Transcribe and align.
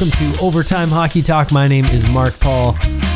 welcome 0.00 0.32
to 0.32 0.40
Overtime 0.42 0.88
Hockey 0.88 1.20
Talk. 1.20 1.52
My 1.52 1.68
name 1.68 1.84
is 1.86 2.08
Mark 2.08 2.38
Paul. 2.40 2.72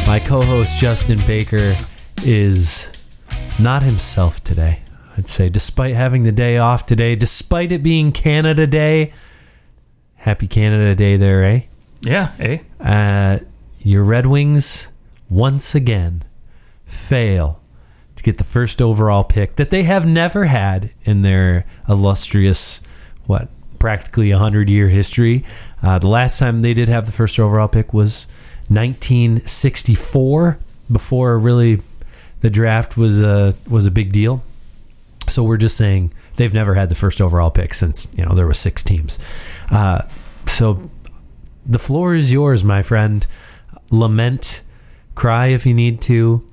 My 0.07 0.21
co 0.21 0.43
host, 0.43 0.77
Justin 0.77 1.19
Baker, 1.27 1.79
is 2.23 2.93
not 3.59 3.83
himself 3.83 4.45
today. 4.45 4.81
I'd 5.17 5.27
say, 5.27 5.49
despite 5.49 5.95
having 5.95 6.25
the 6.25 6.33
day 6.33 6.59
off 6.59 6.85
today, 6.85 7.15
despite 7.15 7.73
it 7.73 7.83
being 7.83 8.13
Canada 8.13 8.67
Day, 8.67 9.15
happy 10.17 10.47
Canada 10.47 10.95
Day 10.95 11.17
there, 11.17 11.43
eh? 11.45 11.61
Yeah, 12.03 12.33
eh? 12.39 12.59
Uh, 12.79 13.39
your 13.79 14.05
Red 14.05 14.27
Wings 14.27 14.93
once 15.31 15.75
again 15.75 16.23
fail 16.85 17.63
to 18.17 18.23
get 18.23 18.37
the 18.37 18.45
first 18.45 18.83
overall 18.83 19.25
pick 19.25 19.57
that 19.57 19.71
they 19.71 19.85
have 19.85 20.07
never 20.07 20.47
had 20.47 20.93
in 21.05 21.23
their 21.23 21.65
illustrious, 21.89 22.83
what, 23.25 23.49
practically 23.79 24.31
100 24.31 24.69
year 24.69 24.89
history. 24.89 25.45
Uh, 25.85 25.99
the 25.99 26.09
last 26.09 26.39
time 26.39 26.63
they 26.63 26.73
did 26.73 26.89
have 26.89 27.07
the 27.07 27.13
first 27.13 27.39
overall 27.39 27.69
pick 27.69 27.93
was 27.93 28.27
1964, 28.69 30.59
before 30.91 31.39
really 31.39 31.81
the 32.41 32.51
draft 32.51 32.97
was 32.97 33.21
a, 33.21 33.55
was 33.69 33.85
a 33.85 33.91
big 33.91 34.11
deal. 34.11 34.43
So 35.29 35.43
we're 35.43 35.59
just 35.59 35.77
saying 35.77 36.13
they've 36.37 36.55
never 36.55 36.75
had 36.75 36.89
the 36.89 36.95
first 36.95 37.21
overall 37.21 37.51
pick 37.51 37.75
since, 37.75 38.13
you 38.17 38.25
know, 38.25 38.35
there 38.35 38.47
were 38.47 38.55
six 38.55 38.83
teams. 38.83 39.19
Uh, 39.71 40.03
so 40.47 40.91
the 41.67 41.79
floor 41.79 42.15
is 42.15 42.33
yours, 42.33 42.65
my 42.65 42.83
friend. 42.83 43.27
Lament, 43.91 44.63
cry 45.15 45.49
if 45.49 45.67
you 45.67 45.75
need 45.75 46.01
to. 46.03 46.47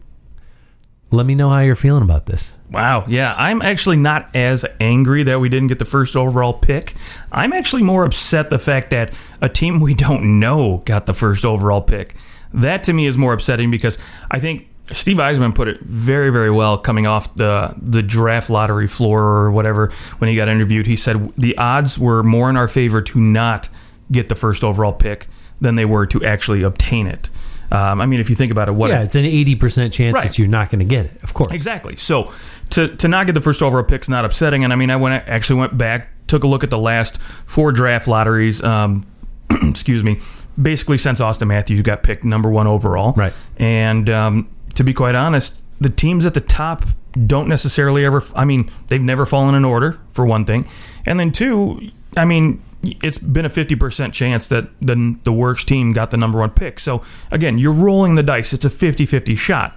Let 1.10 1.26
me 1.26 1.36
know 1.36 1.50
how 1.50 1.60
you're 1.60 1.76
feeling 1.76 2.04
about 2.04 2.26
this. 2.26 2.56
Wow. 2.72 3.04
Yeah, 3.08 3.36
I'm 3.38 3.62
actually 3.62 3.98
not 3.98 4.34
as 4.34 4.66
angry 4.80 5.24
that 5.24 5.40
we 5.40 5.50
didn't 5.50 5.68
get 5.68 5.80
the 5.80 5.86
first 5.86 6.16
overall 6.16 6.54
pick. 6.54 6.96
I'm 7.32 7.52
actually 7.52 7.84
more 7.84 8.06
upset 8.06 8.50
the 8.50 8.60
fact 8.60 8.92
that 8.92 9.14
a 9.42 9.50
team 9.50 9.82
we 9.82 9.94
don't 9.94 10.40
know 10.40 10.78
got 10.86 11.06
the 11.06 11.14
first 11.14 11.44
overall 11.44 11.82
pick. 11.82 12.16
That 12.54 12.84
to 12.84 12.94
me 12.94 13.06
is 13.06 13.18
more 13.18 13.34
upsetting 13.34 13.72
because 13.72 13.98
I 14.30 14.40
think 14.40 14.70
Steve 14.86 15.18
Yzerman 15.18 15.54
put 15.54 15.68
it 15.68 15.80
very, 15.82 16.32
very 16.32 16.52
well 16.52 16.78
coming 16.78 17.08
off 17.08 17.36
the 17.36 17.74
the 17.78 18.02
draft 18.02 18.50
lottery 18.50 18.88
floor 18.88 19.22
or 19.22 19.52
whatever 19.52 19.92
when 20.18 20.30
he 20.30 20.36
got 20.36 20.48
interviewed. 20.50 20.86
He 20.86 20.96
said 20.96 21.34
the 21.38 21.58
odds 21.58 22.00
were 22.00 22.24
more 22.24 22.50
in 22.50 22.58
our 22.58 22.68
favor 22.68 23.02
to 23.02 23.20
not 23.20 23.70
get 24.12 24.30
the 24.30 24.36
first 24.36 24.64
overall 24.64 24.94
pick 24.94 25.28
than 25.60 25.76
they 25.76 25.86
were 25.86 26.06
to 26.08 26.24
actually 26.24 26.64
obtain 26.64 27.08
it. 27.08 27.30
Um, 27.72 28.02
I 28.02 28.06
mean, 28.06 28.20
if 28.20 28.30
you 28.30 28.36
think 28.36 28.52
about 28.52 28.68
it, 28.68 28.74
what 28.74 28.90
yeah, 28.90 29.02
it's 29.04 29.16
an 29.16 29.24
80% 29.24 29.94
chance 29.94 30.14
Right. 30.14 30.24
that 30.28 30.38
you're 30.38 30.48
not 30.48 30.70
going 30.70 30.80
to 30.80 30.86
get 30.86 31.06
it, 31.06 31.24
of 31.24 31.34
course. 31.34 31.52
Exactly. 31.54 31.96
So 31.96 32.34
to 32.72 32.96
to 32.98 33.08
not 33.08 33.26
get 33.28 33.34
the 33.34 33.42
first 33.42 33.62
overall 33.62 33.84
pick 33.84 34.02
is 34.02 34.10
not 34.10 34.26
upsetting. 34.26 34.64
And 34.64 34.74
I 34.74 34.76
mean, 34.76 34.92
I 34.92 34.96
went 34.98 35.28
actually 35.28 35.60
went 35.60 35.78
back, 35.78 36.10
took 36.28 36.44
a 36.44 36.48
look 36.48 36.64
at 36.64 36.70
the 36.70 36.78
last 36.78 37.18
four 37.46 37.72
draft 37.72 38.08
lotteries. 38.08 38.62
Um, 38.64 39.08
excuse 39.50 40.04
me. 40.04 40.20
Basically, 40.62 40.98
since 40.98 41.20
Auston 41.22 41.48
Matthews 41.48 41.82
got 41.82 42.04
picked 42.04 42.24
number 42.26 42.50
one 42.50 42.68
overall, 42.68 43.14
Right. 43.14 43.34
And 43.58 44.10
um, 44.10 44.50
to 44.76 44.84
be 44.84 44.94
quite 44.94 45.16
honest, 45.16 45.64
the 45.80 45.90
teams 45.90 46.26
at 46.26 46.34
the 46.34 46.42
top 46.42 46.84
don't 47.26 47.48
necessarily 47.48 48.04
ever. 48.06 48.22
I 48.36 48.44
mean, 48.46 48.70
they've 48.88 49.02
never 49.02 49.26
fallen 49.26 49.56
in 49.56 49.64
order 49.66 49.98
for 50.10 50.26
one 50.26 50.44
thing, 50.46 50.68
and 51.06 51.20
then 51.20 51.32
two. 51.32 51.90
I 52.18 52.26
mean. 52.26 52.62
It's 52.84 53.18
been 53.18 53.46
a 53.46 53.50
50% 53.50 54.12
chance 54.12 54.48
that 54.48 54.68
the, 54.82 55.18
the 55.24 55.32
worst 55.32 55.68
team 55.68 55.94
got 55.94 56.12
the 56.12 56.18
number 56.18 56.40
one 56.40 56.50
pick. 56.50 56.80
So, 56.80 57.04
again, 57.32 57.58
you're 57.58 57.74
rolling 57.74 58.16
the 58.16 58.24
dice. 58.24 58.54
It's 58.54 58.66
a 58.66 58.70
50 58.70 59.06
50 59.06 59.36
shot. 59.36 59.74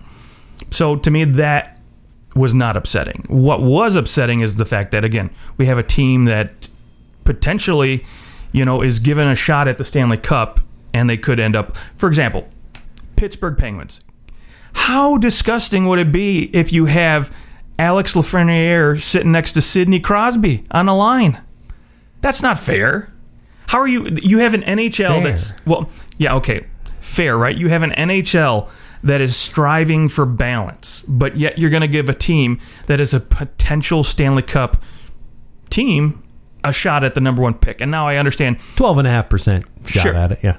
So, 0.70 0.96
to 0.96 1.10
me, 1.10 1.24
that 1.24 1.74
was 2.34 2.54
not 2.54 2.76
upsetting. 2.76 3.24
What 3.28 3.62
was 3.62 3.94
upsetting 3.94 4.40
is 4.40 4.56
the 4.56 4.64
fact 4.64 4.90
that 4.92 5.04
again, 5.04 5.30
we 5.56 5.66
have 5.66 5.78
a 5.78 5.82
team 5.82 6.24
that 6.24 6.68
potentially, 7.24 8.04
you 8.52 8.64
know, 8.64 8.82
is 8.82 8.98
given 8.98 9.28
a 9.28 9.34
shot 9.34 9.68
at 9.68 9.78
the 9.78 9.84
Stanley 9.84 10.16
Cup 10.16 10.60
and 10.92 11.08
they 11.08 11.16
could 11.16 11.40
end 11.40 11.56
up, 11.56 11.76
for 11.76 12.08
example, 12.08 12.48
Pittsburgh 13.16 13.56
Penguins. 13.56 14.00
How 14.74 15.18
disgusting 15.18 15.86
would 15.86 15.98
it 15.98 16.12
be 16.12 16.50
if 16.52 16.72
you 16.72 16.86
have 16.86 17.34
Alex 17.78 18.14
Lafreniere 18.14 19.00
sitting 19.00 19.32
next 19.32 19.52
to 19.52 19.62
Sidney 19.62 20.00
Crosby 20.00 20.64
on 20.70 20.88
a 20.88 20.96
line? 20.96 21.40
That's 22.24 22.40
not 22.42 22.56
fair. 22.58 23.12
How 23.66 23.78
are 23.80 23.86
you? 23.86 24.16
You 24.22 24.38
have 24.38 24.54
an 24.54 24.62
NHL 24.62 24.94
Fair. 25.16 25.22
that's 25.22 25.54
well, 25.66 25.90
yeah, 26.16 26.34
okay, 26.36 26.66
fair, 27.00 27.36
right? 27.36 27.54
You 27.54 27.68
have 27.68 27.82
an 27.82 27.90
NHL 27.90 28.70
that 29.02 29.20
is 29.20 29.36
striving 29.36 30.08
for 30.08 30.24
balance, 30.24 31.04
but 31.06 31.36
yet 31.36 31.58
you're 31.58 31.68
going 31.68 31.82
to 31.82 31.86
give 31.88 32.08
a 32.08 32.14
team 32.14 32.58
that 32.86 32.98
is 32.98 33.12
a 33.12 33.20
potential 33.20 34.02
Stanley 34.02 34.40
Cup 34.42 34.82
team 35.68 36.22
a 36.64 36.72
shot 36.72 37.04
at 37.04 37.14
the 37.14 37.20
number 37.20 37.42
one 37.42 37.52
pick. 37.52 37.82
And 37.82 37.90
now 37.90 38.06
I 38.08 38.16
understand 38.16 38.56
12.5% 38.58 39.86
shot 39.86 40.02
Sure. 40.02 40.14
at 40.14 40.32
it, 40.32 40.38
yeah. 40.42 40.56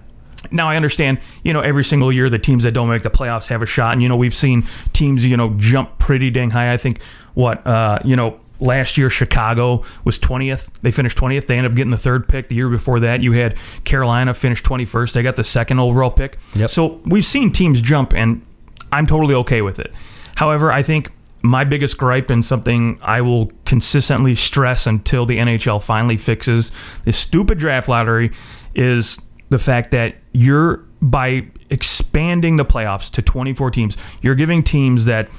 now 0.51 0.69
I 0.69 0.75
understand, 0.75 1.19
you 1.43 1.51
know, 1.53 1.61
every 1.61 1.83
single 1.83 2.11
year 2.11 2.29
the 2.29 2.37
teams 2.37 2.61
that 2.63 2.73
don't 2.73 2.89
make 2.89 3.01
the 3.01 3.09
playoffs 3.09 3.47
have 3.47 3.63
a 3.63 3.65
shot, 3.65 3.93
and 3.93 4.03
you 4.03 4.07
know 4.09 4.15
we've 4.15 4.35
seen 4.35 4.67
teams, 4.93 5.25
you 5.25 5.35
know, 5.35 5.55
jump 5.57 5.97
pretty 5.97 6.29
dang 6.29 6.51
high. 6.51 6.71
I 6.71 6.77
think 6.77 7.01
what, 7.33 7.65
uh, 7.65 7.97
you 8.05 8.15
know, 8.15 8.39
last 8.59 8.97
year 8.97 9.09
Chicago 9.09 9.83
was 10.03 10.19
twentieth. 10.19 10.69
They 10.81 10.91
finished 10.91 11.17
twentieth. 11.17 11.47
They 11.47 11.57
ended 11.57 11.71
up 11.71 11.75
getting 11.75 11.91
the 11.91 11.97
third 11.97 12.27
pick. 12.27 12.49
The 12.49 12.55
year 12.55 12.69
before 12.69 12.99
that, 13.01 13.21
you 13.21 13.33
had 13.33 13.57
Carolina 13.83 14.33
finish 14.33 14.61
twenty 14.63 14.85
first. 14.85 15.13
They 15.13 15.23
got 15.23 15.35
the 15.35 15.43
second 15.43 15.79
overall 15.79 16.11
pick. 16.11 16.37
Yep. 16.55 16.69
So 16.69 17.01
we've 17.05 17.25
seen 17.25 17.51
teams 17.51 17.81
jump, 17.81 18.13
and 18.13 18.45
I'm 18.91 19.07
totally 19.07 19.35
okay 19.35 19.61
with 19.61 19.79
it. 19.79 19.93
However, 20.35 20.71
I 20.71 20.83
think 20.83 21.11
my 21.41 21.63
biggest 21.63 21.97
gripe 21.97 22.29
and 22.29 22.43
something 22.43 22.97
I 23.01 23.21
will 23.21 23.49
consistently 23.65 24.35
stress 24.35 24.87
until 24.87 25.25
the 25.25 25.37
NHL 25.37 25.81
finally 25.81 26.17
fixes 26.17 26.71
this 27.03 27.17
stupid 27.17 27.59
draft 27.59 27.87
lottery 27.87 28.31
is 28.73 29.17
the 29.49 29.59
fact 29.59 29.91
that 29.91 30.15
you're 30.33 30.83
by 31.01 31.47
expanding 31.69 32.57
the 32.57 32.65
playoffs 32.65 33.11
to 33.11 33.21
24 33.21 33.71
teams, 33.71 33.97
you're 34.21 34.35
giving 34.35 34.63
teams 34.63 35.05
that 35.05 35.29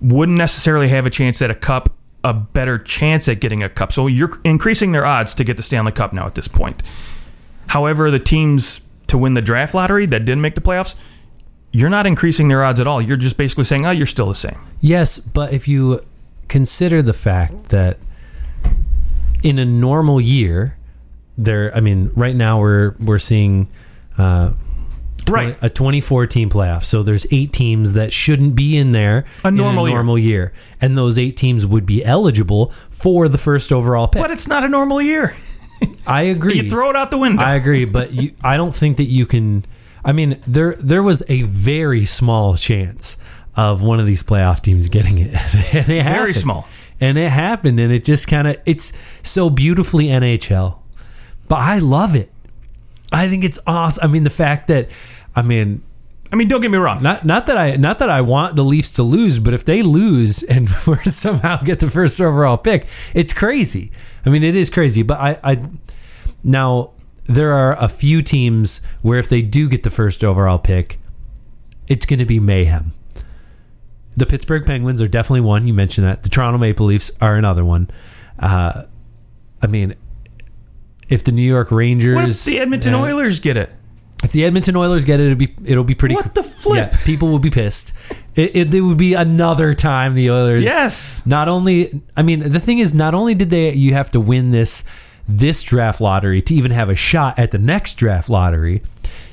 wouldn't 0.00 0.38
necessarily 0.38 0.88
have 0.88 1.06
a 1.06 1.10
chance 1.10 1.42
at 1.42 1.50
a 1.50 1.54
cup 1.54 1.90
a 2.24 2.32
better 2.32 2.78
chance 2.78 3.28
at 3.28 3.40
getting 3.40 3.62
a 3.62 3.68
cup. 3.68 3.92
So 3.92 4.06
you're 4.06 4.38
increasing 4.44 4.92
their 4.92 5.04
odds 5.04 5.34
to 5.34 5.44
get 5.44 5.56
the 5.56 5.62
Stanley 5.62 5.92
Cup 5.92 6.12
now 6.12 6.26
at 6.26 6.34
this 6.34 6.48
point. 6.48 6.82
However, 7.68 8.10
the 8.10 8.18
teams 8.18 8.82
to 9.08 9.18
win 9.18 9.34
the 9.34 9.42
draft 9.42 9.74
lottery 9.74 10.06
that 10.06 10.20
didn't 10.20 10.40
make 10.40 10.54
the 10.54 10.60
playoffs, 10.60 10.94
you're 11.72 11.90
not 11.90 12.06
increasing 12.06 12.48
their 12.48 12.64
odds 12.64 12.80
at 12.80 12.86
all. 12.86 13.00
You're 13.00 13.16
just 13.16 13.36
basically 13.36 13.64
saying, 13.64 13.86
"Oh, 13.86 13.90
you're 13.90 14.06
still 14.06 14.28
the 14.28 14.34
same." 14.34 14.58
Yes, 14.80 15.18
but 15.18 15.52
if 15.52 15.66
you 15.66 16.04
consider 16.48 17.02
the 17.02 17.12
fact 17.12 17.70
that 17.70 17.98
in 19.42 19.58
a 19.58 19.64
normal 19.64 20.20
year, 20.20 20.76
there, 21.36 21.74
I 21.74 21.80
mean, 21.80 22.10
right 22.14 22.36
now 22.36 22.60
we're 22.60 22.94
we're 23.00 23.18
seeing 23.18 23.68
uh, 24.18 24.52
Right. 25.28 25.56
a 25.62 25.68
24 25.70 26.26
team 26.26 26.50
playoff. 26.50 26.84
So 26.84 27.02
there's 27.02 27.26
eight 27.32 27.52
teams 27.52 27.92
that 27.92 28.12
shouldn't 28.12 28.54
be 28.54 28.76
in 28.76 28.92
there 28.92 29.24
A 29.44 29.48
in 29.48 29.56
normal 29.56 29.86
a 29.86 29.88
year. 29.88 29.96
normal 29.98 30.18
year. 30.18 30.52
and 30.80 30.96
those 30.98 31.18
eight 31.18 31.36
teams 31.36 31.64
would 31.66 31.86
be 31.86 32.04
eligible 32.04 32.72
for 32.90 33.28
the 33.28 33.38
first 33.38 33.72
overall 33.72 34.08
pick. 34.08 34.20
But 34.22 34.30
it's 34.30 34.48
not 34.48 34.64
a 34.64 34.68
normal 34.68 35.00
year. 35.02 35.34
I 36.06 36.22
agree. 36.36 36.60
You 36.60 36.70
throw 36.70 36.90
it 36.90 36.96
out 36.96 37.10
the 37.10 37.18
window. 37.18 37.42
I 37.42 37.54
agree, 37.54 37.84
but 37.84 38.12
you, 38.12 38.32
I 38.42 38.56
don't 38.56 38.74
think 38.74 38.96
that 38.98 39.04
you 39.08 39.26
can. 39.26 39.64
I 40.04 40.12
mean, 40.12 40.40
there 40.46 40.74
there 40.78 41.02
was 41.02 41.22
a 41.28 41.42
very 41.42 42.04
small 42.04 42.56
chance 42.56 43.16
of 43.56 43.82
one 43.82 44.00
of 44.00 44.06
these 44.06 44.22
playoff 44.22 44.62
teams 44.62 44.88
getting 44.88 45.18
it. 45.18 45.34
and 45.74 45.88
it 45.88 46.02
happened. 46.04 46.36
small. 46.36 46.66
and 47.00 47.18
it 47.18 47.30
happened, 47.30 47.78
and 47.80 47.92
it 47.92 48.04
just 48.04 48.26
kind 48.28 48.46
of 48.48 48.56
it's 48.64 48.92
so 49.22 49.50
beautifully 49.50 50.06
NHL. 50.06 50.78
But 51.48 51.58
I 51.58 51.78
love 51.80 52.14
it. 52.16 52.30
I 53.12 53.28
think 53.28 53.44
it's 53.44 53.58
awesome. 53.66 54.02
I 54.02 54.12
mean, 54.12 54.24
the 54.24 54.30
fact 54.30 54.68
that 54.68 54.88
I 55.34 55.42
mean, 55.42 55.82
I 56.32 56.36
mean, 56.36 56.48
don't 56.48 56.60
get 56.60 56.70
me 56.70 56.78
wrong. 56.78 57.02
not 57.02 57.24
not 57.24 57.46
that 57.46 57.58
I 57.58 57.76
not 57.76 57.98
that 57.98 58.10
I 58.10 58.22
want 58.22 58.56
the 58.56 58.64
Leafs 58.64 58.90
to 58.92 59.02
lose, 59.02 59.38
but 59.38 59.52
if 59.54 59.64
they 59.64 59.82
lose 59.82 60.42
and 60.54 60.68
somehow 61.04 61.62
get 61.62 61.80
the 61.80 61.90
first 61.90 62.20
overall 62.20 62.56
pick, 62.56 62.86
it's 63.14 63.32
crazy. 63.32 63.92
I 64.24 64.30
mean, 64.30 64.42
it 64.42 64.56
is 64.56 64.70
crazy. 64.70 65.02
But 65.02 65.20
I, 65.20 65.38
I 65.42 65.68
now 66.42 66.92
there 67.24 67.52
are 67.52 67.76
a 67.78 67.88
few 67.88 68.22
teams 68.22 68.80
where 69.02 69.18
if 69.18 69.28
they 69.28 69.42
do 69.42 69.68
get 69.68 69.82
the 69.82 69.90
first 69.90 70.24
overall 70.24 70.58
pick, 70.58 70.98
it's 71.86 72.06
going 72.06 72.18
to 72.18 72.26
be 72.26 72.40
mayhem. 72.40 72.92
The 74.14 74.26
Pittsburgh 74.26 74.66
Penguins 74.66 75.00
are 75.00 75.08
definitely 75.08 75.40
one. 75.40 75.66
You 75.66 75.72
mentioned 75.72 76.06
that. 76.06 76.22
The 76.22 76.28
Toronto 76.28 76.58
Maple 76.58 76.86
Leafs 76.86 77.10
are 77.20 77.36
another 77.36 77.64
one. 77.64 77.90
Uh, 78.38 78.84
I 79.62 79.66
mean, 79.68 79.94
if 81.12 81.24
the 81.24 81.32
New 81.32 81.42
York 81.42 81.70
Rangers, 81.70 82.16
What 82.16 82.28
if 82.28 82.44
the 82.44 82.58
Edmonton 82.58 82.94
uh, 82.94 83.02
Oilers 83.02 83.40
get 83.40 83.56
it? 83.56 83.70
if 84.22 84.30
the 84.30 84.44
Edmonton 84.44 84.76
Oilers 84.76 85.04
get 85.04 85.18
it, 85.20 85.26
it'll 85.26 85.36
be 85.38 85.54
it'll 85.64 85.84
be 85.84 85.94
pretty. 85.94 86.14
What 86.14 86.34
the 86.34 86.42
flip? 86.44 86.92
Yeah, 86.92 86.98
people 87.04 87.28
will 87.28 87.40
be 87.40 87.50
pissed. 87.50 87.92
It, 88.34 88.56
it, 88.56 88.74
it 88.74 88.80
would 88.80 88.96
be 88.96 89.14
another 89.14 89.74
time 89.74 90.14
the 90.14 90.30
Oilers. 90.30 90.64
Yes. 90.64 91.26
Not 91.26 91.48
only, 91.48 92.00
I 92.16 92.22
mean, 92.22 92.52
the 92.52 92.60
thing 92.60 92.78
is, 92.78 92.94
not 92.94 93.14
only 93.14 93.34
did 93.34 93.50
they 93.50 93.74
you 93.74 93.94
have 93.94 94.10
to 94.12 94.20
win 94.20 94.50
this 94.50 94.84
this 95.28 95.62
draft 95.62 96.00
lottery 96.00 96.40
to 96.42 96.54
even 96.54 96.70
have 96.70 96.88
a 96.88 96.96
shot 96.96 97.38
at 97.38 97.50
the 97.50 97.58
next 97.58 97.94
draft 97.94 98.28
lottery, 98.28 98.82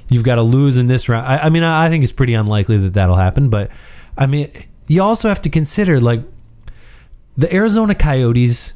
you've 0.09 0.23
got 0.23 0.35
to 0.35 0.41
lose 0.41 0.77
in 0.77 0.87
this 0.87 1.07
round. 1.07 1.25
I, 1.27 1.37
I 1.37 1.49
mean, 1.49 1.63
I, 1.63 1.85
I 1.85 1.89
think 1.89 2.03
it's 2.03 2.13
pretty 2.13 2.33
unlikely 2.33 2.77
that 2.79 2.93
that'll 2.93 3.15
happen. 3.15 3.49
But 3.49 3.69
I 4.17 4.25
mean, 4.25 4.51
you 4.87 5.03
also 5.03 5.29
have 5.29 5.41
to 5.43 5.49
consider 5.49 5.99
like 6.01 6.21
the 7.37 7.53
Arizona 7.53 7.93
Coyotes 7.95 8.73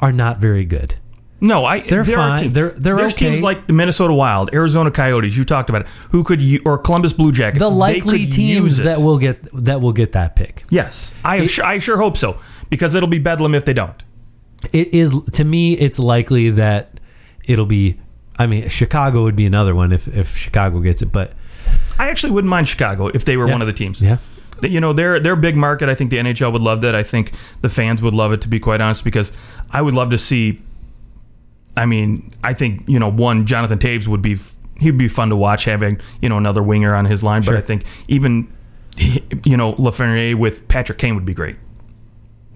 are 0.00 0.12
not 0.12 0.38
very 0.38 0.64
good. 0.64 0.96
No, 1.40 1.64
I. 1.64 1.80
They're 1.80 2.02
there 2.02 2.18
are 2.18 2.28
fine. 2.30 2.42
teams- 2.42 2.54
They're- 2.54 2.74
they're 2.76 2.96
there's 2.96 3.12
okay. 3.14 3.30
teams 3.30 3.42
like 3.42 3.66
the 3.68 3.72
Minnesota 3.72 4.12
Wild, 4.12 4.50
Arizona 4.52 4.90
Coyotes. 4.90 5.36
You 5.36 5.44
talked 5.44 5.70
about 5.70 5.82
it. 5.82 5.88
Who 6.10 6.24
could 6.24 6.42
you 6.42 6.60
or 6.64 6.78
Columbus 6.78 7.12
Blue 7.12 7.30
Jackets? 7.32 7.60
the 7.60 7.68
likely 7.70 8.26
teams 8.26 8.78
that 8.78 8.98
will 9.00 9.18
get 9.18 9.42
that 9.64 9.80
will 9.80 9.92
get 9.92 10.12
that 10.12 10.34
pick. 10.34 10.64
Yes, 10.70 11.14
I 11.24 11.46
sure, 11.46 11.64
I 11.64 11.78
sure 11.78 11.96
hope 11.96 12.16
so 12.16 12.38
because 12.70 12.94
it'll 12.96 13.08
be 13.08 13.20
bedlam 13.20 13.54
if 13.54 13.64
they 13.64 13.72
don't. 13.72 13.94
It 14.72 14.92
is 14.92 15.16
to 15.34 15.44
me. 15.44 15.74
It's 15.74 15.98
likely 16.00 16.50
that 16.50 16.98
it'll 17.46 17.66
be. 17.66 17.98
I 18.40 18.46
mean, 18.46 18.68
Chicago 18.68 19.22
would 19.22 19.36
be 19.36 19.46
another 19.46 19.74
one 19.74 19.92
if 19.92 20.08
if 20.08 20.36
Chicago 20.36 20.80
gets 20.80 21.02
it, 21.02 21.12
but 21.12 21.32
I 22.00 22.08
actually 22.10 22.32
wouldn't 22.32 22.50
mind 22.50 22.66
Chicago 22.66 23.06
if 23.08 23.24
they 23.24 23.36
were 23.36 23.46
Yeah. 23.46 23.52
one 23.52 23.60
of 23.62 23.66
the 23.68 23.72
teams. 23.72 24.02
yeah, 24.02 24.18
You 24.62 24.80
know, 24.80 24.92
they're 24.92 25.20
they're 25.20 25.34
a 25.34 25.36
big 25.36 25.54
market. 25.54 25.88
I 25.88 25.94
think 25.94 26.10
the 26.10 26.18
NHL 26.18 26.52
would 26.52 26.62
love 26.62 26.80
that. 26.80 26.96
I 26.96 27.04
think 27.04 27.32
the 27.60 27.68
fans 27.68 28.02
would 28.02 28.14
love 28.14 28.32
it. 28.32 28.40
To 28.40 28.48
be 28.48 28.58
quite 28.58 28.80
honest, 28.80 29.04
because 29.04 29.30
I 29.70 29.82
would 29.82 29.94
love 29.94 30.10
to 30.10 30.18
see. 30.18 30.60
I 31.78 31.86
mean, 31.86 32.32
I 32.42 32.54
think 32.54 32.88
you 32.88 32.98
know, 32.98 33.08
one 33.08 33.46
Jonathan 33.46 33.78
Toews 33.78 34.08
would 34.08 34.20
be 34.20 34.36
he'd 34.80 34.98
be 34.98 35.06
fun 35.06 35.28
to 35.28 35.36
watch 35.36 35.64
having 35.64 36.00
you 36.20 36.28
know 36.28 36.36
another 36.36 36.62
winger 36.62 36.94
on 36.94 37.04
his 37.04 37.22
line. 37.22 37.42
Sure. 37.42 37.54
But 37.54 37.58
I 37.58 37.62
think 37.62 37.84
even 38.08 38.52
you 39.44 39.56
know 39.56 39.74
Lafreniere 39.74 40.34
with 40.34 40.66
Patrick 40.66 40.98
Kane 40.98 41.14
would 41.14 41.24
be 41.24 41.34
great, 41.34 41.56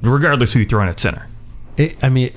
regardless 0.03 0.53
who 0.53 0.59
you 0.59 0.65
throw 0.67 0.83
in 0.83 0.89
at 0.89 0.99
center. 0.99 1.29
it, 1.77 2.03
I 2.03 2.09
mean, 2.09 2.33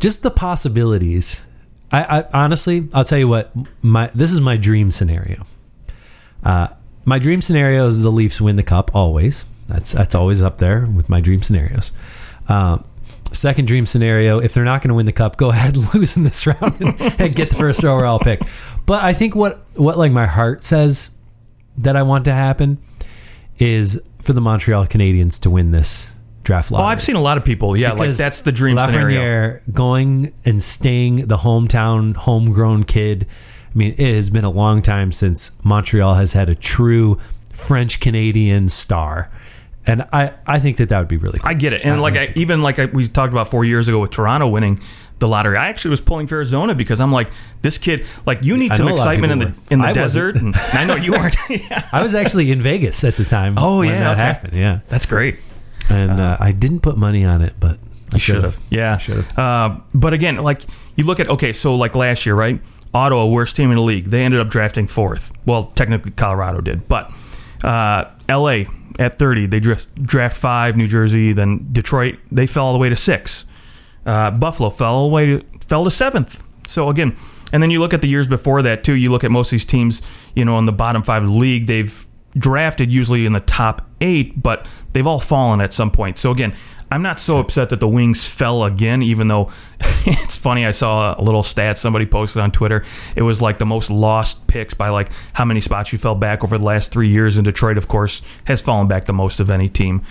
just 0.00 0.22
the 0.22 0.30
possibilities. 0.30 1.46
I, 1.92 2.20
I 2.20 2.44
honestly, 2.44 2.88
I'll 2.94 3.04
tell 3.04 3.18
you 3.18 3.28
what. 3.28 3.54
My 3.82 4.10
this 4.14 4.32
is 4.32 4.40
my 4.40 4.56
dream 4.56 4.90
scenario. 4.90 5.44
Uh, 6.42 6.68
my 7.04 7.18
dream 7.18 7.42
scenario 7.42 7.86
is 7.86 8.02
the 8.02 8.10
Leafs 8.10 8.40
win 8.40 8.56
the 8.56 8.62
cup 8.62 8.90
always. 8.94 9.44
That's 9.68 9.92
that's 9.92 10.14
always 10.14 10.42
up 10.42 10.56
there 10.56 10.86
with 10.86 11.10
my 11.10 11.20
dream 11.20 11.42
scenarios. 11.42 11.92
Um, 12.48 12.84
second 13.34 13.66
dream 13.66 13.86
scenario: 13.86 14.38
if 14.40 14.54
they're 14.54 14.64
not 14.64 14.80
going 14.82 14.88
to 14.88 14.94
win 14.94 15.06
the 15.06 15.12
cup, 15.12 15.36
go 15.36 15.50
ahead 15.50 15.76
and 15.76 15.94
lose 15.94 16.16
in 16.16 16.24
this 16.24 16.46
round 16.46 16.80
and, 16.80 17.20
and 17.20 17.34
get 17.34 17.50
the 17.50 17.56
first 17.56 17.84
overall 17.84 18.18
pick. 18.22 18.40
But 18.86 19.04
I 19.04 19.12
think 19.12 19.34
what 19.34 19.64
what 19.76 19.98
like 19.98 20.12
my 20.12 20.26
heart 20.26 20.64
says 20.64 21.10
that 21.78 21.96
I 21.96 22.02
want 22.02 22.24
to 22.26 22.32
happen 22.32 22.78
is 23.58 24.02
for 24.20 24.32
the 24.32 24.40
Montreal 24.40 24.86
Canadiens 24.86 25.40
to 25.40 25.50
win 25.50 25.70
this 25.70 26.14
draft 26.42 26.70
Oh, 26.70 26.76
lottery. 26.76 26.92
I've 26.92 27.02
seen 27.02 27.16
a 27.16 27.22
lot 27.22 27.36
of 27.36 27.44
people. 27.44 27.76
Yeah, 27.76 27.92
like 27.92 28.12
that's 28.12 28.42
the 28.42 28.52
dream 28.52 28.76
scenario. 28.78 29.20
Lafreniere 29.20 29.72
going 29.72 30.34
and 30.44 30.62
staying 30.62 31.26
the 31.26 31.38
hometown, 31.38 32.14
homegrown 32.14 32.84
kid. 32.84 33.26
I 33.74 33.78
mean, 33.78 33.94
it 33.98 34.14
has 34.14 34.30
been 34.30 34.44
a 34.44 34.50
long 34.50 34.82
time 34.82 35.10
since 35.10 35.62
Montreal 35.64 36.14
has 36.14 36.32
had 36.32 36.48
a 36.48 36.54
true 36.54 37.18
French 37.52 37.98
Canadian 37.98 38.68
star, 38.68 39.30
and 39.86 40.02
I 40.12 40.34
I 40.46 40.58
think 40.58 40.78
that 40.78 40.88
that 40.88 40.98
would 40.98 41.08
be 41.08 41.16
really. 41.16 41.38
cool. 41.38 41.48
I 41.48 41.54
get 41.54 41.72
it, 41.72 41.84
and 41.84 42.00
like 42.00 42.16
I, 42.16 42.32
even 42.36 42.62
like 42.62 42.78
I, 42.78 42.86
we 42.86 43.08
talked 43.08 43.32
about 43.32 43.48
four 43.48 43.64
years 43.64 43.88
ago 43.88 44.00
with 44.00 44.10
Toronto 44.10 44.48
winning 44.48 44.80
the 45.18 45.28
lottery, 45.28 45.56
I 45.56 45.68
actually 45.68 45.92
was 45.92 46.00
pulling 46.00 46.26
for 46.26 46.34
Arizona 46.36 46.74
because 46.74 47.00
I'm 47.00 47.12
like, 47.12 47.30
this 47.62 47.78
kid, 47.78 48.06
like 48.26 48.44
you 48.44 48.56
need 48.56 48.72
I 48.72 48.76
some 48.76 48.86
know 48.86 48.94
a 48.94 48.96
lot 48.96 49.06
of 49.06 49.12
excitement 49.12 49.32
in 49.32 49.38
people 49.38 49.54
the 49.54 49.60
were. 49.62 49.72
in 49.72 49.78
the 49.80 49.86
I 49.86 49.92
desert, 49.92 50.36
and 50.36 50.56
I 50.56 50.84
know 50.84 50.96
you 50.96 51.12
weren't. 51.12 51.36
yeah. 51.48 51.88
I 51.92 52.02
was 52.02 52.14
actually 52.14 52.50
in 52.50 52.60
Vegas 52.60 53.02
at 53.04 53.14
the 53.14 53.24
time. 53.24 53.54
Oh, 53.56 53.78
when 53.78 53.90
yeah, 53.90 54.00
that 54.00 54.12
okay. 54.12 54.20
happened. 54.20 54.54
Yeah, 54.54 54.80
That's 54.88 55.06
great. 55.06 55.38
and 55.88 56.20
uh, 56.20 56.36
I 56.40 56.52
didn't 56.52 56.80
put 56.80 56.96
money 56.96 57.24
on 57.24 57.42
it, 57.42 57.54
but 57.60 57.78
I 58.12 58.18
should 58.18 58.42
have. 58.42 58.58
Yeah, 58.70 58.98
should've. 58.98 59.38
Uh, 59.38 59.80
but 59.94 60.12
again, 60.12 60.36
like 60.36 60.62
you 60.96 61.04
look 61.04 61.20
at 61.20 61.28
okay, 61.28 61.52
so 61.52 61.74
like 61.74 61.94
last 61.94 62.26
year, 62.26 62.34
right? 62.34 62.60
Ottawa, 62.92 63.26
worst 63.26 63.56
team 63.56 63.70
in 63.70 63.76
the 63.76 63.82
league. 63.82 64.04
They 64.06 64.24
ended 64.24 64.40
up 64.40 64.48
drafting 64.48 64.86
fourth. 64.86 65.32
Well, 65.46 65.64
technically 65.66 66.12
Colorado 66.12 66.60
did, 66.60 66.86
but 66.88 67.12
uh, 67.64 68.10
L.A. 68.28 68.66
at 68.98 69.18
thirty, 69.18 69.46
they 69.46 69.60
draft 69.60 69.94
draft 70.02 70.36
five. 70.36 70.76
New 70.76 70.86
Jersey, 70.86 71.32
then 71.32 71.68
Detroit, 71.72 72.18
they 72.30 72.46
fell 72.46 72.66
all 72.66 72.72
the 72.72 72.78
way 72.78 72.88
to 72.88 72.96
six. 72.96 73.46
Uh, 74.06 74.30
Buffalo 74.30 74.70
fell 74.70 74.94
all 74.94 75.08
the 75.08 75.14
way 75.14 75.40
fell 75.66 75.84
to 75.84 75.90
seventh. 75.90 76.44
So 76.66 76.88
again, 76.88 77.16
and 77.52 77.62
then 77.62 77.70
you 77.70 77.78
look 77.78 77.94
at 77.94 78.02
the 78.02 78.08
years 78.08 78.28
before 78.28 78.62
that 78.62 78.84
too. 78.84 78.94
You 78.94 79.10
look 79.10 79.24
at 79.24 79.30
most 79.30 79.48
of 79.48 79.52
these 79.52 79.64
teams, 79.64 80.02
you 80.34 80.44
know, 80.44 80.58
in 80.58 80.64
the 80.64 80.72
bottom 80.72 81.02
five 81.02 81.22
of 81.22 81.28
the 81.28 81.34
league, 81.34 81.66
they've 81.66 82.06
drafted 82.36 82.92
usually 82.92 83.26
in 83.26 83.32
the 83.32 83.40
top 83.40 83.88
eight, 84.00 84.42
but 84.42 84.66
they've 84.92 85.06
all 85.06 85.20
fallen 85.20 85.60
at 85.60 85.72
some 85.72 85.90
point. 85.90 86.18
So 86.18 86.30
again, 86.30 86.54
I'm 86.94 87.02
not 87.02 87.18
so 87.18 87.38
upset 87.38 87.70
that 87.70 87.80
the 87.80 87.88
Wings 87.88 88.24
fell 88.24 88.62
again, 88.62 89.02
even 89.02 89.26
though 89.26 89.50
it's 90.06 90.36
funny. 90.36 90.64
I 90.64 90.70
saw 90.70 91.18
a 91.18 91.22
little 91.22 91.42
stat 91.42 91.76
somebody 91.76 92.06
posted 92.06 92.40
on 92.40 92.52
Twitter. 92.52 92.84
It 93.16 93.22
was 93.22 93.42
like 93.42 93.58
the 93.58 93.66
most 93.66 93.90
lost 93.90 94.46
picks 94.46 94.74
by 94.74 94.90
like 94.90 95.10
how 95.32 95.44
many 95.44 95.58
spots 95.60 95.92
you 95.92 95.98
fell 95.98 96.14
back 96.14 96.44
over 96.44 96.56
the 96.56 96.64
last 96.64 96.92
three 96.92 97.08
years. 97.08 97.36
And 97.36 97.44
Detroit, 97.44 97.78
of 97.78 97.88
course, 97.88 98.22
has 98.44 98.60
fallen 98.60 98.86
back 98.86 99.06
the 99.06 99.12
most 99.12 99.40
of 99.40 99.50
any 99.50 99.68
team, 99.68 100.02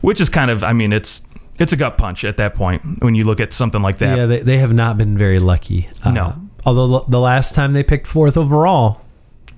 which 0.00 0.20
is 0.20 0.28
kind 0.28 0.50
of, 0.50 0.64
I 0.64 0.72
mean, 0.72 0.92
it's 0.92 1.22
it's 1.60 1.72
a 1.72 1.76
gut 1.76 1.98
punch 1.98 2.24
at 2.24 2.36
that 2.38 2.54
point 2.56 2.82
when 3.00 3.14
you 3.14 3.22
look 3.22 3.38
at 3.40 3.52
something 3.52 3.80
like 3.80 3.98
that. 3.98 4.18
Yeah, 4.18 4.26
they, 4.26 4.40
they 4.40 4.58
have 4.58 4.72
not 4.72 4.98
been 4.98 5.16
very 5.16 5.38
lucky. 5.38 5.88
Uh, 6.04 6.10
No. 6.10 6.42
although 6.66 7.04
the 7.08 7.20
last 7.20 7.54
time 7.54 7.74
they 7.74 7.84
picked 7.84 8.08
fourth 8.08 8.36
overall, 8.36 9.00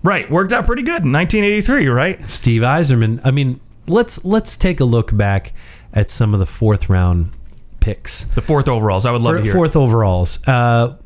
Right, 0.03 0.31
worked 0.31 0.53
out 0.53 0.67
pretty 0.67 0.83
good 0.83 1.03
in 1.03 1.11
1983, 1.11 1.89
right? 1.89 2.31
Steve 2.31 2.61
Yzerman. 2.63 3.21
I 3.25 3.31
mean, 3.33 3.61
let's 3.89 4.25
let's 4.25 4.57
take 4.57 4.79
a 4.79 4.85
look 4.85 5.17
back 5.17 5.53
at 5.93 6.11
some 6.11 6.33
of 6.35 6.41
the 6.41 6.47
fourth 6.47 6.89
round 6.89 7.31
picks. 7.81 8.25
The 8.25 8.43
fourth 8.43 8.69
overalls. 8.69 9.07
I 9.07 9.11
would 9.13 9.23
love 9.23 9.35
For- 9.35 9.39
to 9.39 9.45
hear. 9.45 9.53
fourth 9.55 9.77
overalls. 9.77 10.47
Uh, 10.47 10.97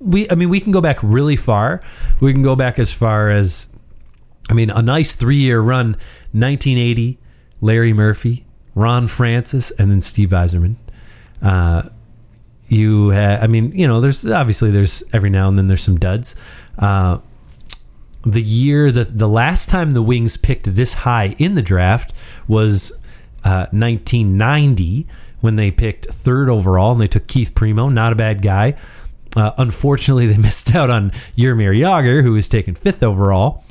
we, 0.00 0.30
I 0.30 0.34
mean, 0.34 0.48
we 0.48 0.60
can 0.60 0.72
go 0.72 0.80
back 0.80 0.98
really 1.02 1.36
far. 1.36 1.82
We 2.20 2.32
can 2.32 2.42
go 2.42 2.54
back 2.54 2.78
as 2.78 2.92
far 2.92 3.30
as, 3.30 3.72
I 4.48 4.54
mean, 4.54 4.70
a 4.70 4.80
nice 4.82 5.14
three 5.14 5.36
year 5.36 5.60
run. 5.60 5.96
1980, 6.32 7.18
Larry 7.60 7.92
Murphy, 7.92 8.44
Ron 8.74 9.08
Francis, 9.08 9.70
and 9.72 9.90
then 9.90 10.00
Steve 10.00 10.28
Yzerman. 10.28 10.76
Uh, 11.42 11.82
you, 12.68 13.10
ha- 13.12 13.38
I 13.40 13.46
mean, 13.46 13.70
you 13.72 13.86
know, 13.88 14.00
there's 14.00 14.26
obviously 14.26 14.70
there's 14.70 15.02
every 15.12 15.30
now 15.30 15.48
and 15.48 15.58
then 15.58 15.66
there's 15.68 15.82
some 15.82 15.98
duds. 15.98 16.36
Uh, 16.78 17.18
the 18.22 18.42
year 18.42 18.92
that 18.92 19.18
the 19.18 19.28
last 19.28 19.68
time 19.68 19.92
the 19.92 20.02
Wings 20.02 20.36
picked 20.36 20.74
this 20.74 20.92
high 20.92 21.34
in 21.38 21.54
the 21.54 21.62
draft 21.62 22.12
was 22.46 22.92
uh, 23.44 23.66
1990 23.70 25.06
when 25.40 25.56
they 25.56 25.70
picked 25.70 26.06
third 26.06 26.48
overall 26.48 26.92
and 26.92 27.00
they 27.00 27.06
took 27.06 27.26
Keith 27.26 27.54
Primeau, 27.54 27.88
not 27.88 28.12
a 28.12 28.16
bad 28.16 28.42
guy. 28.42 28.74
Uh, 29.36 29.52
unfortunately, 29.58 30.26
they 30.26 30.36
missed 30.42 30.74
out 30.74 30.90
on 30.90 31.10
Jaromir 31.36 31.76
Jagr, 31.78 32.22
who 32.22 32.32
was 32.32 32.48
taken 32.48 32.74
fifth 32.74 33.02
overall. 33.02 33.64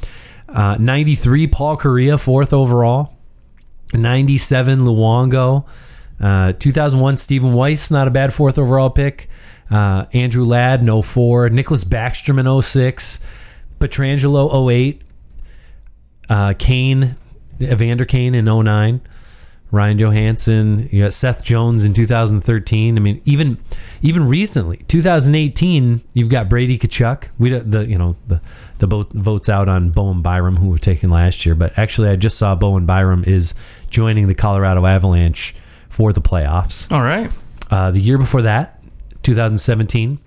Uh, 0.48 0.78
93, 0.80 1.48
Paul 1.48 1.78
Kariya, 1.78 2.20
fourth 2.20 2.54
overall. 2.54 3.18
97, 3.94 4.80
Luongo. 4.80 5.66
Uh, 6.20 6.54
2001, 6.54 7.18
Stephen 7.18 7.54
Weiss, 7.54 7.92
not 7.92 8.08
a 8.08 8.12
bad 8.12 8.34
fourth 8.34 8.58
overall 8.58 8.90
pick. 8.90 9.30
Uh, 9.70 10.06
Andrew 10.14 10.46
Ladd, 10.46 10.84
no 10.84 11.02
04. 11.02 11.50
Nicklas 11.50 11.84
Backstrom 11.84 12.40
in 12.40 12.62
06. 12.62 13.22
Pietrangelo, 13.80 14.72
08. 14.72 15.02
Uh, 16.30 16.54
Kane, 16.58 17.16
Evander 17.62 18.06
Kane 18.06 18.36
in 18.36 18.46
09. 18.46 19.02
Ryan 19.70 19.98
Johansen, 19.98 20.90
you 20.92 21.04
got 21.04 21.14
Seth 21.14 21.44
Jones 21.44 21.84
in 21.84 21.94
2013. 21.94 22.96
I 22.96 23.00
mean, 23.00 23.22
even 23.26 23.58
even 24.02 24.28
recently, 24.28 24.78
2018, 24.88 26.02
you've 26.14 26.30
got 26.30 26.48
Brady 26.48 26.78
Tkachuk. 26.78 27.28
We 27.38 27.50
the 27.50 27.86
you 27.86 27.98
know 27.98 28.16
the 28.28 28.42
the 28.80 28.88
vote, 28.88 29.12
votes 29.12 29.50
out 29.50 29.68
on 29.68 29.90
Bowen 29.90 30.22
Byram 30.22 30.58
who 30.58 30.70
were 30.70 30.78
taken 30.78 31.10
last 31.10 31.46
year, 31.46 31.56
but 31.56 31.78
actually 31.78 32.10
I 32.10 32.16
just 32.16 32.38
saw 32.38 32.56
Bowen 32.56 32.86
Byram 32.86 33.24
is 33.26 33.56
joining 33.90 34.28
the 34.28 34.36
Colorado 34.36 34.86
Avalanche 34.86 35.56
for 35.90 36.14
the 36.14 36.22
playoffs. 36.22 36.92
All 36.92 37.02
right. 37.02 37.30
Uh, 37.70 37.92
the 37.92 38.00
year 38.00 38.18
before 38.18 38.44
that, 38.44 38.82
2017, 39.24 40.20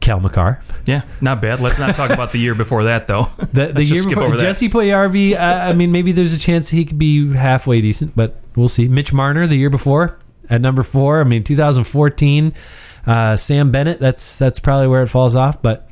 Cale 0.00 0.20
Makar. 0.20 0.60
Yeah, 0.84 1.02
not 1.20 1.40
bad. 1.42 1.60
Let's 1.60 1.78
not 1.78 1.94
talk 1.94 2.10
about 2.10 2.32
the 2.32 2.38
year 2.38 2.54
before 2.54 2.84
that, 2.84 3.06
though. 3.06 3.28
The, 3.52 3.72
the 3.72 3.84
year 3.84 4.02
skip 4.02 4.10
before, 4.10 4.24
over 4.24 4.36
that. 4.36 4.42
Jesse 4.42 4.68
Puljujarvi, 4.68 5.34
uh, 5.34 5.38
I 5.70 5.72
mean, 5.72 5.90
maybe 5.92 6.12
there's 6.12 6.34
a 6.34 6.38
chance 6.38 6.68
he 6.68 6.84
could 6.84 6.98
be 6.98 7.32
halfway 7.34 7.80
decent, 7.80 8.14
but 8.14 8.34
we'll 8.54 8.68
see. 8.68 8.86
Mitch 8.88 9.12
Marner, 9.12 9.46
the 9.46 9.56
year 9.56 9.70
before, 9.70 10.18
at 10.50 10.60
number 10.60 10.82
four. 10.82 11.20
I 11.20 11.24
mean, 11.24 11.42
2014. 11.42 12.52
Uh, 13.06 13.36
Sam 13.36 13.70
Bennett, 13.70 13.98
that's 14.00 14.36
that's 14.36 14.58
probably 14.58 14.88
where 14.88 15.02
it 15.02 15.08
falls 15.08 15.34
off. 15.36 15.62
But 15.62 15.88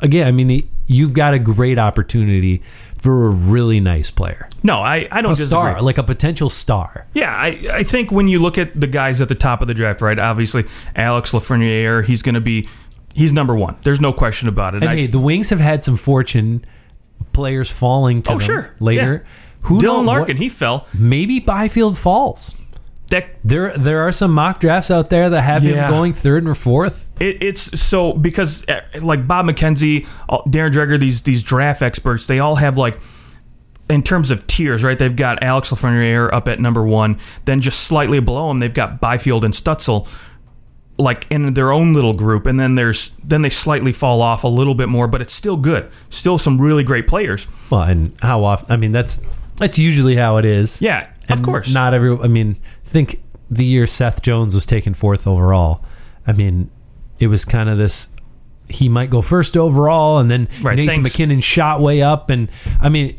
again, 0.00 0.26
I 0.26 0.30
mean, 0.32 0.48
he- 0.48 0.68
you've 0.86 1.12
got 1.14 1.34
a 1.34 1.38
great 1.38 1.78
opportunity 1.78 2.62
for 3.00 3.26
a 3.26 3.30
really 3.30 3.80
nice 3.80 4.10
player, 4.10 4.48
No, 4.62 4.76
I, 4.78 5.06
I 5.12 5.20
don't 5.20 5.32
a 5.32 5.34
disagree. 5.34 5.48
star, 5.48 5.82
like 5.82 5.98
a 5.98 6.02
potential 6.02 6.48
star. 6.48 7.06
Yeah, 7.12 7.28
I, 7.36 7.48
I 7.70 7.82
think 7.82 8.10
when 8.10 8.28
you 8.28 8.38
look 8.38 8.56
at 8.56 8.80
the 8.80 8.86
guys 8.86 9.20
at 9.20 9.28
the 9.28 9.34
top 9.34 9.60
of 9.60 9.68
the 9.68 9.74
draft, 9.74 10.00
right? 10.00 10.18
Obviously, 10.18 10.64
Alex 10.96 11.32
Lafreniere, 11.32 12.02
he's 12.02 12.22
going 12.22 12.34
to 12.34 12.40
be, 12.40 12.66
he's 13.14 13.32
number 13.32 13.54
one. 13.54 13.76
There's 13.82 14.00
no 14.00 14.12
question 14.12 14.48
about 14.48 14.74
it. 14.74 14.82
And 14.82 14.90
I- 14.90 14.94
hey, 14.96 15.06
the 15.06 15.18
Wings 15.18 15.50
have 15.50 15.60
had 15.60 15.82
some 15.82 15.96
fortune 15.96 16.64
players 17.32 17.70
falling 17.70 18.22
to 18.22 18.32
oh, 18.32 18.38
them 18.38 18.46
sure. 18.46 18.70
later. 18.80 19.24
Yeah. 19.24 19.30
Who 19.68 19.78
Dylan 19.78 19.82
knows 19.82 19.96
what- 19.96 20.06
Larkin, 20.18 20.36
he 20.36 20.48
fell. 20.48 20.86
maybe 20.98 21.40
Byfield 21.40 21.96
falls. 21.96 22.60
That 23.10 23.26
There, 23.44 23.76
there 23.76 24.00
are 24.00 24.12
some 24.12 24.32
mock 24.32 24.60
drafts 24.60 24.90
out 24.90 25.10
there 25.10 25.28
that 25.30 25.40
have 25.42 25.62
Yeah. 25.64 25.84
him 25.86 25.90
going 25.90 26.12
third 26.14 26.48
or 26.48 26.54
fourth. 26.54 27.08
It, 27.20 27.42
it's 27.42 27.80
so 27.80 28.12
because 28.14 28.66
uh, 28.68 28.80
like 29.00 29.26
Bob 29.28 29.46
McKenzie, 29.46 30.06
uh, 30.28 30.38
Darren 30.46 30.72
Dreger, 30.72 30.98
these 30.98 31.22
these 31.22 31.42
draft 31.42 31.82
experts, 31.82 32.26
they 32.26 32.38
all 32.38 32.56
have 32.56 32.78
like 32.78 32.98
in 33.90 34.02
terms 34.02 34.30
of 34.30 34.46
tiers, 34.46 34.82
right? 34.82 34.98
They've 34.98 35.14
got 35.14 35.42
Alex 35.44 35.68
Lafreniere 35.68 36.32
up 36.32 36.48
at 36.48 36.58
number 36.60 36.82
one, 36.82 37.18
then 37.44 37.60
just 37.60 37.80
slightly 37.80 38.20
below 38.20 38.50
him, 38.50 38.58
they've 38.58 38.72
got 38.72 39.00
Byfield 39.00 39.44
and 39.44 39.52
Stützle. 39.52 40.08
Like 40.96 41.26
in 41.28 41.54
their 41.54 41.72
own 41.72 41.92
little 41.92 42.14
group, 42.14 42.46
and 42.46 42.58
then 42.60 42.76
there's 42.76 43.10
then 43.24 43.42
they 43.42 43.50
slightly 43.50 43.92
fall 43.92 44.22
off 44.22 44.44
a 44.44 44.48
little 44.48 44.76
bit 44.76 44.88
more, 44.88 45.08
but 45.08 45.20
it's 45.20 45.32
still 45.32 45.56
good. 45.56 45.90
Still 46.08 46.38
some 46.38 46.60
really 46.60 46.84
great 46.84 47.08
players. 47.08 47.48
Well, 47.68 47.82
and 47.82 48.14
how 48.22 48.44
often? 48.44 48.70
I 48.70 48.76
mean, 48.76 48.92
that's 48.92 49.26
that's 49.56 49.76
usually 49.76 50.14
how 50.14 50.36
it 50.36 50.44
is. 50.44 50.80
Yeah, 50.80 51.08
And 51.28 51.38
of 51.40 51.44
course. 51.44 51.68
Not 51.68 51.94
every. 51.94 52.16
I 52.16 52.28
mean, 52.28 52.54
think 52.84 53.20
the 53.50 53.64
year 53.64 53.88
Seth 53.88 54.22
Jones 54.22 54.54
was 54.54 54.66
taken 54.66 54.94
fourth 54.94 55.26
overall. 55.26 55.84
I 56.28 56.32
mean, 56.32 56.70
it 57.18 57.26
was 57.26 57.44
kind 57.44 57.68
of 57.68 57.76
this. 57.76 58.14
He 58.68 58.88
might 58.88 59.10
go 59.10 59.20
first 59.20 59.56
overall, 59.56 60.18
and 60.18 60.30
then 60.30 60.48
Right, 60.62 60.76
Nathan 60.76 61.02
thanks. 61.02 61.10
MacKinnon 61.12 61.40
shot 61.40 61.80
way 61.80 62.02
up, 62.02 62.30
and 62.30 62.48
I 62.80 62.88
mean, 62.88 63.18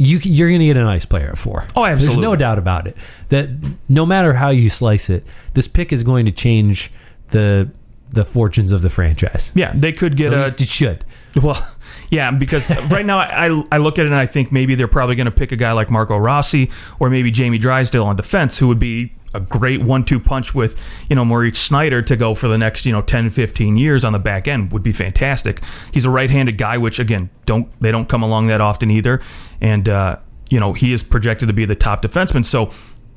you 0.00 0.18
you're 0.18 0.48
going 0.48 0.60
to 0.60 0.66
get 0.66 0.78
a 0.78 0.84
nice 0.84 1.04
player 1.04 1.28
at 1.28 1.38
four. 1.38 1.66
Oh, 1.76 1.84
absolutely. 1.84 2.06
There's 2.06 2.18
no 2.22 2.34
doubt 2.34 2.58
about 2.58 2.86
it. 2.86 2.96
That 3.28 3.50
no 3.88 4.06
matter 4.06 4.32
how 4.32 4.48
you 4.48 4.70
slice 4.70 5.10
it, 5.10 5.24
this 5.52 5.68
pick 5.68 5.92
is 5.92 6.02
going 6.02 6.24
to 6.24 6.32
change 6.32 6.90
the 7.28 7.70
the 8.10 8.24
fortunes 8.24 8.72
of 8.72 8.82
the 8.82 8.90
franchise. 8.90 9.52
yeah, 9.54 9.72
they 9.74 9.92
could 9.92 10.16
get 10.16 10.32
At 10.32 10.58
a 10.58 10.62
it 10.62 10.68
should. 10.68 11.04
Well, 11.40 11.64
yeah, 12.10 12.30
because 12.30 12.70
right 12.90 13.04
now 13.04 13.18
I 13.18 13.62
I 13.70 13.76
look 13.76 13.98
at 13.98 14.06
it 14.06 14.08
and 14.08 14.16
I 14.16 14.26
think 14.26 14.50
maybe 14.50 14.74
they're 14.74 14.88
probably 14.88 15.16
going 15.16 15.26
to 15.26 15.30
pick 15.30 15.52
a 15.52 15.56
guy 15.56 15.72
like 15.72 15.90
Marco 15.90 16.16
Rossi 16.16 16.70
or 16.98 17.10
maybe 17.10 17.30
Jamie 17.30 17.58
Drysdale 17.58 18.06
on 18.06 18.16
defense, 18.16 18.58
who 18.58 18.68
would 18.68 18.80
be 18.80 19.12
a 19.32 19.40
great 19.40 19.82
one-two 19.82 20.20
punch 20.20 20.54
with 20.54 20.80
you 21.08 21.16
know 21.16 21.24
Moritz 21.24 21.68
Seider 21.68 22.04
to 22.06 22.16
go 22.16 22.34
for 22.34 22.48
the 22.48 22.58
next 22.58 22.84
you 22.84 22.92
know 22.92 23.02
10, 23.02 23.30
15 23.30 23.76
years 23.76 24.04
on 24.04 24.12
the 24.12 24.18
back 24.18 24.48
end 24.48 24.72
would 24.72 24.82
be 24.82 24.92
fantastic. 24.92 25.62
He's 25.92 26.04
a 26.04 26.10
right-handed 26.10 26.58
guy, 26.58 26.78
which 26.78 26.98
again 26.98 27.30
don't 27.46 27.70
they 27.80 27.90
don't 27.90 28.08
come 28.08 28.22
along 28.22 28.48
that 28.48 28.60
often 28.60 28.90
either, 28.90 29.20
and 29.60 29.88
uh, 29.88 30.16
you 30.48 30.60
know 30.60 30.72
he 30.72 30.92
is 30.92 31.02
projected 31.02 31.48
to 31.48 31.54
be 31.54 31.64
the 31.64 31.76
top 31.76 32.02
defenseman. 32.02 32.44
So 32.44 32.70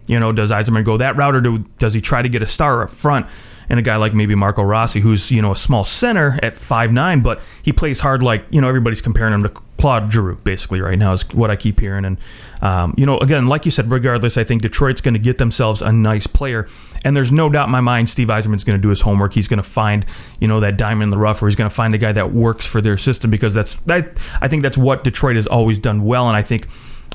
you 0.07 0.19
know, 0.19 0.31
does 0.31 0.51
Yzerman 0.51 0.83
go 0.83 0.97
that 0.97 1.15
route, 1.15 1.35
or 1.35 1.41
do, 1.41 1.59
does 1.79 1.93
he 1.93 2.01
try 2.01 2.21
to 2.21 2.29
get 2.29 2.41
a 2.41 2.47
star 2.47 2.83
up 2.83 2.89
front? 2.89 3.27
And 3.69 3.79
a 3.79 3.81
guy 3.81 3.95
like 3.95 4.13
maybe 4.13 4.35
Marco 4.35 4.61
Rossi, 4.61 4.99
who's 4.99 5.31
you 5.31 5.41
know 5.41 5.53
a 5.53 5.55
small 5.55 5.85
center 5.85 6.37
at 6.43 6.55
five 6.57 6.91
nine, 6.91 7.21
but 7.21 7.41
he 7.63 7.71
plays 7.71 8.01
hard. 8.01 8.21
Like 8.21 8.45
you 8.49 8.59
know, 8.59 8.67
everybody's 8.67 9.01
comparing 9.01 9.33
him 9.33 9.43
to 9.43 9.49
Claude 9.83 10.11
Giroux 10.11 10.37
basically 10.43 10.79
right 10.79 10.97
now 10.97 11.11
is 11.11 11.23
what 11.33 11.49
I 11.49 11.55
keep 11.55 11.79
hearing. 11.79 12.05
And 12.05 12.17
um, 12.61 12.93
you 12.97 13.05
know, 13.05 13.17
again, 13.17 13.47
like 13.47 13.65
you 13.65 13.71
said, 13.71 13.91
regardless, 13.91 14.37
I 14.37 14.43
think 14.43 14.61
Detroit's 14.61 15.01
going 15.01 15.13
to 15.13 15.19
get 15.19 15.39
themselves 15.39 15.81
a 15.81 15.91
nice 15.91 16.25
player. 16.27 16.67
And 17.03 17.17
there's 17.17 17.31
no 17.31 17.49
doubt 17.49 17.65
in 17.65 17.71
my 17.71 17.81
mind, 17.81 18.07
Steve 18.07 18.29
Yzerman's 18.29 18.63
going 18.63 18.77
to 18.77 18.81
do 18.81 18.89
his 18.89 19.01
homework. 19.01 19.33
He's 19.33 19.47
going 19.47 19.61
to 19.61 19.67
find 19.67 20.05
you 20.39 20.47
know 20.47 20.59
that 20.59 20.77
diamond 20.77 21.03
in 21.03 21.09
the 21.09 21.17
rough, 21.17 21.41
or 21.41 21.47
he's 21.47 21.55
going 21.55 21.69
to 21.69 21.75
find 21.75 21.93
a 21.93 21.97
guy 21.97 22.11
that 22.11 22.31
works 22.31 22.65
for 22.65 22.79
their 22.79 22.97
system 22.97 23.29
because 23.29 23.53
that's 23.53 23.75
that. 23.83 24.19
I 24.41 24.47
think 24.47 24.63
that's 24.63 24.77
what 24.77 25.03
Detroit 25.03 25.35
has 25.35 25.47
always 25.47 25.79
done 25.79 26.03
well, 26.03 26.27
and 26.27 26.37
I 26.37 26.41
think. 26.41 26.67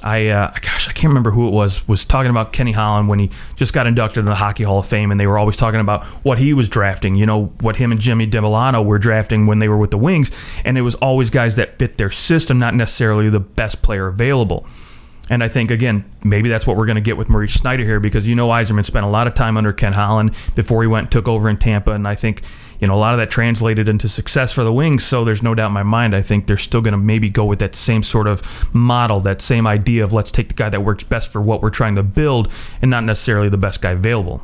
I 0.02 0.28
uh, 0.28 0.52
gosh, 0.62 0.88
I 0.88 0.92
can't 0.92 1.09
remember 1.09 1.30
who 1.30 1.49
it 1.49 1.50
was 1.50 1.87
was 1.88 2.04
talking 2.04 2.30
about 2.30 2.52
Kenny 2.52 2.73
Holland 2.73 3.09
when 3.09 3.18
he 3.18 3.30
just 3.57 3.73
got 3.73 3.87
inducted 3.87 4.18
into 4.18 4.30
the 4.30 4.37
Hockey 4.37 4.62
Hall 4.62 4.78
of 4.78 4.87
Fame, 4.87 5.11
and 5.11 5.18
they 5.18 5.26
were 5.26 5.38
always 5.38 5.57
talking 5.57 5.80
about 5.80 6.04
what 6.25 6.38
he 6.38 6.54
was 6.54 6.68
drafting. 6.68 7.16
You 7.16 7.26
know 7.26 7.47
what 7.61 7.76
him 7.76 7.90
and 7.90 8.00
Jimmy 8.00 8.26
Devellano 8.26 8.85
were 8.85 8.99
drafting 8.99 9.47
when 9.47 9.59
they 9.59 9.68
were 9.68 9.76
with 9.76 9.90
the 9.90 9.99
Wings, 9.99 10.30
and 10.64 10.78
it 10.78 10.83
was 10.83 10.95
always 10.97 11.30
guys 11.30 11.57
that 11.57 11.78
fit 11.78 11.99
their 11.99 12.11
system, 12.11 12.59
not 12.59 12.75
necessarily 12.75 13.28
the 13.28 13.40
best 13.40 13.83
player 13.83 14.07
available. 14.07 14.66
And 15.30 15.42
I 15.42 15.49
think 15.49 15.71
again, 15.71 16.04
maybe 16.25 16.49
that's 16.49 16.66
what 16.66 16.76
we're 16.76 16.87
going 16.87 16.97
to 16.97 17.02
get 17.02 17.16
with 17.16 17.28
Moritz 17.28 17.59
Seider 17.59 17.80
here 17.80 18.00
because 18.00 18.26
you 18.26 18.35
know 18.35 18.49
Yzerman 18.49 18.85
spent 18.85 19.04
a 19.04 19.09
lot 19.09 19.26
of 19.26 19.35
time 19.35 19.57
under 19.57 19.73
Ken 19.73 19.92
Holland 19.92 20.35
before 20.54 20.83
he 20.83 20.88
went 20.88 21.11
took 21.11 21.28
over 21.28 21.49
in 21.49 21.57
Tampa, 21.57 21.92
and 21.92 22.07
I 22.07 22.14
think 22.14 22.42
you 22.80 22.87
know 22.87 22.94
a 22.94 22.97
lot 22.97 23.14
of 23.14 23.18
that 23.18 23.30
translated 23.30 23.88
into 23.88 24.08
success 24.08 24.52
for 24.52 24.64
the 24.64 24.73
Wings. 24.73 25.04
So 25.04 25.25
there's 25.25 25.42
no 25.42 25.54
doubt 25.54 25.68
in 25.68 25.73
my 25.73 25.82
mind. 25.82 26.14
I 26.14 26.23
think 26.23 26.47
they're 26.47 26.56
still 26.56 26.80
going 26.80 26.92
to 26.92 26.99
maybe 26.99 27.28
go 27.28 27.44
with 27.44 27.58
that 27.58 27.75
same 27.75 28.02
sort 28.02 28.26
of 28.26 28.73
model, 28.75 29.20
that 29.20 29.40
same 29.40 29.66
idea 29.66 30.04
of 30.04 30.12
let's 30.12 30.30
take 30.30 30.49
the 30.49 30.54
guy 30.54 30.68
that 30.68 30.82
works 30.82 31.04
best 31.04 31.28
for 31.28 31.40
what 31.40 31.62
we're 31.62 31.70
trying 31.70 31.97
to 31.97 32.02
build, 32.02 32.52
and 32.80 32.90
not 32.90 33.04
necessarily 33.04 33.49
the 33.49 33.58
best 33.58 33.80
guy 33.80 33.92
available. 33.92 34.42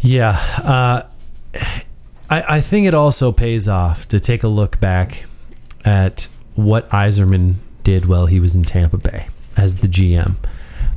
Yeah, 0.00 0.30
uh, 0.62 1.02
I, 2.28 2.56
I 2.56 2.60
think 2.60 2.86
it 2.86 2.94
also 2.94 3.32
pays 3.32 3.68
off 3.68 4.08
to 4.08 4.20
take 4.20 4.42
a 4.42 4.48
look 4.48 4.78
back 4.80 5.24
at 5.84 6.28
what 6.54 6.88
Yzerman 6.90 7.54
did 7.84 8.06
while 8.06 8.26
he 8.26 8.40
was 8.40 8.54
in 8.54 8.64
Tampa 8.64 8.98
Bay 8.98 9.28
as 9.56 9.80
the 9.80 9.86
GM. 9.86 10.36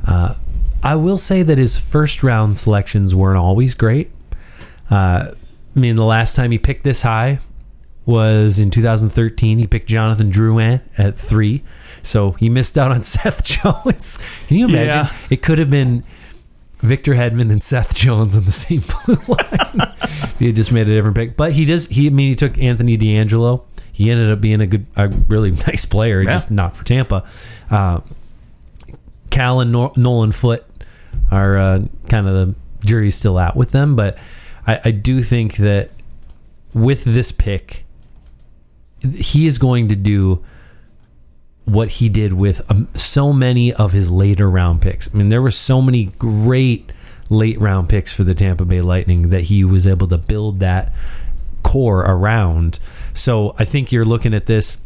Uh, 0.06 0.34
I 0.82 0.96
will 0.96 1.18
say 1.18 1.42
that 1.42 1.58
his 1.58 1.76
first 1.76 2.22
round 2.22 2.56
selections 2.56 3.14
weren't 3.14 3.38
always 3.38 3.74
great. 3.74 4.10
Uh, 4.90 5.32
I 5.76 5.78
mean, 5.80 5.96
the 5.96 6.04
last 6.04 6.34
time 6.36 6.50
he 6.50 6.58
picked 6.58 6.84
this 6.84 7.02
high 7.02 7.38
was 8.06 8.58
in 8.58 8.70
2013. 8.70 9.58
He 9.58 9.66
picked 9.66 9.86
Jonathan 9.88 10.30
Drouin 10.32 10.80
at 10.98 11.16
three, 11.16 11.62
so 12.02 12.32
he 12.32 12.48
missed 12.48 12.76
out 12.76 12.90
on 12.90 13.02
Seth 13.02 13.44
Jones. 13.44 14.18
Can 14.48 14.56
you 14.56 14.64
imagine? 14.68 14.88
Yeah. 14.88 15.12
It 15.30 15.42
could 15.42 15.58
have 15.58 15.70
been 15.70 16.02
Victor 16.78 17.12
Hedman 17.14 17.50
and 17.50 17.60
Seth 17.62 17.94
Jones 17.94 18.34
on 18.34 18.44
the 18.44 18.50
same 18.50 18.80
blue 19.06 19.34
line. 19.34 19.94
he 20.38 20.46
had 20.46 20.56
just 20.56 20.72
made 20.72 20.88
a 20.88 20.94
different 20.94 21.16
pick, 21.16 21.36
but 21.36 21.52
he 21.52 21.64
does. 21.64 21.86
He, 21.88 22.06
I 22.06 22.10
mean, 22.10 22.28
he 22.28 22.34
took 22.34 22.58
Anthony 22.58 22.96
DeAngelo. 22.98 23.62
He 23.92 24.10
ended 24.10 24.30
up 24.30 24.40
being 24.40 24.60
a 24.62 24.66
good, 24.66 24.86
a 24.96 25.08
really 25.08 25.50
nice 25.66 25.84
player, 25.84 26.22
Yeah. 26.22 26.30
just 26.32 26.50
not 26.50 26.74
for 26.74 26.84
Tampa. 26.84 27.24
Uh, 27.70 28.00
Cal 29.30 29.60
and 29.60 29.70
Nor- 29.72 29.92
Nolan 29.96 30.32
Foote 30.32 30.64
are 31.30 31.58
uh, 31.58 31.82
kind 32.08 32.26
of 32.26 32.34
the 32.34 32.54
jury's 32.86 33.14
still 33.14 33.38
out 33.38 33.56
with 33.56 33.70
them, 33.70 33.94
but 33.94 34.18
I, 34.66 34.80
I 34.86 34.90
do 34.90 35.22
think 35.22 35.56
that 35.56 35.90
with 36.72 37.04
this 37.04 37.32
pick, 37.32 37.84
he 39.00 39.46
is 39.46 39.58
going 39.58 39.88
to 39.88 39.96
do 39.96 40.44
what 41.64 41.88
he 41.88 42.08
did 42.08 42.32
with 42.32 42.68
um, 42.70 42.88
so 42.94 43.32
many 43.32 43.72
of 43.72 43.92
his 43.92 44.10
later 44.10 44.50
round 44.50 44.82
picks. 44.82 45.14
I 45.14 45.18
mean, 45.18 45.28
there 45.28 45.42
were 45.42 45.50
so 45.50 45.80
many 45.80 46.06
great 46.06 46.90
late 47.28 47.60
round 47.60 47.88
picks 47.88 48.12
for 48.12 48.24
the 48.24 48.34
Tampa 48.34 48.64
Bay 48.64 48.80
Lightning 48.80 49.30
that 49.30 49.42
he 49.42 49.64
was 49.64 49.86
able 49.86 50.08
to 50.08 50.18
build 50.18 50.60
that 50.60 50.92
core 51.62 52.00
around. 52.00 52.78
So 53.14 53.54
I 53.58 53.64
think 53.64 53.92
you're 53.92 54.04
looking 54.04 54.34
at 54.34 54.46
this. 54.46 54.78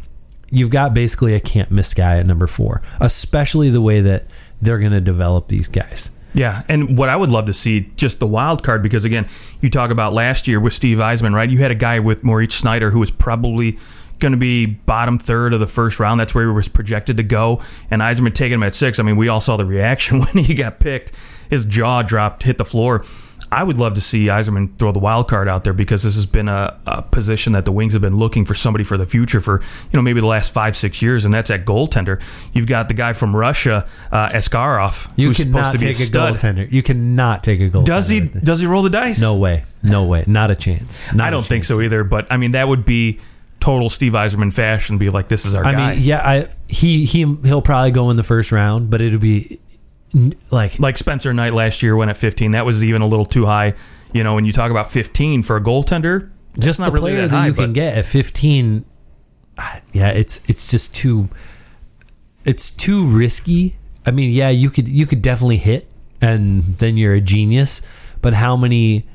You've 0.51 0.69
got 0.69 0.93
basically 0.93 1.33
a 1.33 1.39
can't 1.39 1.71
miss 1.71 1.93
guy 1.93 2.19
at 2.19 2.27
number 2.27 2.45
four, 2.45 2.83
especially 2.99 3.69
the 3.71 3.81
way 3.81 4.01
that 4.01 4.25
they're 4.61 4.79
going 4.79 4.91
to 4.91 5.01
develop 5.01 5.47
these 5.47 5.67
guys. 5.67 6.11
Yeah, 6.35 6.63
and 6.67 6.97
what 6.97 7.07
I 7.07 7.15
would 7.15 7.29
love 7.29 7.45
to 7.45 7.53
see 7.53 7.89
just 7.95 8.19
the 8.19 8.27
wild 8.27 8.61
card 8.61 8.83
because 8.83 9.05
again, 9.05 9.27
you 9.61 9.69
talk 9.69 9.89
about 9.89 10.11
last 10.11 10.47
year 10.47 10.59
with 10.59 10.73
Steve 10.73 10.97
Yzerman, 10.97 11.33
right? 11.33 11.49
You 11.49 11.59
had 11.59 11.71
a 11.71 11.75
guy 11.75 11.99
with 11.99 12.23
Moritz 12.23 12.61
Seider 12.61 12.91
who 12.91 12.99
was 12.99 13.09
probably 13.09 13.79
going 14.19 14.33
to 14.33 14.37
be 14.37 14.65
bottom 14.65 15.17
third 15.17 15.53
of 15.53 15.61
the 15.61 15.67
first 15.67 15.97
round. 15.97 16.19
That's 16.19 16.35
where 16.35 16.45
he 16.45 16.51
was 16.51 16.67
projected 16.67 17.15
to 17.17 17.23
go, 17.23 17.63
and 17.89 18.01
Yzerman 18.01 18.33
taking 18.33 18.55
him 18.55 18.63
at 18.63 18.73
six. 18.73 18.99
I 18.99 19.03
mean, 19.03 19.15
we 19.15 19.29
all 19.29 19.39
saw 19.39 19.55
the 19.55 19.65
reaction 19.65 20.19
when 20.33 20.43
he 20.43 20.53
got 20.53 20.79
picked. 20.79 21.13
His 21.49 21.63
jaw 21.63 22.01
dropped, 22.01 22.43
hit 22.43 22.57
the 22.57 22.65
floor. 22.65 23.05
I 23.55 23.63
would 23.63 23.77
love 23.77 23.93
to 23.93 24.01
see 24.01 24.25
Yzerman 24.25 24.77
throw 24.77 24.91
the 24.91 24.99
wild 24.99 25.29
card 25.29 25.47
out 25.47 25.63
there 25.63 25.71
because 25.71 26.03
this 26.03 26.15
has 26.15 26.25
been 26.25 26.49
a, 26.49 26.77
a 26.85 27.01
position 27.01 27.53
that 27.53 27.63
the 27.63 27.71
Wings 27.71 27.93
have 27.93 28.01
been 28.01 28.17
looking 28.17 28.43
for 28.43 28.53
somebody 28.53 28.83
for 28.83 28.97
the 28.97 29.05
future 29.05 29.39
for 29.39 29.61
you 29.61 29.97
know 29.97 30.01
maybe 30.01 30.19
the 30.19 30.25
last 30.27 30.51
five 30.51 30.75
six 30.75 31.01
years, 31.01 31.23
and 31.23 31.33
that's 31.33 31.49
at 31.49 31.63
goaltender. 31.65 32.21
You've 32.53 32.67
got 32.67 32.89
the 32.89 32.93
guy 32.93 33.13
from 33.13 33.33
Russia, 33.33 33.87
uh, 34.11 34.29
Askarov, 34.29 35.09
You 35.15 35.27
who's 35.27 35.37
supposed 35.37 35.71
to 35.71 35.77
be 35.79 35.93
take 35.93 35.99
a 35.99 36.03
a, 36.03 36.05
goaltender. 36.33 36.69
You 36.69 36.83
cannot 36.83 37.43
take 37.43 37.61
a 37.61 37.69
goaltender. 37.69 37.85
Does 37.85 38.09
he? 38.09 38.19
Does 38.19 38.59
he 38.59 38.65
roll 38.65 38.83
the 38.83 38.89
dice? 38.89 39.19
No 39.19 39.37
way. 39.37 39.63
No 39.81 40.03
way. 40.03 40.25
Not 40.27 40.51
a 40.51 40.55
chance. 40.55 40.99
Not 41.13 41.27
I 41.27 41.29
don't 41.29 41.41
think 41.41 41.63
chance. 41.63 41.67
so 41.69 41.79
either. 41.81 42.03
But 42.03 42.31
I 42.31 42.37
mean, 42.37 42.51
that 42.51 42.67
would 42.67 42.83
be 42.83 43.19
total 43.61 43.89
Steve 43.89 44.13
Yzerman 44.13 44.53
fashion. 44.53 44.97
Be 44.97 45.09
like, 45.09 45.27
this 45.27 45.45
is 45.45 45.53
our 45.53 45.65
I 45.65 45.71
guy. 45.71 45.93
mean, 45.95 46.03
yeah, 46.03 46.27
I 46.29 46.47
he 46.67 47.05
he 47.05 47.23
he'll 47.43 47.61
probably 47.61 47.91
go 47.91 48.09
in 48.09 48.17
the 48.17 48.23
first 48.23 48.51
round, 48.51 48.89
but 48.89 49.01
it'll 49.01 49.19
be 49.19 49.59
like 50.51 50.79
like 50.79 50.97
Spencer 50.97 51.33
Knight 51.33 51.53
last 51.53 51.81
year 51.81 51.95
went 51.95 52.09
at 52.09 52.17
15. 52.17 52.51
That 52.51 52.65
was 52.65 52.83
even 52.83 53.01
a 53.01 53.07
little 53.07 53.25
too 53.25 53.45
high. 53.45 53.73
You 54.13 54.23
know, 54.23 54.33
when 54.35 54.45
you 54.45 54.53
talk 54.53 54.71
about 54.71 54.89
15 54.89 55.43
for 55.43 55.57
a 55.57 55.61
goaltender, 55.61 56.31
just 56.59 56.79
not 56.79 56.93
really 56.93 57.15
that 57.15 57.23
that, 57.23 57.29
high, 57.29 57.47
you 57.47 57.53
can 57.53 57.73
get 57.73 57.97
at 57.97 58.05
15 58.05 58.85
ah, 59.57 59.81
yeah 59.91 60.09
it's 60.09 60.47
it's 60.49 60.69
just 60.69 60.95
too 60.95 61.29
it's 62.43 62.69
too 62.69 63.05
risky 63.05 63.75
i 64.05 64.11
mean 64.11 64.31
yeah 64.31 64.49
you 64.49 64.69
could 64.69 64.87
you 64.87 65.05
could 65.05 65.21
definitely 65.21 65.57
hit 65.57 65.89
and 66.21 66.61
then 66.79 66.97
you're 66.97 67.13
a 67.13 67.21
genius 67.21 67.81
but 68.21 68.33
how 68.33 68.55
many 68.55 69.05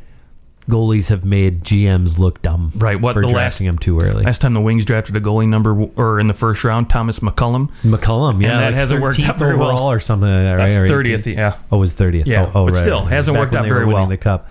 goalies 0.70 1.08
have 1.08 1.24
made 1.24 1.62
gms 1.62 2.18
look 2.18 2.40
dumb 2.42 2.70
Right, 2.76 2.98
what 3.00 3.12
for 3.14 3.20
the 3.20 3.26
last- 3.26 3.34
drafting 3.34 3.66
them 3.66 3.78
too 3.78 4.00
early 4.00 4.24
last 4.24 4.40
time 4.40 4.54
the 4.54 4.60
Wings 4.60 4.84
drafted 4.84 5.16
a 5.16 5.20
goalie 5.20 5.48
number 5.48 5.72
or 5.96 6.18
in 6.20 6.26
the 6.28 6.34
first 6.34 6.64
round, 6.64 6.88
Thomas 6.88 7.18
McCollum, 7.18 7.70
mccollum 7.82 8.40
yeah 8.42 8.58
that 8.58 8.66
like 8.66 8.74
hasn't 8.74 9.02
worked 9.02 9.20
out 9.20 9.36
very 9.38 9.56
well. 9.56 9.90
or 9.90 10.00
something 10.00 10.28
like 10.28 10.44
that, 10.44 10.52
right? 10.54 10.70
Or 10.76 10.86
30th. 10.88 11.24
18th. 11.24 11.36
Yeah, 11.36 11.56
Oh, 11.70 11.76
it 11.76 11.80
was 11.80 11.92
30th. 11.94 12.26
Yeah, 12.26 12.42
oh, 12.46 12.52
oh, 12.54 12.64
but 12.66 12.74
right, 12.74 12.80
still, 12.82 13.00
right. 13.00 13.08
hasn't 13.10 13.34
Back 13.34 13.40
worked 13.42 13.54
out 13.56 13.68
very 13.68 13.84
well. 13.86 14.06
The 14.06 14.16
cup. 14.16 14.48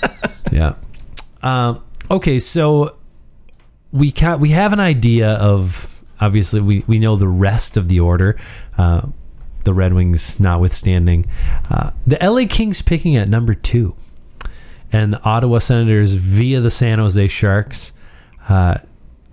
yeah. 0.52 0.74
Um, 1.42 1.82
okay, 2.10 2.38
so 2.38 2.96
we 3.92 4.12
ca- 4.12 4.36
we 4.36 4.50
have 4.50 4.72
an 4.72 4.80
idea 4.80 5.32
of 5.34 6.02
obviously 6.20 6.60
we, 6.60 6.84
we 6.86 6.98
know 6.98 7.16
the 7.16 7.28
rest 7.28 7.76
of 7.76 7.88
the 7.88 8.00
order. 8.00 8.38
Uh, 8.78 9.02
the 9.64 9.74
Red 9.74 9.92
Wings 9.94 10.38
notwithstanding, 10.38 11.26
uh, 11.70 11.90
the 12.06 12.16
LA 12.22 12.46
Kings 12.48 12.82
picking 12.82 13.16
at 13.16 13.28
number 13.28 13.52
two, 13.52 13.96
and 14.92 15.12
the 15.12 15.22
Ottawa 15.22 15.58
Senators 15.58 16.14
via 16.14 16.60
the 16.60 16.70
San 16.70 16.98
Jose 16.98 17.28
Sharks. 17.28 17.92
Uh, 18.48 18.78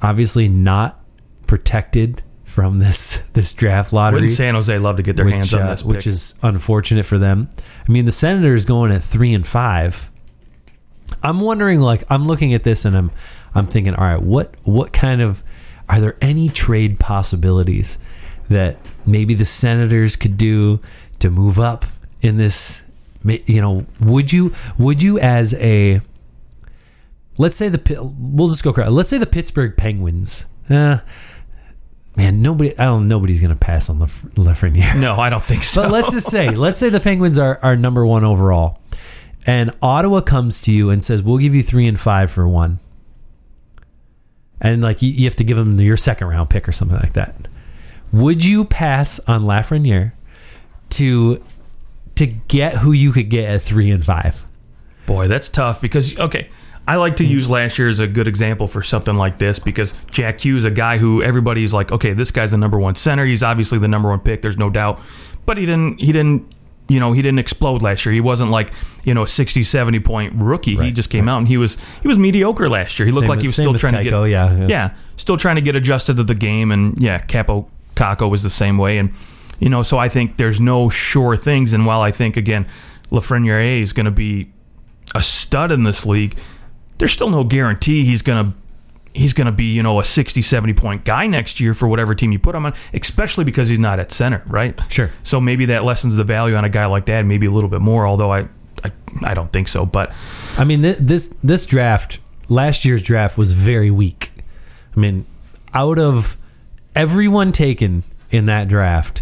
obviously 0.01 0.49
not 0.49 0.99
protected 1.47 2.23
from 2.43 2.79
this 2.79 3.21
this 3.33 3.51
draft 3.53 3.93
lottery 3.93 4.21
wouldn't 4.21 4.37
San 4.37 4.55
Jose 4.55 4.77
love 4.77 4.97
to 4.97 5.03
get 5.03 5.15
their 5.15 5.25
which, 5.25 5.33
hands 5.33 5.53
on 5.53 5.61
uh, 5.61 5.71
this? 5.71 5.83
Which 5.83 6.07
is 6.07 6.37
unfortunate 6.43 7.05
for 7.05 7.17
them. 7.17 7.49
I 7.87 7.91
mean, 7.91 8.05
the 8.05 8.11
Senators 8.11 8.65
going 8.65 8.91
at 8.91 9.03
three 9.03 9.33
and 9.33 9.45
five. 9.45 10.11
I'm 11.21 11.41
wondering, 11.41 11.79
like, 11.79 12.03
I'm 12.09 12.25
looking 12.25 12.53
at 12.53 12.63
this 12.63 12.85
and 12.85 12.97
I'm, 12.97 13.11
I'm 13.53 13.67
thinking, 13.67 13.93
all 13.93 14.05
right, 14.05 14.21
what, 14.21 14.55
what 14.63 14.93
kind 14.93 15.21
of, 15.21 15.43
are 15.87 15.99
there 15.99 16.17
any 16.21 16.49
trade 16.49 16.99
possibilities 16.99 17.99
that 18.49 18.77
maybe 19.05 19.33
the 19.33 19.45
Senators 19.45 20.15
could 20.15 20.37
do 20.37 20.81
to 21.19 21.29
move 21.29 21.59
up 21.59 21.85
in 22.21 22.37
this? 22.37 22.89
You 23.23 23.61
know, 23.61 23.85
would 24.01 24.31
you, 24.33 24.53
would 24.77 25.01
you 25.01 25.19
as 25.19 25.53
a, 25.55 26.01
let's 27.37 27.55
say 27.55 27.69
the, 27.69 28.03
we'll 28.17 28.49
just 28.49 28.63
go, 28.63 28.71
let's 28.71 29.09
say 29.09 29.17
the 29.17 29.25
Pittsburgh 29.25 29.75
Penguins. 29.77 30.47
Uh, 30.69 30.99
man, 32.15 32.41
nobody, 32.41 32.77
I 32.77 32.85
don't, 32.85 33.07
nobody's 33.07 33.41
gonna 33.41 33.55
pass 33.55 33.89
on 33.89 33.99
Laf- 33.99 34.23
Lafreniere. 34.35 34.99
No, 34.99 35.15
I 35.15 35.29
don't 35.29 35.43
think 35.43 35.63
so. 35.63 35.83
But 35.83 35.91
let's 35.91 36.11
just 36.11 36.29
say, 36.29 36.49
let's 36.55 36.79
say 36.79 36.89
the 36.89 36.99
Penguins 36.99 37.37
are, 37.37 37.59
are 37.61 37.75
number 37.75 38.05
one 38.05 38.23
overall, 38.23 38.81
and 39.45 39.71
Ottawa 39.81 40.21
comes 40.21 40.61
to 40.61 40.71
you 40.71 40.89
and 40.89 41.03
says, 41.03 41.23
"We'll 41.23 41.37
give 41.37 41.55
you 41.55 41.63
three 41.63 41.87
and 41.87 41.99
five 41.99 42.31
for 42.31 42.47
one," 42.47 42.79
and 44.61 44.81
like 44.81 45.01
you, 45.01 45.11
you 45.11 45.25
have 45.25 45.35
to 45.37 45.43
give 45.43 45.57
them 45.57 45.79
your 45.79 45.97
second 45.97 46.27
round 46.27 46.49
pick 46.49 46.67
or 46.67 46.71
something 46.71 46.97
like 46.97 47.13
that. 47.13 47.47
Would 48.11 48.45
you 48.45 48.63
pass 48.65 49.19
on 49.27 49.43
Lafreniere 49.43 50.13
to 50.91 51.43
to 52.15 52.27
get 52.27 52.77
who 52.77 52.91
you 52.91 53.11
could 53.11 53.29
get 53.29 53.49
at 53.49 53.61
three 53.61 53.91
and 53.91 54.03
five? 54.03 54.45
Boy, 55.05 55.27
that's 55.27 55.49
tough 55.49 55.81
because 55.81 56.17
okay, 56.17 56.49
I 56.87 56.97
like 56.97 57.17
to 57.17 57.23
mm. 57.23 57.29
use 57.29 57.49
last 57.49 57.77
year 57.77 57.87
as 57.87 57.99
a 57.99 58.07
good 58.07 58.27
example 58.27 58.67
for 58.67 58.83
something 58.83 59.15
like 59.15 59.37
this 59.37 59.59
because 59.59 59.93
Jack 60.11 60.41
Hughes, 60.41 60.65
a 60.65 60.71
guy 60.71 60.97
who 60.97 61.23
everybody's 61.23 61.73
like, 61.73 61.91
okay, 61.91 62.13
this 62.13 62.31
guy's 62.31 62.51
the 62.51 62.57
number 62.57 62.77
one 62.77 62.95
center. 62.95 63.25
He's 63.25 63.43
obviously 63.43 63.79
the 63.79 63.87
number 63.87 64.09
one 64.09 64.19
pick. 64.19 64.41
There's 64.41 64.57
no 64.57 64.69
doubt, 64.69 65.01
but 65.45 65.57
he 65.57 65.65
didn't. 65.65 65.99
He 65.99 66.11
didn't. 66.11 66.53
You 66.89 66.99
know, 66.99 67.13
he 67.13 67.21
didn't 67.21 67.39
explode 67.39 67.81
last 67.81 68.05
year. 68.05 68.11
He 68.11 68.19
wasn't 68.19 68.51
like, 68.51 68.73
you 69.05 69.13
know, 69.13 69.23
a 69.23 69.27
60, 69.27 69.63
70 69.63 70.01
point 70.01 70.33
rookie. 70.35 70.75
he 70.75 70.91
just 70.91 71.09
came 71.09 71.29
out 71.29 71.37
and 71.37 71.47
he 71.47 71.55
was 71.55 71.77
he 72.01 72.09
was 72.09 72.17
mediocre 72.17 72.69
last 72.69 72.99
year. 72.99 73.05
He 73.05 73.13
looked 73.13 73.23
Same 73.23 73.29
like 73.29 73.39
he 73.39 73.47
was 73.47 73.55
still 73.55 73.73
trying 73.73 73.93
to 73.93 74.03
get 74.03 74.11
yeah, 74.11 74.27
yeah. 74.27 74.67
yeah, 74.67 74.95
still 75.15 75.37
trying 75.37 75.55
to 75.55 75.61
get 75.61 75.77
adjusted 75.77 76.17
to 76.17 76.23
the 76.23 76.35
game 76.35 76.73
and 76.73 77.01
yeah, 77.01 77.25
Kaapo 77.25 77.69
Kakko 77.95 78.29
was 78.29 78.43
the 78.43 78.49
same 78.49 78.77
way 78.77 78.97
and 78.97 79.13
you 79.59 79.69
know, 79.69 79.83
so 79.83 79.97
I 79.97 80.09
think 80.09 80.37
there's 80.37 80.59
no 80.59 80.89
sure 80.89 81.37
things 81.37 81.73
and 81.73 81.85
while 81.85 82.01
I 82.01 82.11
think 82.11 82.37
again 82.37 82.67
Lafreniere 83.09 83.81
is 83.81 83.93
going 83.93 84.05
to 84.05 84.11
be 84.11 84.51
a 85.15 85.21
stud 85.21 85.71
in 85.71 85.83
this 85.83 86.05
league, 86.05 86.37
there's 86.97 87.11
still 87.11 87.29
no 87.29 87.43
guarantee 87.43 88.05
he's 88.05 88.21
going 88.21 88.45
to 88.45 88.57
he's 89.13 89.33
going 89.33 89.45
to 89.45 89.51
be, 89.51 89.65
you 89.65 89.83
know, 89.83 89.99
a 89.99 90.03
60 90.03 90.41
70 90.41 90.73
point 90.73 91.05
guy 91.05 91.27
next 91.27 91.59
year 91.59 91.73
for 91.73 91.87
whatever 91.87 92.15
team 92.15 92.31
you 92.31 92.39
put 92.39 92.55
him 92.55 92.65
on, 92.65 92.73
especially 92.93 93.43
because 93.45 93.67
he's 93.67 93.79
not 93.79 93.99
at 93.99 94.11
center, 94.11 94.43
right? 94.47 94.79
Sure. 94.91 95.11
So 95.23 95.39
maybe 95.39 95.65
that 95.67 95.83
lessens 95.83 96.15
the 96.15 96.23
value 96.23 96.55
on 96.55 96.65
a 96.65 96.69
guy 96.69 96.85
like 96.87 97.05
that 97.05 97.25
maybe 97.25 97.45
a 97.45 97.51
little 97.51 97.69
bit 97.69 97.81
more, 97.81 98.07
although 98.07 98.31
I 98.31 98.47
I, 98.83 98.91
I 99.23 99.33
don't 99.33 99.51
think 99.51 99.67
so, 99.69 99.85
but 99.85 100.13
I 100.57 100.63
mean, 100.65 100.81
this 100.81 101.29
this 101.29 101.65
draft, 101.65 102.19
last 102.49 102.83
year's 102.83 103.01
draft 103.01 103.37
was 103.37 103.53
very 103.53 103.91
weak. 103.91 104.31
I 104.95 104.99
mean, 104.99 105.25
out 105.73 105.99
of 105.99 106.37
everyone 106.95 107.51
taken 107.51 108.03
in 108.29 108.47
that 108.47 108.67
draft, 108.67 109.21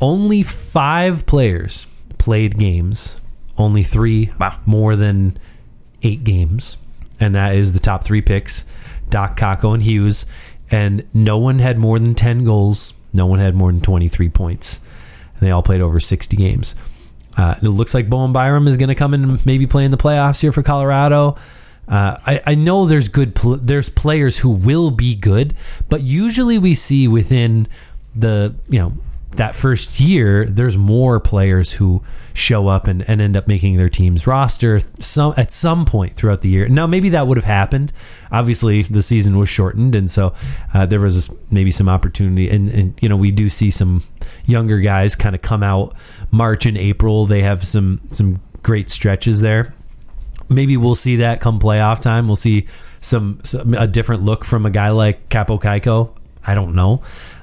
only 0.00 0.42
five 0.42 1.26
players 1.26 1.86
played 2.18 2.58
games. 2.58 3.20
Only 3.56 3.82
three 3.82 4.30
Wow. 4.40 4.56
more 4.64 4.96
than 4.96 5.36
eight 6.02 6.24
games, 6.24 6.78
and 7.18 7.34
that 7.34 7.54
is 7.54 7.72
the 7.74 7.78
top 7.80 8.02
three 8.02 8.22
picks: 8.22 8.64
Dach, 9.10 9.36
Kakko, 9.36 9.74
and 9.74 9.82
Hughes. 9.82 10.24
And 10.70 11.04
no 11.12 11.36
one 11.36 11.58
had 11.58 11.78
more 11.78 11.98
than 11.98 12.14
ten 12.14 12.44
goals. 12.44 12.94
No 13.12 13.26
one 13.26 13.38
had 13.38 13.54
more 13.54 13.70
than 13.70 13.82
twenty-three 13.82 14.30
points, 14.30 14.80
and 15.34 15.40
they 15.46 15.50
all 15.50 15.62
played 15.62 15.80
over 15.82 16.00
sixty 16.00 16.36
games. 16.36 16.74
Uh, 17.36 17.54
it 17.62 17.68
looks 17.68 17.92
like 17.92 18.08
Bowen 18.08 18.32
Byram 18.32 18.66
is 18.66 18.76
going 18.76 18.88
to 18.88 18.94
come 18.94 19.12
in 19.14 19.24
and 19.24 19.46
maybe 19.46 19.66
play 19.66 19.84
in 19.84 19.90
the 19.90 19.96
playoffs 19.96 20.40
here 20.40 20.52
for 20.52 20.62
Colorado. 20.62 21.36
Uh, 21.88 22.16
I, 22.26 22.40
I 22.46 22.54
know 22.54 22.86
there's 22.86 23.08
good 23.08 23.34
pl- 23.34 23.56
there's 23.56 23.88
players 23.88 24.38
who 24.38 24.50
will 24.50 24.90
be 24.90 25.14
good, 25.16 25.54
but 25.88 26.02
usually 26.02 26.56
we 26.58 26.72
see 26.74 27.08
within 27.08 27.66
the 28.14 28.54
you 28.68 28.78
know 28.78 28.92
that 29.32 29.54
first 29.54 30.00
year 30.00 30.44
there's 30.44 30.76
more 30.76 31.20
players 31.20 31.72
who 31.72 32.02
show 32.34 32.68
up 32.68 32.86
and, 32.86 33.08
and 33.08 33.20
end 33.20 33.36
up 33.36 33.46
making 33.46 33.76
their 33.76 33.88
team's 33.88 34.26
roster 34.26 34.80
some 34.98 35.34
at 35.36 35.52
some 35.52 35.84
point 35.84 36.14
throughout 36.14 36.40
the 36.40 36.48
year. 36.48 36.68
Now 36.68 36.86
maybe 36.86 37.10
that 37.10 37.26
would 37.26 37.36
have 37.36 37.44
happened. 37.44 37.92
Obviously 38.32 38.82
the 38.82 39.02
season 39.02 39.38
was 39.38 39.48
shortened, 39.48 39.94
and 39.94 40.10
so 40.10 40.34
uh, 40.74 40.86
there 40.86 41.00
was 41.00 41.34
maybe 41.50 41.70
some 41.70 41.88
opportunity. 41.88 42.48
And, 42.48 42.68
and 42.68 43.02
you 43.02 43.08
know 43.08 43.16
we 43.16 43.30
do 43.30 43.48
see 43.48 43.70
some 43.70 44.02
younger 44.46 44.80
guys 44.80 45.14
kind 45.14 45.34
of 45.34 45.42
come 45.42 45.62
out 45.62 45.94
March 46.30 46.66
and 46.66 46.76
April. 46.76 47.26
They 47.26 47.42
have 47.42 47.64
some 47.64 48.00
some 48.10 48.40
great 48.62 48.90
stretches 48.90 49.40
there 49.40 49.74
maybe 50.50 50.76
we'll 50.76 50.96
see 50.96 51.16
that 51.16 51.40
come 51.40 51.58
playoff 51.58 52.00
time. 52.00 52.26
We'll 52.26 52.36
see 52.36 52.66
some, 53.00 53.40
some 53.44 53.72
a 53.74 53.86
different 53.86 54.22
look 54.22 54.44
from 54.44 54.66
a 54.66 54.70
guy 54.70 54.90
like 54.90 55.28
Kaapo 55.30 55.60
Kakko. 55.60 56.14
I 56.46 56.54
don't 56.54 56.74
know, 56.74 57.02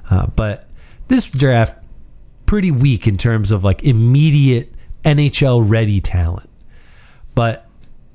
uh, 0.10 0.28
but 0.28 0.66
this 1.08 1.28
draft 1.28 1.76
pretty 2.46 2.72
weak 2.72 3.08
in 3.08 3.17
terms 3.17 3.52
of 3.52 3.63
like 3.63 3.84
immediate 3.84 4.74
NHL 5.04 5.63
ready 5.67 6.02
talent. 6.02 6.50
But 7.36 7.67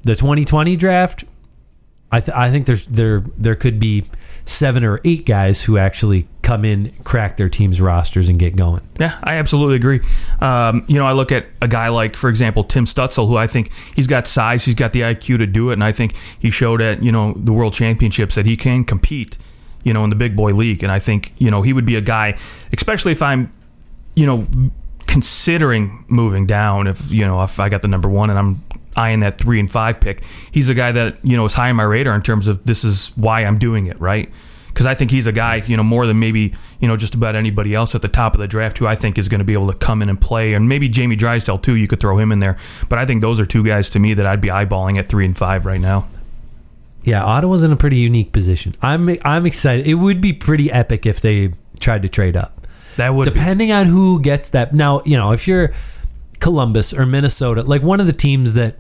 the 0.03 0.15
2020 0.15 0.77
draft, 0.77 1.25
I, 2.11 2.21
th- 2.21 2.37
I 2.37 2.51
think 2.51 2.67
there's 2.67 2.87
there 2.87 3.21
there 3.39 3.55
could 3.55 3.79
be 3.79 4.05
seven 4.45 4.85
or 4.85 5.01
eight 5.05 5.25
guys 5.25 5.63
who 5.63 5.79
actually 5.79 6.27
come 6.43 6.65
in, 6.65 6.93
crack 7.05 7.37
their 7.37 7.49
team's 7.49 7.81
rosters, 7.81 8.29
and 8.29 8.39
get 8.39 8.57
going. 8.57 8.87
Yeah, 8.99 9.19
I 9.23 9.37
absolutely 9.37 9.77
agree. 9.77 10.01
Um, 10.41 10.85
you 10.89 10.99
know, 10.99 11.07
I 11.07 11.13
look 11.13 11.33
at 11.33 11.47
a 11.61 11.69
guy 11.69 11.89
like, 11.89 12.17
for 12.17 12.29
example, 12.29 12.65
Tim 12.65 12.85
Stützle, 12.85 13.29
who 13.29 13.37
I 13.37 13.47
think 13.47 13.71
he's 13.95 14.07
got 14.07 14.27
size, 14.27 14.65
he's 14.65 14.75
got 14.75 14.93
the 14.93 15.03
IQ 15.03 15.39
to 15.39 15.47
do 15.47 15.71
it, 15.71 15.75
and 15.75 15.85
I 15.85 15.93
think 15.93 16.17
he 16.39 16.51
showed 16.51 16.83
at 16.83 17.03
you 17.03 17.13
know 17.13 17.33
the 17.35 17.53
World 17.53 17.75
Championships 17.75 18.35
that 18.35 18.45
he 18.45 18.57
can 18.57 18.85
compete, 18.85 19.39
you 19.85 19.93
know, 19.93 20.05
in 20.05 20.11
the 20.11 20.17
big 20.17 20.37
boy 20.37 20.53
league. 20.53 20.83
And 20.83 20.93
I 20.93 20.99
think 20.99 21.33
you 21.39 21.51
know 21.51 21.63
he 21.63 21.73
would 21.73 21.87
be 21.87 21.97
a 21.97 22.01
guy, 22.01 22.39
especially 22.73 23.13
if 23.13 23.23
I'm, 23.23 23.53
you 24.15 24.27
know, 24.27 24.47
considering 25.07 26.05
moving 26.09 26.47
down. 26.47 26.87
If 26.87 27.11
you 27.11 27.27
know, 27.27 27.43
if 27.43 27.61
I 27.61 27.69
got 27.69 27.83
the 27.83 27.89
number 27.89 28.09
one 28.09 28.31
and 28.31 28.39
I'm 28.39 28.65
eyeing 28.97 29.21
that 29.21 29.39
three 29.39 29.61
and 29.61 29.71
five 29.71 30.01
pick, 30.01 30.25
he's 30.51 30.69
a 30.69 30.75
guy 30.75 30.93
that 30.93 31.25
you 31.25 31.37
know 31.37 31.45
is 31.47 31.55
high 31.55 31.71
on 31.71 31.77
my 31.77 31.83
radar 31.83 32.15
in 32.15 32.23
terms 32.23 32.47
of 32.47 32.65
this 32.65 32.85
is 32.85 33.09
why 33.17 33.45
I'm 33.45 33.59
doing 33.59 33.87
it, 33.87 34.01
right? 34.01 34.31
because 34.73 34.87
I 34.87 34.95
think 34.95 35.11
he's 35.11 35.27
a 35.27 35.33
guy, 35.33 35.57
you 35.67 35.77
know, 35.77 35.83
more 35.83 36.07
than 36.07 36.19
maybe, 36.19 36.55
you 36.81 36.89
know, 36.89 36.97
just 36.97 37.15
about 37.15 37.37
anybody 37.37 37.75
else 37.75 37.95
at 37.95 38.01
the 38.01 38.09
top 38.09 38.35
of 38.35 38.41
the 38.41 38.49
draft 38.49 38.79
who 38.79 38.87
I 38.87 38.95
think 38.95 39.19
is 39.19 39.29
going 39.29 39.41
to 39.41 39.45
be 39.45 39.53
able 39.53 39.71
to 39.71 39.77
come 39.77 40.01
in 40.01 40.09
and 40.09 40.21
play. 40.21 40.55
And 40.55 40.69
maybe 40.69 40.89
Jamie 40.89 41.17
Drysdale, 41.17 41.59
too. 41.59 41.77
You 41.77 41.87
could 41.87 42.01
throw 42.01 42.19
him 42.19 42.33
in 42.33 42.41
there. 42.41 42.57
But 42.89 42.99
I 42.99 43.05
think 43.05 43.21
those 43.21 43.39
are 43.39 43.47
two 43.47 43.65
guys 43.65 43.91
to 43.91 43.99
me 43.99 44.15
that 44.15 44.27
I'd 44.27 44.41
be 44.41 44.49
eyeballing 44.49 44.99
at 44.99 45.09
three 45.09 45.27
and 45.27 45.37
five 45.37 45.67
right 45.67 45.81
now. 45.81 46.09
Yeah, 47.05 47.25
Ottawa's 47.25 47.63
in 47.63 47.73
a 47.73 47.77
pretty 47.77 47.97
unique 47.97 48.33
position. 48.33 48.75
I'm 48.81 49.09
I'm 49.25 49.47
excited. 49.47 49.87
It 49.87 49.95
would 49.95 50.21
be 50.21 50.33
pretty 50.33 50.71
epic 50.71 51.07
if 51.07 51.21
they 51.21 51.53
tried 51.81 52.03
to 52.03 52.09
trade 52.09 52.37
up. 52.37 52.67
That 52.97 53.15
would 53.15 53.25
be. 53.25 53.31
Depending 53.31 53.73
on 53.73 53.87
who 53.87 54.21
gets 54.21 54.51
that. 54.51 54.73
Now, 54.73 55.03
you 55.05 55.17
know, 55.17 55.33
if 55.33 55.49
you're 55.49 55.73
Columbus 56.39 56.93
or 56.93 57.07
Minnesota, 57.07 57.63
like 57.63 57.83
one 57.83 58.01
of 58.01 58.07
the 58.07 58.13
teams 58.13 58.55
that 58.55 58.77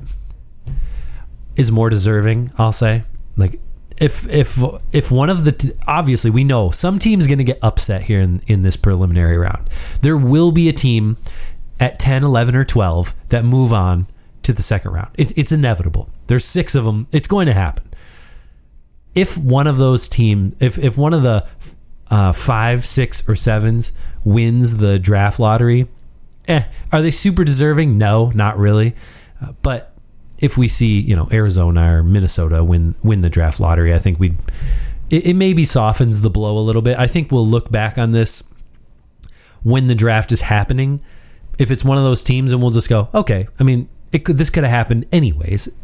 is 1.56 1.70
more 1.70 1.90
deserving, 1.90 2.52
I'll 2.58 2.72
say. 2.72 3.04
Like 3.36 3.60
if 3.98 4.28
if 4.28 4.58
if 4.92 5.10
one 5.10 5.30
of 5.30 5.44
the 5.44 5.52
t- 5.52 5.72
obviously 5.86 6.30
we 6.30 6.44
know 6.44 6.70
some 6.70 6.98
team's 6.98 7.26
going 7.26 7.38
to 7.38 7.44
get 7.44 7.58
upset 7.62 8.02
here 8.02 8.20
in 8.20 8.42
in 8.46 8.62
this 8.62 8.76
preliminary 8.76 9.36
round. 9.36 9.68
There 10.00 10.16
will 10.16 10.52
be 10.52 10.68
a 10.68 10.72
team 10.72 11.16
at 11.80 11.98
10, 11.98 12.22
11 12.22 12.54
or 12.54 12.64
12 12.64 13.14
that 13.30 13.44
move 13.44 13.72
on 13.72 14.06
to 14.42 14.52
the 14.52 14.62
second 14.62 14.92
round. 14.92 15.10
It, 15.14 15.36
it's 15.36 15.50
inevitable. 15.50 16.10
There's 16.28 16.44
6 16.44 16.74
of 16.74 16.84
them. 16.84 17.08
It's 17.10 17.26
going 17.26 17.46
to 17.46 17.54
happen. 17.54 17.91
If 19.14 19.36
one 19.36 19.66
of 19.66 19.76
those 19.76 20.08
team 20.08 20.56
if 20.60 20.78
if 20.78 20.96
one 20.96 21.12
of 21.12 21.22
the 21.22 21.46
uh, 22.10 22.30
5, 22.30 22.84
6 22.84 23.28
or 23.28 23.32
7s 23.32 23.92
wins 24.22 24.76
the 24.76 24.98
draft 24.98 25.40
lottery, 25.40 25.88
eh, 26.46 26.64
are 26.92 27.00
they 27.00 27.10
super 27.10 27.42
deserving? 27.42 27.96
No, 27.96 28.30
not 28.34 28.58
really. 28.58 28.94
Uh, 29.40 29.52
but 29.62 29.94
if 30.38 30.58
we 30.58 30.68
see, 30.68 31.00
you 31.00 31.16
know, 31.16 31.28
Arizona 31.32 31.96
or 31.96 32.02
Minnesota 32.02 32.62
win 32.62 32.94
win 33.02 33.22
the 33.22 33.30
draft 33.30 33.60
lottery, 33.60 33.94
I 33.94 33.98
think 33.98 34.18
we'd 34.20 34.36
it, 35.08 35.26
it 35.28 35.34
maybe 35.34 35.64
softens 35.64 36.20
the 36.20 36.30
blow 36.30 36.58
a 36.58 36.60
little 36.60 36.82
bit. 36.82 36.98
I 36.98 37.06
think 37.06 37.30
we'll 37.30 37.46
look 37.46 37.70
back 37.70 37.96
on 37.96 38.12
this 38.12 38.42
when 39.62 39.86
the 39.86 39.94
draft 39.94 40.32
is 40.32 40.42
happening. 40.42 41.00
If 41.58 41.70
it's 41.70 41.84
one 41.84 41.96
of 41.96 42.04
those 42.04 42.24
teams, 42.24 42.50
and 42.50 42.60
we'll 42.60 42.70
just 42.70 42.88
go, 42.88 43.08
okay. 43.14 43.46
I 43.60 43.62
mean, 43.62 43.88
it 44.10 44.24
could 44.24 44.36
this 44.36 44.50
could 44.50 44.64
have 44.64 44.70
happened 44.72 45.06
anyways. 45.12 45.74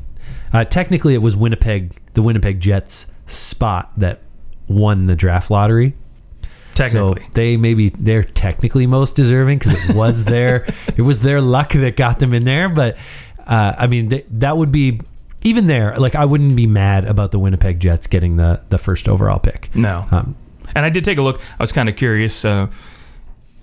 Uh, 0.52 0.64
technically, 0.64 1.14
it 1.14 1.22
was 1.22 1.36
Winnipeg, 1.36 1.94
the 2.14 2.22
Winnipeg 2.22 2.60
Jets 2.60 3.14
spot 3.26 3.92
that 3.98 4.20
won 4.68 5.06
the 5.06 5.16
draft 5.16 5.50
lottery. 5.50 5.94
Technically. 6.74 7.22
So 7.24 7.28
they 7.32 7.56
maybe 7.56 7.88
they're 7.88 8.22
technically 8.22 8.86
most 8.86 9.16
deserving 9.16 9.58
because 9.58 9.72
it 9.90 9.96
was 9.96 10.24
their 10.36 10.66
it 10.96 11.02
was 11.02 11.20
their 11.20 11.40
luck 11.40 11.72
that 11.72 11.96
got 11.96 12.18
them 12.20 12.32
in 12.32 12.44
there. 12.44 12.68
But 12.68 12.96
uh, 13.46 13.74
I 13.76 13.86
mean 13.88 14.10
th- 14.10 14.26
that 14.30 14.56
would 14.56 14.70
be 14.70 15.00
even 15.42 15.66
there. 15.66 15.96
Like 15.96 16.14
I 16.14 16.24
wouldn't 16.24 16.54
be 16.54 16.66
mad 16.68 17.04
about 17.04 17.32
the 17.32 17.38
Winnipeg 17.40 17.80
Jets 17.80 18.06
getting 18.06 18.36
the 18.36 18.62
the 18.68 18.78
first 18.78 19.08
overall 19.08 19.40
pick. 19.40 19.74
no. 19.74 20.06
Um, 20.10 20.36
and 20.76 20.84
I 20.84 20.90
did 20.90 21.02
take 21.02 21.18
a 21.18 21.22
look. 21.22 21.40
I 21.58 21.62
was 21.62 21.72
kind 21.72 21.88
of 21.88 21.96
curious. 21.96 22.44
Uh, 22.44 22.68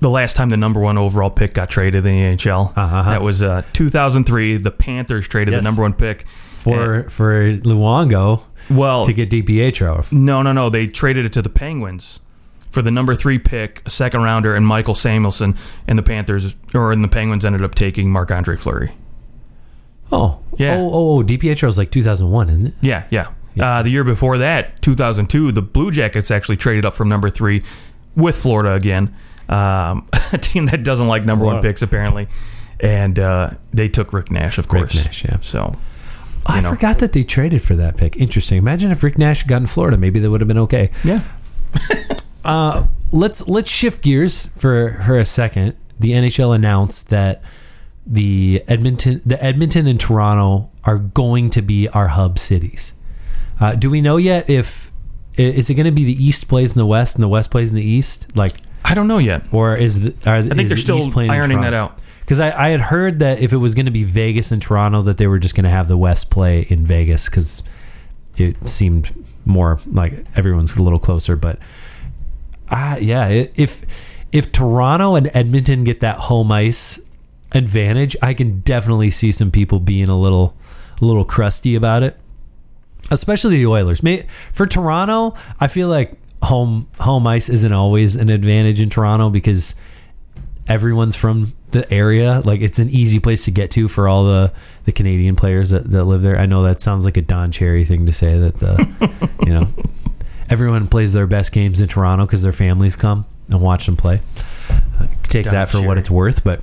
the 0.02 0.10
last 0.10 0.36
time 0.36 0.50
the 0.50 0.58
number 0.58 0.82
one 0.82 0.98
overall 0.98 1.30
pick 1.30 1.54
got 1.54 1.70
traded 1.70 2.06
in 2.06 2.12
the 2.16 2.36
NHL. 2.36 2.74
Uh-huh. 2.76 3.04
That 3.04 3.22
was 3.22 3.42
uh, 3.42 3.62
2003. 3.72 4.58
The 4.58 4.72
Panthers 4.72 5.26
traded 5.28 5.54
Yes. 5.54 5.64
the 5.64 5.70
number 5.70 5.84
one 5.84 5.94
pick 5.94 6.26
for 6.74 7.10
for 7.10 7.52
Luongo 7.54 8.46
Well, 8.70 9.06
to 9.06 9.14
get 9.14 9.30
DiPietro. 9.30 10.12
no, 10.12 10.42
no, 10.42 10.52
no. 10.52 10.70
They 10.70 10.88
traded 10.88 11.26
it 11.26 11.34
to 11.34 11.42
the 11.42 11.50
Penguins 11.50 12.20
for 12.70 12.82
the 12.82 12.92
number 12.92 13.16
three 13.16 13.40
pick, 13.40 13.82
a 13.86 13.90
second 13.90 14.24
rounder, 14.24 14.56
and 14.56 14.68
Mikael 14.68 14.96
Samuelsson. 14.96 15.58
And 15.88 15.98
the 15.98 16.04
Panthers 16.04 16.56
or 16.74 16.92
and 16.92 17.04
the 17.04 17.08
Penguins 17.08 17.46
ended 17.46 17.64
up 17.64 17.76
taking 17.76 18.12
Marc 18.12 18.32
Andre 18.32 18.58
Fleury. 18.58 18.92
Oh, 20.12 20.40
Yeah. 20.58 20.76
Oh, 20.78 20.90
oh, 20.94 21.20
oh 21.20 21.24
DiPietro 21.24 21.68
is 21.68 21.78
like 21.78 21.92
2001, 21.92 22.50
isn't 22.50 22.68
it? 22.68 22.74
Yeah, 22.82 23.06
yeah. 23.10 23.30
Uh, 23.60 23.82
the 23.84 23.90
year 23.90 24.04
before 24.04 24.40
that, 24.40 24.82
2002, 24.82 25.54
the 25.54 25.62
Blue 25.62 25.90
Jackets 25.90 26.30
actually 26.30 26.58
traded 26.58 26.86
up 26.86 26.94
from 26.94 27.08
number 27.08 27.30
three 27.30 27.64
with 28.16 28.36
Florida 28.36 28.74
again. 28.74 29.16
Um, 29.48 30.08
a 30.34 30.38
team 30.38 30.66
that 30.68 30.84
doesn't 30.84 31.08
like 31.08 31.24
number 31.26 31.46
one 31.46 31.62
picks 31.62 31.82
apparently, 31.82 32.28
and 32.82 33.18
uh, 33.18 33.52
they 33.74 33.88
took 33.88 34.12
Rick 34.12 34.32
Nash, 34.32 34.58
of 34.58 34.68
course. 34.68 34.94
Rick. 34.94 35.06
Nash, 35.06 35.24
yeah. 35.24 35.38
So 35.42 35.74
I 36.46 36.62
know. 36.62 36.70
forgot 36.72 37.00
that 37.00 37.14
they 37.14 37.24
traded 37.24 37.64
for 37.64 37.76
that 37.76 37.98
pick. 37.98 38.18
Interesting. 38.18 38.58
Imagine 38.58 38.92
if 38.92 39.02
Rick 39.04 39.18
Nash 39.18 39.44
got 39.44 39.62
in 39.62 39.68
Florida, 39.68 39.98
maybe 39.98 40.20
they 40.20 40.28
would 40.28 40.42
have 40.42 40.48
been 40.48 40.60
okay. 40.60 40.92
yeah, 41.04 41.22
Uh, 42.46 42.86
let's 43.12 43.48
let's 43.48 43.72
shift 43.72 44.04
gears 44.04 44.48
for 44.56 44.90
her 44.90 45.18
a 45.18 45.26
second. 45.26 45.76
The 46.00 46.12
NHL 46.12 46.54
announced 46.56 47.10
that 47.10 47.42
the 48.06 48.64
Edmonton, 48.68 49.22
the 49.26 49.44
Edmonton 49.44 49.88
and 49.88 50.00
Toronto 50.00 50.70
are 50.84 51.00
going 51.00 51.50
to 51.50 51.64
be 51.64 51.90
our 51.90 52.10
hub 52.10 52.38
cities. 52.38 52.94
Uh, 53.60 53.74
do 53.74 53.90
we 53.90 54.00
know 54.00 54.18
yet 54.18 54.48
if 54.48 54.92
is 55.38 55.70
it 55.70 55.74
going 55.74 55.86
to 55.86 55.92
be 55.92 56.04
the 56.04 56.24
East 56.24 56.48
plays 56.48 56.74
in 56.74 56.78
the 56.78 56.86
West 56.86 57.16
and 57.16 57.24
the 57.24 57.28
West 57.28 57.50
plays 57.50 57.70
in 57.72 57.76
the 57.76 57.84
East, 57.84 58.36
like, 58.38 58.54
I 58.84 58.94
don't 58.94 59.08
know 59.08 59.18
yet. 59.18 59.52
or 59.52 59.76
is 59.76 60.04
the 60.04 60.16
are, 60.30 60.36
I 60.36 60.44
think 60.44 60.70
they're 60.70 60.78
still 60.78 61.12
ironing 61.20 61.62
that 61.62 61.74
out. 61.74 62.00
Because 62.26 62.40
I, 62.40 62.68
I 62.68 62.70
had 62.70 62.82
heard 62.82 63.20
that 63.20 63.38
if 63.38 63.54
it 63.54 63.58
was 63.58 63.76
going 63.76 63.86
to 63.86 63.92
be 63.92 64.04
Vegas 64.04 64.52
and 64.52 64.60
Toronto, 64.60 65.04
that 65.04 65.18
they 65.18 65.28
were 65.28 65.38
just 65.38 65.54
going 65.54 65.66
to 65.66 65.70
have 65.70 65.88
the 65.88 65.96
West 65.96 66.32
play 66.32 66.62
in 66.62 66.84
Vegas 66.84 67.30
because 67.30 67.62
it 68.36 68.68
seemed 68.68 69.14
more 69.46 69.80
like 69.86 70.26
everyone's 70.36 70.76
a 70.76 70.82
little 70.82 70.98
closer. 70.98 71.36
But 71.36 71.60
ah, 72.72 72.98
yeah, 72.98 73.28
if 73.28 73.86
if 74.32 74.52
Toronto 74.52 75.16
and 75.16 75.30
Edmonton 75.36 75.84
get 75.84 76.00
that 76.00 76.18
home 76.18 76.52
ice 76.52 77.08
advantage, 77.52 78.16
I 78.24 78.34
can 78.34 78.62
definitely 78.62 79.12
see 79.12 79.32
some 79.32 79.52
people 79.52 79.80
being 79.80 80.10
a 80.10 80.20
little 80.20 80.58
a 81.02 81.06
little 81.06 81.26
crusty 81.26 81.76
about 81.76 82.02
it. 82.02 82.18
Especially 83.12 83.58
the 83.58 83.68
Oilers. 83.68 84.02
For 84.52 84.66
Toronto, 84.66 85.36
I 85.60 85.68
feel 85.68 85.90
like 85.90 86.14
home 86.42 86.88
home 87.00 87.28
ice 87.28 87.50
isn't 87.50 87.72
always 87.72 88.16
an 88.16 88.30
advantage 88.30 88.82
in 88.82 88.90
Toronto 88.90 89.30
because 89.30 89.76
everyone's 90.68 91.16
from 91.16 91.54
the 91.72 91.92
area. 91.94 92.42
Like 92.44 92.62
it's 92.62 92.80
an 92.80 92.90
easy 92.90 93.20
place 93.20 93.46
to 93.46 93.52
get 93.52 93.72
to 93.72 93.88
for 93.88 94.08
all 94.08 94.26
the, 94.26 94.54
the 94.86 94.92
Canadian 94.92 95.36
players 95.36 95.70
that, 95.70 95.90
that 95.92 96.06
live 96.06 96.22
there. 96.22 96.38
I 96.38 96.46
know 96.46 96.64
that 96.64 96.82
sounds 96.82 97.06
like 97.06 97.18
a 97.18 97.22
Don 97.22 97.52
Cherry 97.52 97.86
thing 97.86 98.06
to 98.06 98.12
say 98.12 98.40
that 98.40 98.56
the 98.56 99.28
you 99.46 99.54
know 99.54 99.68
everyone 100.50 100.88
plays 100.88 101.14
their 101.14 101.28
best 101.28 101.52
games 101.52 101.80
in 101.80 101.88
Toronto 101.88 102.26
because 102.26 102.42
their 102.42 102.52
families 102.52 102.96
come 102.96 103.26
and 103.50 103.62
watch 103.62 103.86
them 103.86 103.98
play. 103.98 104.22
Uh, 104.70 105.08
take 105.24 105.46
Don 105.46 105.54
that 105.54 105.70
for 105.70 105.82
what 105.82 105.98
it's 105.98 106.10
worth, 106.10 106.44
but 106.44 106.62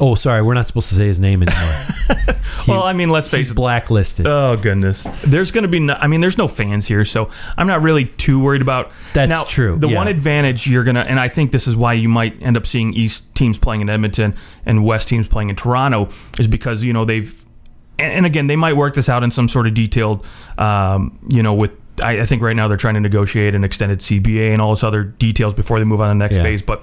oh, 0.00 0.14
sorry, 0.14 0.42
we're 0.42 0.54
not 0.54 0.66
supposed 0.66 0.88
to 0.90 0.94
say 0.94 1.06
his 1.06 1.18
name 1.20 1.42
anymore. 1.42 1.84
He- 2.64 2.72
well, 2.72 2.82
I 2.82 2.92
mean, 2.92 3.10
let's 3.10 3.28
face 3.28 3.46
he's 3.46 3.50
it. 3.50 3.54
blacklisted. 3.54 4.26
Oh 4.26 4.56
goodness, 4.56 5.04
there's 5.24 5.50
going 5.52 5.62
to 5.62 5.68
be. 5.68 5.78
No, 5.80 5.94
I 5.94 6.06
mean, 6.08 6.20
there's 6.20 6.38
no 6.38 6.48
fans 6.48 6.86
here, 6.86 7.04
so 7.04 7.30
I'm 7.56 7.66
not 7.66 7.82
really 7.82 8.06
too 8.06 8.42
worried 8.42 8.62
about. 8.62 8.90
That's 9.12 9.28
now, 9.28 9.44
true, 9.44 9.76
The 9.76 9.88
yeah. 9.88 9.96
one 9.96 10.08
advantage 10.08 10.66
you're 10.66 10.82
gonna, 10.84 11.00
and 11.08 11.20
I 11.20 11.28
think 11.28 11.52
this 11.52 11.66
is 11.68 11.76
why 11.76 11.92
you 11.94 12.08
might 12.08 12.40
end 12.42 12.56
up 12.56 12.66
seeing 12.66 12.92
East 12.94 13.34
teams 13.36 13.56
playing 13.58 13.82
in 13.82 13.90
Edmonton 13.90 14.34
and 14.64 14.84
West 14.84 15.08
teams 15.08 15.28
playing 15.28 15.50
in 15.50 15.56
Toronto, 15.56 16.08
is 16.38 16.46
because 16.48 16.82
you 16.82 16.92
know 16.92 17.04
they've, 17.04 17.44
and, 17.98 18.12
and 18.12 18.26
again 18.26 18.46
they 18.48 18.56
might 18.56 18.74
work 18.74 18.94
this 18.94 19.08
out 19.08 19.22
in 19.22 19.30
some 19.30 19.48
sort 19.48 19.66
of 19.66 19.74
detailed, 19.74 20.26
um, 20.58 21.18
you 21.28 21.42
know, 21.42 21.54
with. 21.54 21.72
I, 22.02 22.20
I 22.20 22.26
think 22.26 22.42
right 22.42 22.56
now 22.56 22.68
they're 22.68 22.76
trying 22.76 22.94
to 22.94 23.00
negotiate 23.00 23.54
an 23.54 23.64
extended 23.64 24.00
CBA 24.00 24.52
and 24.52 24.60
all 24.60 24.74
this 24.74 24.84
other 24.84 25.02
details 25.04 25.54
before 25.54 25.78
they 25.78 25.84
move 25.84 26.00
on 26.00 26.08
to 26.08 26.10
the 26.10 26.14
next 26.18 26.36
Yeah. 26.36 26.42
phase. 26.42 26.62
But 26.62 26.82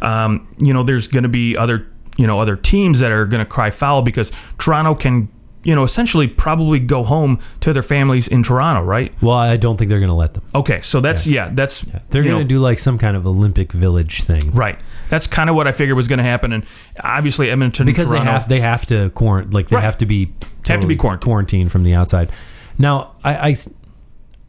um, 0.00 0.46
you 0.58 0.72
know, 0.72 0.82
there's 0.82 1.06
going 1.08 1.24
to 1.24 1.28
be 1.28 1.56
other 1.56 1.86
you 2.16 2.26
know 2.26 2.40
other 2.40 2.56
teams 2.56 3.00
that 3.00 3.10
are 3.12 3.24
going 3.26 3.44
to 3.44 3.50
cry 3.50 3.70
foul 3.70 4.02
because 4.02 4.30
Toronto 4.58 4.94
can 4.94 5.28
you 5.64 5.74
know 5.74 5.82
essentially 5.82 6.28
probably 6.28 6.78
go 6.78 7.02
home 7.02 7.38
to 7.60 7.72
their 7.72 7.82
families 7.82 8.28
in 8.28 8.42
Toronto, 8.42 8.82
right? 8.82 9.12
well, 9.22 9.36
I 9.36 9.56
don't 9.56 9.76
think 9.78 9.88
they're 9.88 9.98
going 9.98 10.08
to 10.10 10.14
let 10.14 10.34
them. 10.34 10.44
Okay, 10.54 10.80
so 10.82 11.00
that's 11.00 11.26
yeah, 11.26 11.50
that's 11.52 11.80
They're 12.10 12.22
going 12.22 12.38
to 12.42 12.44
do 12.44 12.58
like 12.58 12.78
some 12.78 12.98
kind 12.98 13.16
of 13.16 13.26
Olympic 13.26 13.72
Village 13.72 14.22
thing. 14.24 14.50
right. 14.52 14.78
That's 15.10 15.26
kind 15.26 15.48
of 15.50 15.56
what 15.56 15.66
I 15.68 15.72
figured 15.72 15.96
was 15.96 16.08
going 16.08 16.18
to 16.18 16.24
happen, 16.24 16.52
and 16.52 16.64
obviously 17.02 17.50
Edmonton 17.50 17.86
because 17.86 18.08
and 18.08 18.14
they 18.14 18.24
Toronto, 18.24 18.32
have 18.32 18.48
they 18.48 18.60
have 18.60 18.86
to 18.86 19.10
quarant 19.10 19.52
like 19.54 19.68
they 19.68 19.76
Right. 19.76 19.84
have 19.84 19.98
to 19.98 20.06
be 20.06 20.32
Have 20.66 20.80
to 20.80 20.86
be 20.86 20.96
quarantined. 20.96 21.22
quarantined 21.24 21.72
from 21.72 21.82
the 21.82 21.94
outside. 21.94 22.30
Now, 22.78 23.12
I, 23.24 23.34
I 23.50 23.56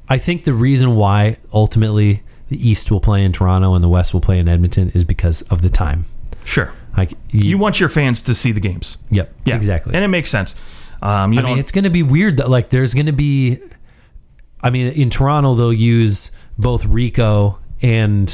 I 0.10 0.18
think 0.18 0.44
the 0.44 0.54
reason 0.54 0.96
why 0.96 1.38
ultimately 1.54 2.24
the 2.50 2.58
East 2.70 2.92
will 2.92 3.00
play 3.02 3.24
in 3.24 3.32
Toronto 3.32 3.74
and 3.74 3.84
the 3.84 3.90
West 3.90 4.14
will 4.14 4.22
play 4.22 4.38
in 4.40 4.48
Edmonton 4.48 4.90
is 4.94 5.04
because 5.04 5.42
of 5.44 5.62
the 5.62 5.70
time. 5.70 6.06
sure 6.44 6.72
Like 6.98 7.14
you 7.30 7.58
want 7.58 7.80
your 7.80 7.90
fans 7.90 8.22
to 8.24 8.34
see 8.34 8.52
the 8.52 8.60
games, 8.60 8.98
yep, 9.10 9.34
yeah, 9.44 9.56
exactly. 9.56 9.94
and 9.96 10.04
it 10.04 10.08
makes 10.08 10.30
sense. 10.30 10.56
Um, 11.02 11.34
you 11.34 11.40
I 11.40 11.44
mean, 11.44 11.58
it's 11.60 11.72
going 11.72 11.84
to 11.84 11.90
be 11.90 12.04
weird 12.04 12.38
that 12.38 12.50
like 12.50 12.70
there's 12.70 12.94
going 12.94 13.08
to 13.08 13.12
be. 13.12 13.60
I 14.62 14.70
mean, 14.70 14.92
in 14.94 15.10
Toronto 15.10 15.56
they'll 15.56 15.74
use 15.74 16.32
both 16.58 16.84
Ricoh 16.84 17.58
and 17.82 18.34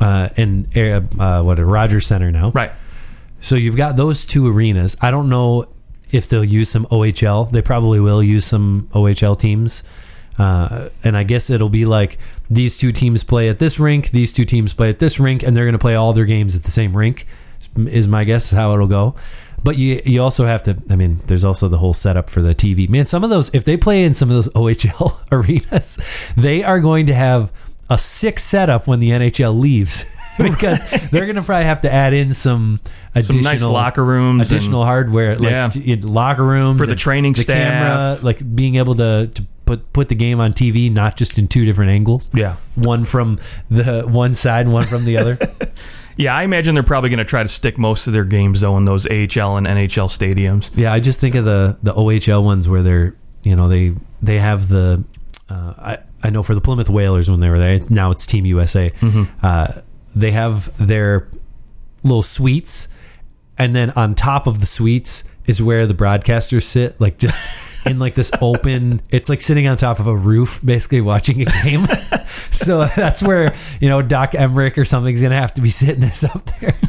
uh, 0.00 0.28
and 0.36 0.76
uh, 0.76 1.42
what 1.42 1.58
a 1.58 1.64
Rogers 1.64 2.06
Center 2.06 2.30
now. 2.30 2.50
right. 2.50 2.72
So 3.40 3.54
you've 3.54 3.76
got 3.76 3.96
those 3.96 4.24
two 4.24 4.48
arenas. 4.48 4.96
I 5.00 5.12
don't 5.12 5.28
know 5.28 5.66
if 6.10 6.28
they'll 6.28 6.44
use 6.44 6.68
some 6.70 6.86
OHL. 6.86 7.50
They 7.50 7.62
probably 7.62 8.00
will 8.00 8.22
use 8.22 8.44
some 8.44 8.88
OHL 8.92 9.38
teams. 9.38 9.84
Uh, 10.38 10.88
and 11.04 11.16
I 11.16 11.24
guess 11.24 11.50
it'll 11.50 11.68
be 11.68 11.84
like 11.84 12.18
these 12.48 12.78
two 12.78 12.92
teams 12.92 13.24
play 13.24 13.48
at 13.48 13.58
this 13.58 13.78
rink, 13.78 14.10
these 14.10 14.32
two 14.32 14.44
teams 14.44 14.72
play 14.72 14.88
at 14.88 14.98
this 15.00 15.18
rink, 15.18 15.42
and 15.42 15.56
they're 15.56 15.64
going 15.64 15.72
to 15.72 15.80
play 15.80 15.96
all 15.96 16.12
their 16.12 16.24
games 16.24 16.54
at 16.54 16.62
the 16.62 16.70
same 16.70 16.96
rink. 16.96 17.26
Is 17.86 18.06
my 18.08 18.24
guess 18.24 18.50
how 18.50 18.72
it'll 18.72 18.86
go. 18.88 19.14
But 19.62 19.76
you 19.76 20.00
you 20.04 20.22
also 20.22 20.46
have 20.46 20.62
to. 20.64 20.76
I 20.90 20.96
mean, 20.96 21.20
there's 21.26 21.44
also 21.44 21.68
the 21.68 21.78
whole 21.78 21.94
setup 21.94 22.30
for 22.30 22.40
the 22.42 22.54
TV. 22.54 22.88
Man, 22.88 23.04
some 23.06 23.24
of 23.24 23.30
those 23.30 23.54
if 23.54 23.64
they 23.64 23.76
play 23.76 24.04
in 24.04 24.14
some 24.14 24.30
of 24.30 24.36
those 24.36 24.48
OHL 24.54 25.18
arenas, 25.32 25.98
they 26.36 26.62
are 26.62 26.80
going 26.80 27.06
to 27.06 27.14
have 27.14 27.52
a 27.90 27.98
sick 27.98 28.38
setup 28.38 28.86
when 28.86 29.00
the 29.00 29.10
NHL 29.10 29.58
leaves 29.58 30.04
because 30.38 30.88
they're 31.10 31.24
going 31.24 31.36
to 31.36 31.42
probably 31.42 31.64
have 31.64 31.80
to 31.80 31.92
add 31.92 32.12
in 32.12 32.32
some 32.34 32.80
additional 33.14 33.42
nice 33.42 33.62
locker 33.62 34.04
rooms 34.04 34.42
and- 34.42 34.50
additional 34.52 34.84
hardware, 34.84 35.36
like 35.36 35.74
Yeah. 35.74 35.96
locker 36.02 36.44
rooms 36.44 36.78
For 36.78 36.86
the 36.86 36.94
training 36.94 37.32
the 37.32 37.42
staff. 37.42 37.56
camera, 37.56 38.18
like 38.22 38.54
being 38.54 38.76
able 38.76 38.94
to, 38.96 39.28
to 39.34 39.42
put 39.64 39.90
put 39.92 40.08
the 40.10 40.14
game 40.14 40.38
on 40.38 40.52
TV, 40.52 40.92
not 40.92 41.16
just 41.16 41.38
in 41.38 41.48
two 41.48 41.64
different 41.64 41.90
angles, 41.90 42.28
Yeah. 42.34 42.56
one 42.74 43.04
from 43.06 43.38
the 43.70 44.02
one 44.02 44.34
side 44.34 44.66
and 44.66 44.72
one 44.74 44.86
from 44.86 45.04
the 45.06 45.16
other. 45.16 45.38
Yeah, 46.18 46.34
I 46.34 46.42
imagine 46.42 46.74
they're 46.74 46.82
probably 46.82 47.10
going 47.10 47.18
to 47.18 47.24
try 47.24 47.42
to 47.44 47.48
stick 47.48 47.78
most 47.78 48.08
of 48.08 48.12
their 48.12 48.24
games 48.24 48.60
though 48.60 48.76
in 48.76 48.84
those 48.84 49.06
AHL 49.06 49.56
and 49.56 49.66
NHL 49.66 50.10
stadiums. 50.10 50.70
Yeah, 50.76 50.92
I 50.92 51.00
just 51.00 51.20
think 51.20 51.36
of 51.36 51.44
the 51.44 51.78
the 51.82 51.92
OHL 51.94 52.42
ones 52.44 52.68
where 52.68 52.82
they're 52.82 53.16
you 53.44 53.54
know 53.56 53.68
they 53.68 53.94
they 54.20 54.38
have 54.38 54.68
the 54.68 55.04
uh, 55.48 55.74
I 55.78 55.98
I 56.22 56.30
know 56.30 56.42
for 56.42 56.54
the 56.54 56.60
Plymouth 56.60 56.90
Whalers 56.90 57.30
when 57.30 57.38
they 57.40 57.48
were 57.48 57.58
there 57.58 57.72
it's, 57.72 57.88
now 57.88 58.10
it's 58.10 58.26
Team 58.26 58.44
USA 58.46 58.92
uh, 59.42 59.68
they 60.14 60.32
have 60.32 60.76
their 60.84 61.28
little 62.02 62.22
suites 62.22 62.88
and 63.56 63.74
then 63.74 63.90
on 63.92 64.14
top 64.14 64.46
of 64.48 64.60
the 64.60 64.66
suites 64.66 65.24
is 65.46 65.62
where 65.62 65.86
the 65.86 65.94
broadcasters 65.94 66.64
sit 66.64 67.00
like 67.00 67.18
just 67.18 67.40
in 67.90 67.98
like 67.98 68.14
this 68.14 68.30
open 68.40 69.00
it's 69.10 69.28
like 69.28 69.40
sitting 69.40 69.66
on 69.66 69.76
top 69.76 69.98
of 70.00 70.06
a 70.06 70.16
roof 70.16 70.60
basically 70.64 71.00
watching 71.00 71.40
a 71.42 71.44
game 71.62 71.86
so 72.50 72.86
that's 72.96 73.22
where 73.22 73.54
you 73.80 73.88
know 73.88 74.02
Doc 74.02 74.32
Emrick 74.32 74.76
or 74.76 74.84
something's 74.84 75.20
gonna 75.20 75.40
have 75.40 75.54
to 75.54 75.60
be 75.60 75.70
sitting 75.70 76.00
this 76.00 76.24
up 76.24 76.44
there 76.60 76.76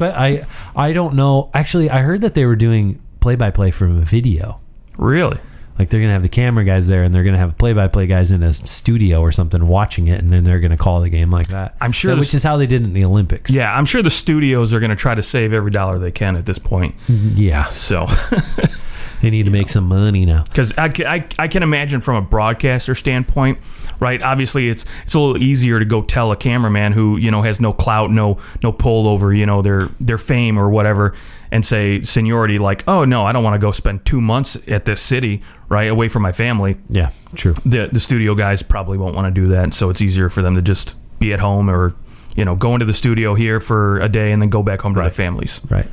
I 0.00 0.46
I 0.76 0.92
don't 0.92 1.14
know. 1.14 1.50
Actually, 1.54 1.90
I 1.90 2.00
heard 2.00 2.20
that 2.22 2.34
they 2.34 2.44
were 2.44 2.56
doing 2.56 3.00
play 3.20 3.36
by 3.36 3.50
play 3.50 3.70
from 3.70 3.98
a 3.98 4.04
video. 4.04 4.60
Really? 4.98 5.38
Like 5.78 5.88
they're 5.88 6.00
gonna 6.00 6.12
have 6.12 6.22
the 6.22 6.28
camera 6.28 6.64
guys 6.64 6.86
there, 6.86 7.02
and 7.02 7.14
they're 7.14 7.24
gonna 7.24 7.38
have 7.38 7.56
play 7.56 7.72
by 7.72 7.88
play 7.88 8.06
guys 8.06 8.30
in 8.30 8.42
a 8.42 8.52
studio 8.52 9.20
or 9.22 9.32
something 9.32 9.66
watching 9.66 10.08
it, 10.08 10.20
and 10.20 10.30
then 10.30 10.44
they're 10.44 10.60
gonna 10.60 10.76
call 10.76 11.00
the 11.00 11.08
game 11.08 11.30
like 11.30 11.48
that. 11.48 11.76
I'm 11.80 11.92
sure 11.92 12.14
That- 12.14 12.20
which 12.20 12.34
is 12.34 12.42
how 12.42 12.58
they 12.58 12.66
did 12.66 12.82
it 12.82 12.84
in 12.84 12.92
the 12.92 13.04
Olympics. 13.04 13.50
Yeah, 13.50 13.74
I'm 13.74 13.86
sure 13.86 14.02
the 14.02 14.10
studios 14.10 14.74
are 14.74 14.80
to 14.80 14.96
try 14.96 15.14
to 15.14 15.22
save 15.22 15.54
every 15.54 15.70
dollar 15.70 15.98
they 15.98 16.12
can 16.12 16.36
at 16.36 16.44
this 16.44 16.58
point. 16.58 16.94
Mm-hmm. 17.08 17.40
yeah. 17.40 17.64
So, 17.66 18.06
They 19.20 19.30
need 19.30 19.44
to 19.44 19.50
make 19.50 19.68
some 19.68 19.86
money 19.88 20.24
now. 20.24 20.44
because 20.44 20.76
I, 20.78 20.86
I, 21.06 21.26
I 21.38 21.48
can 21.48 21.62
imagine 21.62 22.00
from 22.00 22.16
a 22.16 22.22
broadcaster 22.22 22.94
standpoint, 22.94 23.58
right? 24.00 24.20
Obviously, 24.22 24.68
it's 24.68 24.84
it's 25.04 25.14
a 25.14 25.20
little 25.20 25.36
easier 25.42 25.78
to 25.78 25.84
go 25.84 26.02
tell 26.02 26.32
a 26.32 26.36
cameraman 26.36 26.92
who 26.92 27.16
you 27.18 27.30
know 27.30 27.42
has 27.42 27.60
no 27.60 27.72
clout, 27.72 28.10
no 28.10 28.38
no 28.62 28.72
pull 28.72 29.06
over 29.06 29.32
you 29.34 29.44
know 29.46 29.60
their 29.62 29.88
their 30.00 30.18
fame 30.18 30.58
or 30.58 30.70
whatever, 30.70 31.14
and 31.50 31.64
say 31.64 32.02
seniority 32.02 32.58
like, 32.58 32.82
oh 32.88 33.04
no, 33.04 33.24
I 33.26 33.32
don't 33.32 33.44
want 33.44 33.54
to 33.54 33.58
go 33.66 33.72
spend 33.72 34.04
two 34.06 34.20
months 34.20 34.56
at 34.68 34.84
this 34.86 35.00
city, 35.02 35.42
right, 35.68 35.88
away 35.90 36.08
from 36.08 36.22
my 36.22 36.32
family. 36.32 36.76
Yeah, 36.88 37.10
true. 37.34 37.54
The 37.64 37.88
the 37.92 38.00
studio 38.00 38.34
guys 38.34 38.62
probably 38.62 38.96
won't 38.98 39.14
want 39.14 39.34
to 39.34 39.40
do 39.40 39.48
that, 39.48 39.74
so 39.74 39.90
it's 39.90 40.00
easier 40.00 40.28
for 40.30 40.40
them 40.42 40.54
to 40.56 40.62
just 40.62 40.96
be 41.18 41.32
at 41.34 41.40
home 41.40 41.68
or 41.68 41.94
you 42.36 42.44
know, 42.44 42.54
go 42.54 42.74
into 42.74 42.86
the 42.86 42.94
studio 42.94 43.34
here 43.34 43.58
for 43.60 43.98
a 44.00 44.08
day 44.08 44.30
and 44.32 44.40
then 44.40 44.48
go 44.48 44.62
back 44.62 44.80
home 44.80 44.94
to 44.94 45.00
Right. 45.00 45.06
their 45.06 45.12
families. 45.12 45.60
Right. 45.68 45.88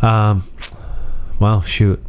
Um. 0.00 0.44
Well, 1.40 1.60
shoot, 1.62 2.02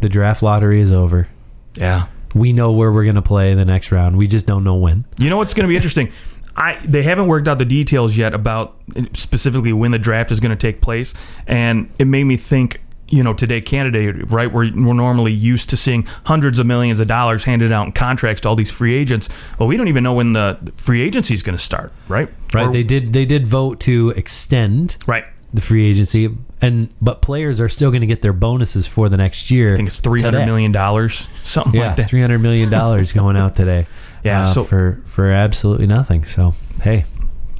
the 0.00 0.08
draft 0.08 0.42
lottery 0.42 0.80
is 0.80 0.92
over. 0.92 1.28
Yeah. 1.74 2.06
We 2.34 2.52
know 2.52 2.72
where 2.72 2.92
we're 2.92 3.04
going 3.04 3.16
to 3.16 3.22
play 3.22 3.50
in 3.50 3.58
the 3.58 3.64
next 3.64 3.90
round. 3.90 4.16
We 4.18 4.26
just 4.26 4.46
don't 4.46 4.64
know 4.64 4.76
when. 4.76 5.04
You 5.18 5.30
know 5.30 5.38
what's 5.38 5.54
going 5.54 5.64
to 5.64 5.68
be 5.68 5.76
interesting? 5.76 6.12
I 6.58 6.76
they 6.84 7.02
haven't 7.02 7.28
worked 7.28 7.46
out 7.46 7.58
the 7.58 7.64
details 7.64 8.16
yet 8.16 8.34
about 8.34 8.76
uh, 8.96 9.04
specifically 9.14 9.72
when 9.72 9.92
the 9.92 9.98
draft 9.98 10.32
is 10.32 10.40
going 10.40 10.50
to 10.50 10.56
take 10.56 10.80
place, 10.80 11.14
and 11.46 11.88
it 11.98 12.06
made 12.06 12.24
me 12.24 12.36
think. 12.36 12.82
You 13.10 13.22
know, 13.22 13.32
today 13.32 13.62
Canada 13.62 14.12
Day, 14.12 14.20
right? 14.26 14.52
We're, 14.52 14.70
we're 14.70 14.92
normally 14.92 15.32
used 15.32 15.70
to 15.70 15.78
seeing 15.78 16.02
hundreds 16.26 16.58
of 16.58 16.66
millions 16.66 17.00
of 17.00 17.08
dollars 17.08 17.42
handed 17.42 17.72
out 17.72 17.86
in 17.86 17.92
contracts 17.92 18.42
to 18.42 18.50
all 18.50 18.54
these 18.54 18.70
free 18.70 18.94
agents. 18.94 19.30
Well, 19.58 19.66
we 19.66 19.78
don't 19.78 19.88
even 19.88 20.04
know 20.04 20.12
when 20.12 20.34
the 20.34 20.58
free 20.74 21.00
agency 21.00 21.32
is 21.32 21.42
going 21.42 21.56
to 21.56 21.64
start, 21.64 21.90
right? 22.06 22.28
Right. 22.52 22.66
Or- 22.66 22.70
they 22.70 22.82
did. 22.82 23.14
They 23.14 23.24
did 23.24 23.46
vote 23.46 23.80
to 23.80 24.10
extend 24.10 24.98
right. 25.06 25.24
the 25.54 25.62
free 25.62 25.88
agency, 25.88 26.36
and 26.60 26.88
but 27.00 27.22
players 27.22 27.60
are 27.60 27.68
still 27.68 27.90
going 27.90 28.00
to 28.00 28.06
get 28.06 28.22
their 28.22 28.32
bonuses 28.32 28.86
for 28.86 29.08
the 29.08 29.16
next 29.16 29.50
year. 29.50 29.72
I 29.74 29.76
think 29.76 29.88
it's 29.88 30.00
three 30.00 30.22
hundred 30.22 30.46
million 30.46 30.72
dollars, 30.72 31.28
something 31.44 31.74
Yeah, 31.80 31.88
like 31.88 31.96
that. 31.96 32.08
three 32.08 32.20
hundred 32.20 32.40
million 32.40 32.70
dollars 32.70 33.12
going 33.12 33.36
out 33.36 33.56
today. 33.56 33.86
Yeah, 34.24 34.44
uh, 34.48 34.52
so- 34.52 34.64
for 34.64 35.00
for 35.06 35.30
absolutely 35.30 35.86
nothing. 35.86 36.24
So 36.24 36.52
hey, 36.82 37.04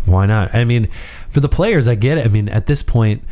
why 0.04 0.26
not? 0.26 0.54
I 0.56 0.64
mean, 0.64 0.88
for 1.30 1.38
the 1.38 1.48
players, 1.48 1.86
I 1.86 1.94
get 1.94 2.18
it. 2.18 2.26
I 2.26 2.28
mean, 2.28 2.48
at 2.48 2.66
this 2.66 2.82
point, 2.82 3.22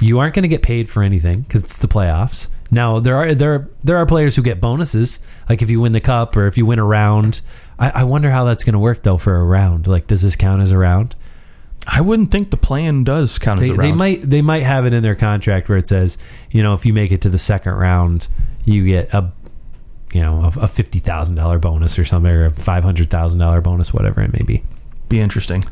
you 0.00 0.18
aren't 0.18 0.34
going 0.34 0.42
to 0.44 0.48
get 0.48 0.62
paid 0.62 0.88
for 0.88 1.02
anything 1.02 1.42
because 1.42 1.64
it's 1.64 1.76
the 1.76 1.86
playoffs. 1.88 2.48
Now 2.70 2.98
there 3.00 3.16
are 3.16 3.34
there 3.34 3.54
are, 3.54 3.70
there 3.84 3.96
are 3.98 4.06
players 4.06 4.36
who 4.36 4.42
get 4.42 4.60
bonuses, 4.60 5.20
like 5.48 5.60
if 5.62 5.68
you 5.70 5.80
win 5.80 5.92
the 5.92 6.00
cup 6.00 6.36
or 6.36 6.46
if 6.46 6.56
you 6.56 6.64
win 6.66 6.78
a 6.78 6.84
round. 6.84 7.40
I, 7.78 7.90
I 7.90 8.04
wonder 8.04 8.30
how 8.30 8.44
that's 8.44 8.64
going 8.64 8.72
to 8.72 8.78
work 8.78 9.02
though 9.02 9.18
for 9.18 9.36
a 9.36 9.44
round. 9.44 9.86
Like, 9.86 10.06
does 10.06 10.22
this 10.22 10.34
count 10.34 10.62
as 10.62 10.72
a 10.72 10.78
round? 10.78 11.14
I 11.90 12.02
wouldn't 12.02 12.30
think 12.30 12.50
the 12.50 12.58
plan 12.58 13.02
does 13.02 13.38
count 13.38 13.60
They, 13.60 13.70
as 13.70 13.78
a 13.78 13.80
they 13.80 13.92
might 13.92 14.20
they 14.22 14.42
might 14.42 14.62
have 14.62 14.84
it 14.84 14.92
in 14.92 15.02
their 15.02 15.14
contract 15.14 15.68
where 15.68 15.78
it 15.78 15.88
says, 15.88 16.18
you 16.50 16.62
know, 16.62 16.74
if 16.74 16.84
you 16.84 16.92
make 16.92 17.10
it 17.10 17.22
to 17.22 17.30
the 17.30 17.38
second 17.38 17.72
round, 17.72 18.28
you 18.64 18.84
get 18.86 19.12
a 19.14 19.32
you 20.12 20.20
know 20.20 20.44
a, 20.44 20.60
a 20.60 20.68
fifty 20.68 20.98
thousand 20.98 21.36
dollar 21.36 21.58
bonus 21.58 21.98
or 21.98 22.04
something, 22.04 22.30
or 22.30 22.46
a 22.46 22.50
five 22.50 22.84
hundred 22.84 23.08
thousand 23.08 23.38
dollar 23.38 23.62
bonus, 23.62 23.94
whatever 23.94 24.20
it 24.20 24.32
may 24.32 24.44
be. 24.44 24.62
be 25.08 25.18
interesting. 25.18 25.64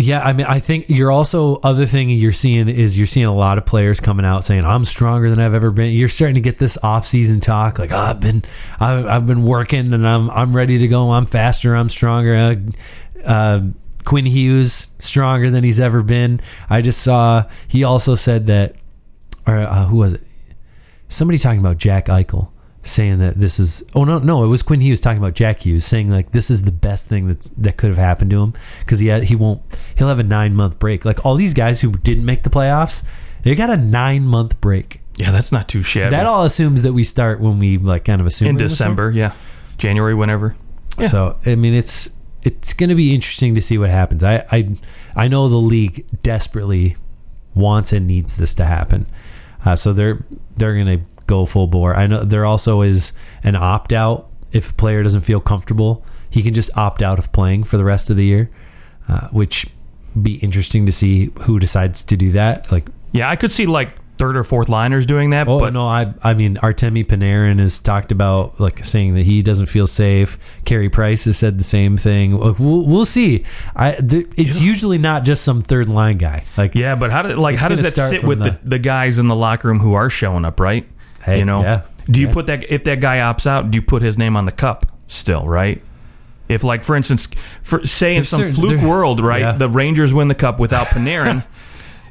Yeah, 0.00 0.20
I 0.20 0.32
mean, 0.32 0.46
I 0.46 0.60
think 0.60 0.86
you're 0.88 1.10
also 1.10 1.56
other 1.56 1.84
thing 1.84 2.08
you're 2.10 2.30
seeing 2.30 2.68
is 2.68 2.96
you're 2.96 3.08
seeing 3.08 3.26
a 3.26 3.34
lot 3.34 3.58
of 3.58 3.66
players 3.66 3.98
coming 3.98 4.24
out 4.24 4.44
saying 4.44 4.64
I'm 4.64 4.84
stronger 4.84 5.28
than 5.28 5.40
I've 5.40 5.54
ever 5.54 5.72
been. 5.72 5.92
You're 5.92 6.08
starting 6.08 6.36
to 6.36 6.40
get 6.40 6.58
this 6.58 6.78
off 6.84 7.06
season 7.06 7.40
talk 7.40 7.78
like 7.80 7.90
oh, 7.90 7.98
I've 7.98 8.20
been 8.20 8.44
I've, 8.78 9.06
I've 9.06 9.26
been 9.26 9.44
working 9.44 9.92
and 9.92 10.06
I'm 10.06 10.30
I'm 10.30 10.54
ready 10.54 10.78
to 10.78 10.88
go. 10.88 11.10
I'm 11.10 11.26
faster. 11.26 11.74
I'm 11.74 11.88
stronger. 11.88 12.34
Uh, 12.34 12.56
uh, 13.24 13.60
Quinn 14.08 14.24
Hughes 14.24 14.86
stronger 14.98 15.50
than 15.50 15.64
he's 15.64 15.78
ever 15.78 16.02
been. 16.02 16.40
I 16.70 16.80
just 16.80 17.02
saw 17.02 17.44
he 17.68 17.84
also 17.84 18.14
said 18.14 18.46
that 18.46 18.74
or 19.46 19.58
uh, 19.58 19.84
who 19.84 19.98
was 19.98 20.14
it? 20.14 20.22
Somebody 21.08 21.36
talking 21.38 21.60
about 21.60 21.76
Jack 21.76 22.06
Eichel 22.06 22.48
saying 22.82 23.18
that 23.18 23.36
this 23.36 23.58
is 23.58 23.84
oh 23.94 24.04
no 24.04 24.18
no 24.18 24.44
it 24.44 24.46
was 24.46 24.62
Quinn 24.62 24.80
Hughes 24.80 24.98
talking 24.98 25.18
about 25.18 25.34
Jack 25.34 25.60
Hughes 25.60 25.84
saying 25.84 26.08
like 26.08 26.30
this 26.30 26.50
is 26.50 26.62
the 26.62 26.72
best 26.72 27.06
thing 27.06 27.28
that 27.28 27.42
that 27.58 27.76
could 27.76 27.90
have 27.90 27.98
happened 27.98 28.30
to 28.30 28.42
him 28.42 28.54
because 28.80 28.98
he 28.98 29.08
had, 29.08 29.24
he 29.24 29.36
won't 29.36 29.60
he'll 29.96 30.08
have 30.08 30.18
a 30.18 30.22
nine 30.22 30.54
month 30.54 30.78
break 30.78 31.04
like 31.04 31.26
all 31.26 31.34
these 31.34 31.52
guys 31.52 31.82
who 31.82 31.92
didn't 31.92 32.24
make 32.24 32.44
the 32.44 32.50
playoffs 32.50 33.06
they 33.42 33.54
got 33.54 33.68
a 33.68 33.76
nine 33.76 34.24
month 34.24 34.58
break 34.62 35.02
Yeah, 35.16 35.32
that's 35.32 35.52
not 35.52 35.68
too 35.68 35.82
shabby. 35.82 36.10
that 36.10 36.24
all 36.24 36.44
assumes 36.44 36.80
that 36.82 36.94
we 36.94 37.04
start 37.04 37.40
when 37.40 37.58
we 37.58 37.76
like 37.76 38.06
kind 38.06 38.22
of 38.22 38.26
assume 38.26 38.48
in 38.48 38.54
we're 38.54 38.60
gonna 38.60 38.68
start. 38.70 38.86
December, 38.88 39.10
yeah, 39.10 39.32
January, 39.76 40.14
whenever. 40.14 40.56
Yeah. 40.98 41.08
So 41.08 41.38
I 41.44 41.56
mean, 41.56 41.74
it's 41.74 42.17
it's 42.48 42.74
going 42.74 42.88
to 42.88 42.94
be 42.94 43.14
interesting 43.14 43.54
to 43.54 43.60
see 43.60 43.78
what 43.78 43.90
happens. 43.90 44.24
I, 44.24 44.44
I 44.50 44.76
I 45.14 45.28
know 45.28 45.48
the 45.48 45.56
league 45.56 46.06
desperately 46.22 46.96
wants 47.54 47.92
and 47.92 48.06
needs 48.06 48.36
this 48.36 48.54
to 48.54 48.64
happen, 48.64 49.06
uh, 49.64 49.76
so 49.76 49.92
they're 49.92 50.24
they're 50.56 50.74
going 50.74 51.00
to 51.00 51.06
go 51.26 51.44
full 51.44 51.66
bore. 51.66 51.94
I 51.94 52.06
know 52.06 52.24
there 52.24 52.46
also 52.46 52.82
is 52.82 53.12
an 53.42 53.54
opt 53.54 53.92
out 53.92 54.28
if 54.52 54.70
a 54.70 54.74
player 54.74 55.02
doesn't 55.02 55.20
feel 55.20 55.40
comfortable, 55.40 56.04
he 56.30 56.42
can 56.42 56.54
just 56.54 56.76
opt 56.76 57.02
out 57.02 57.18
of 57.18 57.30
playing 57.32 57.64
for 57.64 57.76
the 57.76 57.84
rest 57.84 58.10
of 58.10 58.16
the 58.16 58.24
year, 58.24 58.50
uh, 59.08 59.28
which 59.28 59.66
be 60.20 60.36
interesting 60.36 60.86
to 60.86 60.92
see 60.92 61.30
who 61.42 61.58
decides 61.58 62.02
to 62.02 62.16
do 62.16 62.30
that. 62.32 62.72
Like 62.72 62.88
Yeah, 63.12 63.30
I 63.30 63.36
could 63.36 63.52
see 63.52 63.66
like 63.66 63.90
third 64.18 64.36
or 64.36 64.44
fourth 64.44 64.68
liners 64.68 65.06
doing 65.06 65.30
that, 65.30 65.48
Oh 65.48 65.58
but 65.58 65.72
no, 65.72 65.86
I 65.86 66.12
I 66.22 66.34
mean 66.34 66.56
Artemi 66.56 67.06
Panarin 67.06 67.58
has 67.60 67.78
talked 67.78 68.10
about 68.12 68.58
like 68.60 68.84
saying 68.84 69.14
that 69.14 69.22
he 69.24 69.42
doesn't 69.42 69.66
feel 69.66 69.86
safe. 69.86 70.38
Carey 70.64 70.88
Price 70.90 71.24
has 71.24 71.36
said 71.38 71.58
the 71.58 71.64
same 71.64 71.96
thing. 71.96 72.36
We'll 72.38 72.84
we'll 72.84 73.04
see. 73.06 73.44
I 73.76 73.92
th- 73.92 74.26
it's 74.36 74.60
usually 74.60 74.98
not 74.98 75.24
just 75.24 75.42
some 75.44 75.62
third 75.62 75.88
line 75.88 76.18
guy. 76.18 76.44
Like 76.56 76.74
yeah, 76.74 76.94
but 76.96 77.10
how 77.10 77.22
do 77.22 77.34
like 77.36 77.56
how 77.56 77.68
does 77.68 77.82
that 77.82 77.94
sit 77.94 78.24
with 78.24 78.38
the, 78.40 78.50
the- 78.50 78.58
the 78.70 78.78
guys 78.78 79.18
in 79.18 79.28
the 79.28 79.36
locker 79.36 79.68
room 79.68 79.78
who 79.78 79.94
are 79.94 80.10
showing 80.10 80.44
up, 80.44 80.60
right? 80.60 80.86
Hey, 81.24 81.38
you 81.38 81.44
know, 81.44 81.62
yeah, 81.62 81.82
do 82.10 82.20
you 82.20 82.26
yeah. 82.28 82.32
put 82.32 82.46
that 82.46 82.70
if 82.70 82.84
that 82.84 83.00
guy 83.00 83.18
opts 83.18 83.46
out, 83.46 83.70
do 83.70 83.76
you 83.76 83.82
put 83.82 84.02
his 84.02 84.16
name 84.18 84.36
on 84.36 84.44
the 84.46 84.52
cup 84.52 84.86
still, 85.06 85.46
right? 85.46 85.82
If 86.48 86.64
like 86.64 86.82
for 86.82 86.96
instance, 86.96 87.26
for 87.62 87.84
say 87.84 88.10
in 88.10 88.14
There's 88.16 88.28
some 88.30 88.40
certain- 88.40 88.54
fluke 88.54 88.80
world, 88.82 89.20
right, 89.20 89.40
yeah. 89.42 89.52
the 89.52 89.68
Rangers 89.68 90.14
win 90.14 90.28
the 90.28 90.34
cup 90.34 90.58
without 90.58 90.86
Panarin. 90.88 91.44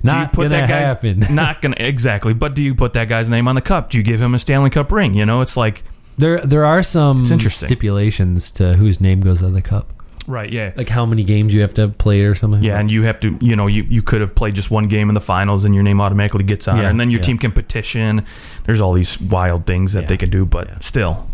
do 0.07 0.17
you 0.17 0.23
not 0.23 0.33
put 0.33 0.43
gonna 0.49 0.49
that 0.61 0.69
guy's 0.69 0.87
happen. 0.87 1.23
not 1.35 1.61
gonna 1.61 1.75
exactly? 1.79 2.33
But 2.33 2.53
do 2.55 2.61
you 2.61 2.73
put 2.75 2.93
that 2.93 3.07
guy's 3.07 3.29
name 3.29 3.47
on 3.47 3.55
the 3.55 3.61
cup? 3.61 3.89
Do 3.89 3.97
you 3.97 4.03
give 4.03 4.21
him 4.21 4.33
a 4.35 4.39
Stanley 4.39 4.69
Cup 4.69 4.91
ring? 4.91 5.13
You 5.13 5.25
know, 5.25 5.41
it's 5.41 5.55
like 5.57 5.83
there 6.17 6.39
there 6.39 6.65
are 6.65 6.81
some 6.83 7.21
It's 7.21 7.31
interesting. 7.31 7.67
stipulations 7.67 8.51
to 8.53 8.73
whose 8.73 8.99
name 8.99 9.21
goes 9.21 9.43
on 9.43 9.53
the 9.53 9.61
cup, 9.61 9.87
right, 10.27 10.51
yeah, 10.51 10.71
like 10.75 10.89
how 10.89 11.05
many 11.05 11.23
games 11.23 11.53
you 11.53 11.61
have 11.61 11.73
to 11.75 11.81
have 11.81 11.97
played 11.99 12.25
or 12.25 12.33
something. 12.35 12.63
Yeah, 12.63 12.79
and 12.79 12.89
you 12.89 13.03
have 13.03 13.19
to, 13.19 13.37
you 13.39 13.55
know, 13.55 13.67
you, 13.67 13.83
you 13.83 14.01
could 14.01 14.21
have 14.21 14.33
played 14.33 14.55
just 14.55 14.71
one 14.71 14.87
game 14.87 15.09
in 15.09 15.13
the 15.15 15.21
finals 15.21 15.63
and 15.63 15.75
your 15.75 15.83
name 15.83 16.01
automatically 16.01 16.43
gets 16.43 16.67
on, 16.67 16.77
Yeah, 16.77 16.89
and 16.89 16.99
then 16.99 17.11
your 17.11 17.19
yeah. 17.19 17.25
team 17.27 17.37
can 17.37 17.51
petition. 17.51 18.25
There's 18.65 18.81
all 18.81 18.93
these 18.93 19.21
wild 19.21 19.65
things 19.67 19.93
that 19.93 20.01
Yeah, 20.03 20.07
they 20.07 20.17
can 20.17 20.29
do, 20.31 20.45
but 20.45 20.67
yeah. 20.69 20.79
still, 20.79 21.09
All 21.13 21.27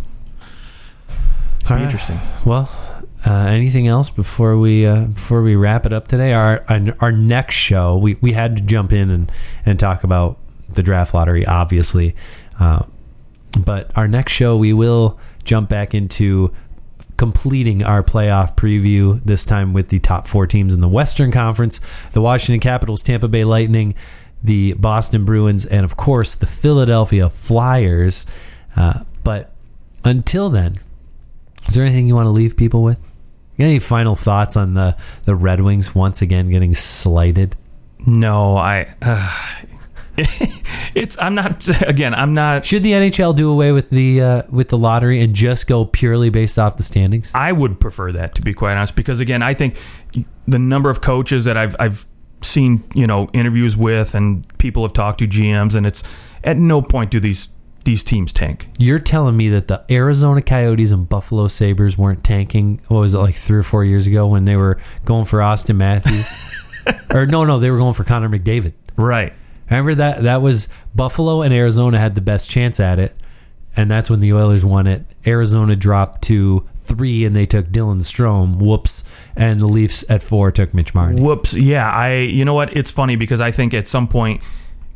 be 1.70 1.74
right. 1.76 1.82
interesting. 1.84 2.20
Well, 2.46 2.70
uh, 3.26 3.46
anything 3.48 3.88
else 3.88 4.10
before 4.10 4.58
we 4.58 4.86
uh, 4.86 5.06
before 5.06 5.42
we 5.42 5.56
wrap 5.56 5.86
it 5.86 5.94
up 5.94 6.08
today? 6.08 6.34
Our 6.34 6.66
our, 7.00 7.12
next 7.12 7.56
show, 7.56 7.98
we, 7.98 8.16
we 8.16 8.34
had 8.34 8.58
to 8.58 8.64
jump 8.64 8.92
in 8.92 9.10
and, 9.10 9.32
and 9.66 9.80
talk 9.80 10.04
about 10.04 10.38
the 10.70 10.84
draft 10.84 11.14
lottery, 11.14 11.46
obviously, 11.46 12.16
uh, 12.60 12.84
but 13.58 13.96
our 13.98 14.08
next 14.08 14.34
show 14.34 14.58
we 14.58 14.74
will 14.74 15.20
jump 15.46 15.70
back 15.70 15.94
into 15.94 16.54
completing 17.16 17.84
our 17.84 18.04
playoff 18.04 18.56
preview 18.56 19.24
this 19.24 19.46
time 19.46 19.72
with 19.72 19.90
the 19.90 20.00
top 20.00 20.28
four 20.28 20.46
teams 20.46 20.74
in 20.74 20.82
the 20.82 20.90
Western 20.90 21.32
Conference: 21.32 21.80
the 22.12 22.22
Washington 22.22 22.60
Capitals, 22.60 23.02
Tampa 23.02 23.30
Bay 23.30 23.46
Lightning, 23.46 23.96
the 24.44 24.74
Boston 24.74 25.24
Bruins, 25.24 25.66
and 25.66 25.86
of 25.86 25.96
course 25.96 26.34
the 26.34 26.48
Philadelphia 26.48 27.30
Flyers. 27.30 28.26
Uh, 28.76 29.04
but 29.24 29.54
until 30.04 30.50
then. 30.50 30.78
Is 31.68 31.76
there 31.76 31.86
anything 31.86 32.08
you 32.08 32.16
want 32.16 32.26
to 32.26 32.32
leave 32.32 32.58
people 32.58 32.84
with? 32.84 33.00
Any 33.60 33.80
final 33.80 34.16
thoughts 34.16 34.58
on 34.58 34.74
the, 34.74 34.96
the 35.26 35.36
Red 35.36 35.62
Wings 35.62 35.94
once 35.94 36.22
again 36.22 36.50
getting 36.50 36.74
slighted? 36.74 37.56
No, 38.06 38.58
I. 38.58 38.94
Uh, 39.02 39.32
it's. 40.96 41.18
I'm 41.20 41.36
not. 41.36 41.68
Again, 41.88 42.14
I'm 42.14 42.34
not. 42.34 42.66
Should 42.66 42.84
the 42.84 42.92
NHL 42.92 43.36
do 43.36 43.50
away 43.50 43.72
with 43.72 43.90
the 43.90 44.22
uh, 44.22 44.42
with 44.50 44.70
the 44.70 44.78
lottery 44.78 45.22
and 45.22 45.34
just 45.34 45.68
go 45.68 45.86
purely 45.86 46.30
based 46.30 46.60
off 46.60 46.78
the 46.78 46.84
standings? 46.84 47.32
I 47.34 47.52
would 47.52 47.80
prefer 47.80 48.12
that 48.12 48.36
to 48.36 48.42
be 48.42 48.54
quite 48.54 48.76
honest, 48.76 48.96
because 48.96 49.20
again, 49.20 49.42
I 49.42 49.54
think 49.54 49.82
the 50.48 50.60
number 50.60 50.90
of 50.90 51.02
coaches 51.02 51.46
that 51.46 51.58
I've 51.58 51.76
I've 51.80 52.06
seen, 52.42 52.84
you 52.94 53.08
know, 53.08 53.30
interviews 53.34 53.76
with 53.78 54.14
and 54.14 54.46
people 54.58 54.84
have 54.84 54.94
talked 54.94 55.20
to 55.20 55.28
GMs, 55.28 55.74
and 55.74 55.88
it's 55.88 56.04
at 56.44 56.58
no 56.58 56.82
point 56.82 57.10
do 57.10 57.20
these 57.20 57.48
these 57.84 58.04
teams 58.04 58.32
tank. 58.32 58.70
You're 58.78 59.00
telling 59.00 59.36
me 59.36 59.50
that 59.50 59.68
the 59.68 59.84
Arizona 59.92 60.42
Coyotes 60.42 60.92
and 60.92 61.08
Buffalo 61.08 61.48
Sabres 61.48 61.98
weren't 61.98 62.24
tanking, 62.24 62.82
what 62.88 63.00
was 63.00 63.14
it, 63.14 63.18
like 63.18 63.36
three 63.36 63.60
or 63.60 63.64
four 63.64 63.84
years 63.84 64.08
ago 64.08 64.28
when 64.28 64.46
they 64.46 64.56
were 64.56 64.80
going 65.06 65.26
for 65.26 65.40
Auston 65.40 65.78
Matthews? 65.78 66.28
or 67.10 67.26
no, 67.26 67.44
no, 67.46 67.60
they 67.60 67.70
were 67.70 67.78
going 67.78 67.94
for 67.94 68.04
Connor 68.04 68.30
McDavid. 68.30 68.74
Right. 68.96 69.34
Remember 69.70 69.96
that 69.96 70.24
that 70.24 70.42
was 70.42 70.68
Buffalo 70.94 71.42
and 71.42 71.54
Arizona 71.54 72.00
had 72.00 72.16
the 72.16 72.22
best 72.22 72.50
chance 72.50 72.80
at 72.80 73.00
it, 73.00 73.16
and 73.76 73.90
that's 73.90 74.10
when 74.10 74.20
the 74.20 74.34
Oilers 74.34 74.64
won 74.64 74.88
it. 74.88 75.04
Arizona 75.26 75.76
dropped 75.76 76.22
to 76.24 76.68
three, 76.76 77.26
and 77.26 77.36
they 77.36 77.46
took 77.46 77.68
Dylan 77.68 78.02
Strome. 78.02 78.58
Whoops! 78.58 79.04
And 79.36 79.60
the 79.60 79.68
Leafs 79.68 80.08
at 80.10 80.22
four 80.22 80.52
took 80.52 80.74
Mitch 80.74 80.94
Marner. 80.94 81.22
Whoops. 81.22 81.54
Yeah, 81.54 81.90
I. 81.90 82.18
You 82.18 82.46
know 82.46 82.54
what? 82.54 82.76
It's 82.76 82.92
funny 82.92 83.16
because 83.16 83.42
I 83.42 83.52
think 83.52 83.74
at 83.74 83.88
some 83.88 84.08
point. 84.08 84.42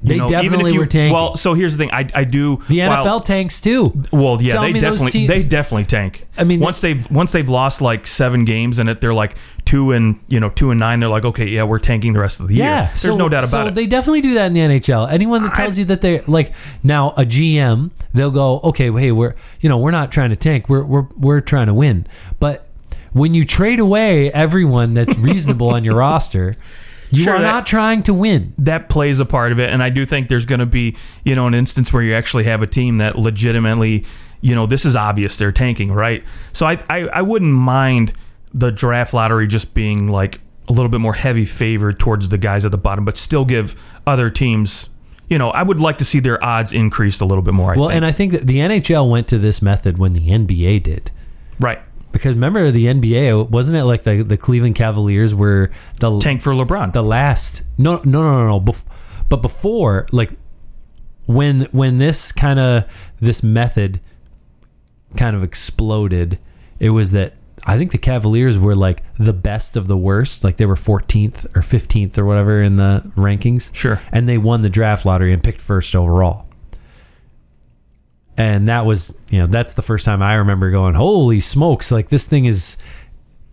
You 0.04 0.10
They 0.10 0.18
know, 0.20 0.28
definitely 0.28 0.74
you- 0.74 0.80
were 0.80 0.86
tanking. 0.86 1.14
Well, 1.14 1.36
so 1.36 1.56
here's 1.56 1.72
the 1.76 1.80
thing. 1.80 1.92
I, 1.92 2.08
I 2.14 2.24
do. 2.24 2.58
The 2.70 2.80
NFL 2.80 3.04
while- 3.06 3.20
tanks 3.20 3.60
too. 3.60 4.04
Well, 4.12 4.40
yeah, 4.42 4.54
Tell 4.54 4.62
they 4.62 4.74
definitely 4.74 5.12
teams- 5.12 5.28
they 5.28 5.44
definitely 5.44 5.86
tank. 5.86 6.28
I 6.38 6.44
mean- 6.44 6.60
once 6.60 6.82
they've 6.82 7.10
once 7.10 7.32
they've 7.32 7.50
lost 7.50 7.82
like 7.82 8.06
seven 8.06 8.46
games 8.46 8.78
and 8.78 8.90
it 8.90 9.02
they're 9.02 9.14
like 9.14 9.36
two 9.66 9.92
and 9.92 10.16
you 10.28 10.40
know 10.40 10.50
two 10.52 10.70
and 10.70 10.80
nine, 10.80 11.00
they're 11.00 11.10
like, 11.10 11.26
okay, 11.26 11.46
yeah, 11.48 11.64
we're 11.64 11.80
tanking 11.80 12.14
the 12.14 12.20
rest 12.20 12.40
of 12.40 12.48
the 12.48 12.54
year. 12.56 12.66
Yeah, 12.66 12.86
there's 12.86 13.02
so- 13.02 13.18
no 13.18 13.28
doubt 13.28 13.46
so 13.46 13.58
about 13.58 13.68
it. 13.70 13.76
They 13.76 13.88
definitely 13.88 14.22
do 14.22 14.36
that 14.36 14.46
in 14.46 14.54
the 14.54 14.60
NHL. 14.62 15.10
Anyone 15.12 15.42
that 15.44 15.56
tells 15.56 15.74
I- 15.74 15.78
you 15.80 15.86
that 15.86 16.02
they're 16.02 16.22
like 16.28 16.54
now 16.84 17.10
a 17.18 17.26
GM, 17.26 17.90
they'll 18.14 18.30
go, 18.32 18.60
okay, 18.66 18.92
well, 18.92 19.02
hey, 19.02 19.12
we're 19.12 19.34
you 19.62 19.68
know 19.68 19.80
we're 19.80 19.92
not 19.92 20.12
trying 20.12 20.30
to 20.30 20.36
tank, 20.36 20.70
we're 20.70 20.86
we're 20.86 21.08
we're 21.18 21.42
trying 21.42 21.68
to 21.68 21.74
win. 21.74 22.06
But 22.40 22.68
when 23.14 23.34
you 23.34 23.46
trade 23.46 23.80
away 23.80 24.32
everyone 24.32 24.94
that's 24.94 25.18
reasonable 25.18 25.70
on 25.72 25.84
your 25.84 25.96
roster, 26.06 26.54
you 27.12 27.24
Sure, 27.24 27.36
are 27.36 27.42
that- 27.42 27.52
not 27.52 27.66
trying 27.66 28.04
to 28.04 28.14
win. 28.14 28.54
that 28.58 28.90
plays 28.90 29.20
a 29.20 29.26
part 29.26 29.52
of 29.52 29.60
it 29.60 29.70
and 29.70 29.82
i 29.84 29.90
do 29.90 30.06
think 30.06 30.28
there's 30.28 30.46
going 30.46 30.60
to 30.60 30.66
be 30.66 30.96
you 31.24 31.36
know 31.36 31.48
an 31.48 31.54
instance 31.54 31.92
where 31.94 32.04
you 32.04 32.14
actually 32.14 32.44
have 32.44 32.62
a 32.62 32.68
team 32.68 32.98
that 32.98 33.18
legitimately 33.18 34.06
you 34.42 34.54
know 34.56 34.66
this 34.66 34.86
is 34.86 34.96
obvious 34.96 35.38
they're 35.38 35.52
tanking 35.52 35.92
right 35.92 36.24
so 36.54 36.66
i 36.66 36.78
i, 36.90 36.98
I 37.08 37.22
wouldn't 37.22 37.54
mind 37.54 38.14
the 38.54 38.72
draft 38.72 39.14
lottery 39.14 39.48
just 39.48 39.74
being 39.74 40.08
like 40.08 40.40
a 40.70 40.74
little 40.74 40.90
bit 40.90 41.00
more 41.00 41.14
heavy 41.14 41.46
favored 41.46 42.00
towards 42.00 42.30
the 42.30 42.38
guys 42.38 42.66
at 42.66 42.72
the 42.72 42.78
bottom 42.78 43.06
but 43.06 43.16
still 43.18 43.46
give 43.46 43.82
other 44.06 44.30
teams 44.30 44.90
you 45.30 45.38
know 45.38 45.50
i 45.52 45.64
would 45.64 45.80
like 45.80 45.98
to 45.98 46.06
see 46.06 46.20
their 46.20 46.44
odds 46.44 46.72
increased 46.72 47.22
a 47.22 47.26
little 47.26 47.42
bit 47.42 47.54
more 47.54 47.74
I 47.74 47.78
Well, 47.78 47.88
think. 47.90 47.96
and 47.98 48.06
I 48.06 48.12
think 48.12 48.32
that 48.34 48.48
the 48.48 48.58
NHL 48.58 49.10
went 49.10 49.28
to 49.30 49.38
this 49.38 49.62
method 49.62 49.98
when 49.98 50.14
the 50.14 50.28
NBA 50.30 50.84
did. 50.84 51.12
right 51.60 51.80
Because 52.12 52.34
remember 52.36 52.72
the 52.72 52.86
NBA 52.86 53.50
wasn't 53.50 53.78
it 53.78 53.84
like 53.86 54.04
the 54.04 54.24
the 54.24 54.38
Cleveland 54.38 54.76
Cavaliers 54.76 55.36
were 55.36 55.70
the 56.00 56.20
tank 56.20 56.42
for 56.42 56.54
lebron. 56.54 56.94
the 56.94 57.04
last 57.04 57.64
no 57.78 58.02
no 58.04 58.22
no 58.24 58.44
no 58.44 58.48
no 58.48 58.60
bef- 58.60 58.84
but 59.30 59.42
before 59.42 60.08
like 60.12 60.32
when 61.26 61.62
when 61.72 61.98
this 61.98 62.32
kind 62.32 62.60
of 62.60 62.86
this 63.20 63.44
method 63.44 64.00
kind 65.16 65.36
of 65.36 65.44
exploded 65.44 66.40
it 66.80 66.90
was 66.92 67.12
that 67.12 67.34
I 67.66 67.78
think 67.78 67.92
the 67.92 67.98
Cavaliers 67.98 68.58
were 68.58 68.76
like 68.76 69.04
the 69.18 69.34
best 69.34 69.76
of 69.76 69.88
the 69.88 69.98
worst 69.98 70.44
like 70.44 70.58
they 70.58 70.66
were 70.66 70.76
14th 70.76 71.46
or 71.56 71.62
15th 71.62 72.18
or 72.18 72.26
whatever 72.26 72.62
in 72.62 72.78
the 72.78 73.12
rankings. 73.16 73.74
Sure. 73.76 74.02
and 74.12 74.30
they 74.30 74.38
won 74.38 74.62
the 74.62 74.70
draft 74.70 75.06
lottery 75.06 75.34
and 75.34 75.44
picked 75.44 75.60
first 75.60 75.96
overall 75.96 76.47
and 78.38 78.68
that 78.70 78.86
was 78.86 79.18
you 79.30 79.40
know 79.40 79.48
that's 79.48 79.74
the 79.74 79.82
first 79.82 80.06
time 80.06 80.22
I 80.22 80.36
remember 80.36 80.70
going 80.72 80.96
holy 80.96 81.40
smokes 81.40 81.92
like 81.92 82.10
this 82.10 82.26
thing 82.26 82.46
is 82.46 82.78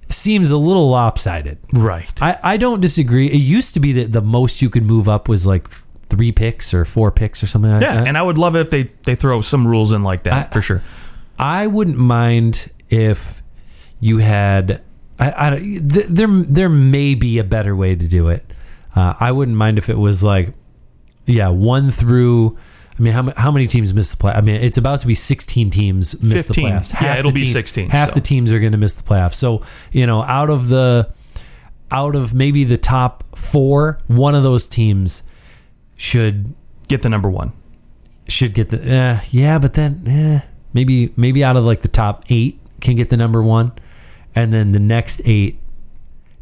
seems 0.08 0.50
a 0.50 0.56
little 0.56 0.90
lopsided 0.90 1.58
right 1.72 2.10
I, 2.22 2.38
I 2.42 2.56
don't 2.58 2.80
disagree. 2.80 3.26
It 3.26 3.38
used 3.38 3.74
to 3.74 3.80
be 3.80 3.92
that 3.92 4.12
the 4.12 4.20
most 4.22 4.60
you 4.62 4.68
could 4.70 4.84
move 4.84 5.08
up 5.08 5.28
was 5.28 5.46
like 5.46 5.68
three 6.10 6.30
picks 6.32 6.74
or 6.74 6.84
four 6.84 7.10
picks 7.10 7.42
or 7.42 7.46
something 7.46 7.70
like 7.72 7.82
yeah 7.82 7.94
that. 7.96 8.06
and 8.06 8.16
i 8.18 8.22
would 8.22 8.36
love 8.38 8.54
it 8.54 8.60
if 8.60 8.70
they 8.70 8.82
they 9.04 9.14
throw 9.16 9.40
some 9.40 9.66
rules 9.66 9.92
in 9.92 10.02
like 10.02 10.24
that 10.24 10.48
I- 10.48 10.50
for 10.52 10.60
sure 10.60 10.82
I 11.36 11.66
wouldn't 11.66 11.96
mind 11.98 12.70
if 12.90 13.42
you 13.98 14.18
had. 14.18 14.84
I, 15.18 15.46
I 15.48 15.50
th- 15.58 16.06
there 16.08 16.28
there 16.28 16.68
may 16.68 17.16
be 17.16 17.38
a 17.38 17.44
better 17.44 17.74
way 17.74 17.96
to 17.96 18.06
do 18.06 18.28
it. 18.28 18.44
Uh, 18.94 19.14
I 19.18 19.32
wouldn't 19.32 19.56
mind 19.56 19.76
if 19.78 19.88
it 19.88 19.98
was 19.98 20.22
like, 20.22 20.52
yeah, 21.26 21.48
one 21.48 21.90
through. 21.90 22.56
I 22.98 23.02
mean, 23.02 23.12
how, 23.12 23.32
how 23.36 23.50
many 23.50 23.66
teams 23.66 23.92
miss 23.92 24.10
the 24.10 24.16
play? 24.16 24.32
I 24.32 24.40
mean, 24.40 24.56
it's 24.56 24.78
about 24.78 25.00
to 25.00 25.06
be 25.06 25.14
16 25.16 25.70
teams 25.70 26.20
miss 26.22 26.44
the 26.44 26.54
15. 26.54 26.68
playoffs. 26.68 27.02
Yeah, 27.02 27.18
it'll 27.18 27.32
be 27.32 27.42
team- 27.42 27.52
16, 27.52 27.90
Half 27.90 28.10
so. 28.10 28.14
the 28.14 28.20
teams 28.20 28.52
are 28.52 28.60
going 28.60 28.72
to 28.72 28.78
miss 28.78 28.94
the 28.94 29.02
playoffs. 29.02 29.34
So 29.34 29.62
you 29.92 30.06
know, 30.06 30.22
out 30.22 30.50
of 30.50 30.68
the 30.68 31.10
out 31.90 32.14
of 32.16 32.34
maybe 32.34 32.64
the 32.64 32.78
top 32.78 33.36
four, 33.36 33.98
one 34.06 34.34
of 34.34 34.42
those 34.42 34.66
teams 34.66 35.22
should 35.96 36.54
get 36.88 37.02
the 37.02 37.08
number 37.08 37.30
one 37.30 37.52
should 38.28 38.54
get 38.54 38.70
the 38.70 38.96
uh, 38.96 39.20
yeah, 39.30 39.58
but 39.58 39.74
then 39.74 40.02
eh, 40.06 40.40
maybe 40.72 41.12
maybe 41.16 41.44
out 41.44 41.56
of 41.56 41.64
like 41.64 41.82
the 41.82 41.88
top 41.88 42.24
eight 42.28 42.60
can 42.80 42.96
get 42.96 43.10
the 43.10 43.16
number 43.16 43.42
one, 43.42 43.72
and 44.34 44.52
then 44.52 44.72
the 44.72 44.78
next 44.78 45.20
eight, 45.24 45.58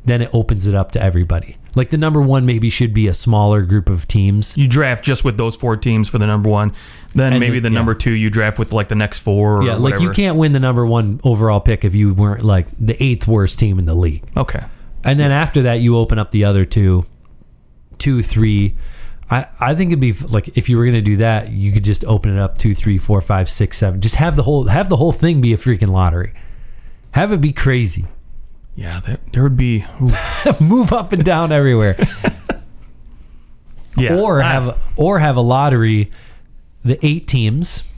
then 0.05 0.23
it 0.23 0.31
opens 0.33 0.67
it 0.67 0.75
up 0.75 0.93
to 0.93 1.03
everybody. 1.03 1.57
Like 1.75 1.91
the 1.91 1.97
number 1.97 2.21
one 2.21 2.45
maybe 2.45 2.69
should 2.69 2.93
be 2.93 3.07
a 3.09 3.15
smaller 3.15 3.63
group 3.63 3.89
of 3.89 4.07
teams. 4.07 4.57
you 4.59 4.69
draft 4.69 5.05
just 5.05 5.25
with 5.25 5.39
those 5.39 5.57
four 5.57 5.77
teams 5.77 6.07
for 6.09 6.19
the 6.19 6.27
number 6.27 6.49
one. 6.51 6.73
Then 7.15 7.33
And 7.33 7.41
maybe 7.41 7.61
the- 7.61 7.69
the 7.69 7.73
yeah. 7.73 7.79
number 7.79 7.95
two 7.95 8.13
you 8.13 8.29
draft 8.31 8.59
with 8.59 8.73
like 8.73 8.89
the 8.89 8.95
next 8.95 9.21
four. 9.21 9.59
Or 9.59 9.63
yeah, 9.65 9.75
like 9.75 9.93
you 9.95 10.09
whatever. 10.09 10.15
can't 10.15 10.37
win 10.37 10.53
the 10.53 10.61
number 10.61 10.85
one 10.85 11.21
overall 11.25 11.61
pick 11.61 11.85
if 11.85 11.95
you 11.95 12.13
weren't 12.15 12.45
like 12.45 12.67
the 12.79 13.03
eighth 13.03 13.27
worst 13.27 13.59
team 13.59 13.79
in 13.79 13.87
the 13.87 13.95
league. 13.95 14.23
Okay. 14.37 14.63
And 15.05 15.19
then 15.19 15.31
after 15.33 15.63
that, 15.63 15.81
you 15.81 15.97
open 15.97 16.19
up 16.19 16.31
the 16.31 16.45
other 16.45 16.65
two, 16.65 17.05
two, 17.99 18.23
three. 18.23 18.75
I, 19.31 19.47
I 19.61 19.75
think 19.75 19.91
it'd 19.91 20.01
be 20.01 20.13
like 20.13 20.57
if 20.59 20.69
you 20.69 20.77
were 20.77 20.85
going 20.85 20.95
to 20.95 21.01
do 21.01 21.17
that, 21.19 21.51
you 21.51 21.73
could 21.73 21.85
just 21.85 22.05
open 22.05 22.37
it 22.37 22.39
up 22.39 22.59
two, 22.59 22.75
three, 22.75 22.99
four, 22.99 23.21
five, 23.23 23.49
six, 23.49 23.79
seven. 23.79 24.01
Just 24.03 24.17
have 24.17 24.37
the 24.37 24.43
whole 24.43 24.67
have 24.69 24.89
the 24.91 24.97
whole 24.97 25.13
thing 25.13 25.41
be 25.41 25.53
a 25.53 25.57
freaking 25.57 25.89
lottery. 25.89 26.35
Have 27.13 27.33
it 27.33 27.41
be 27.41 27.53
crazy. 27.53 28.05
Yeah, 28.75 29.01
there, 29.01 29.19
there 29.33 29.43
would 29.43 29.57
be. 29.57 29.85
Move 30.61 30.93
up 30.93 31.13
and 31.13 31.25
down 31.25 31.53
everywhere, 31.53 31.97
yeah. 33.97 34.15
or 34.19 34.43
I- 34.43 34.53
have 34.53 34.79
or 34.97 35.19
have 35.19 35.37
a 35.37 35.41
lottery. 35.41 36.11
The 36.85 36.99
eight 37.07 37.27
teams, 37.29 37.89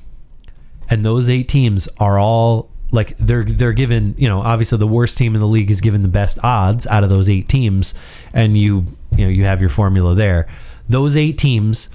and 0.91 1.05
those 1.07 1.29
eight 1.31 1.49
teams 1.49 1.89
are 1.99 2.19
all 2.19 2.71
like 2.91 3.17
they're 3.17 3.45
they're 3.45 3.73
given. 3.73 4.15
You 4.19 4.29
know, 4.29 4.41
obviously 4.41 4.79
the 4.79 4.87
worst 4.87 5.17
team 5.17 5.35
in 5.35 5.41
the 5.41 5.47
league 5.47 5.71
is 5.71 5.81
given 5.81 6.03
the 6.03 6.09
best 6.09 6.39
odds 6.45 6.87
out 6.87 7.03
of 7.05 7.09
those 7.11 7.29
eight 7.29 7.49
teams, 7.49 7.95
and 8.33 8.59
you 8.59 8.85
you 9.17 9.25
know 9.25 9.31
you 9.31 9.45
have 9.45 9.61
your 9.61 9.71
formula 9.71 10.15
there. 10.15 10.47
Those 10.89 11.17
eight 11.17 11.39
teams 11.39 11.89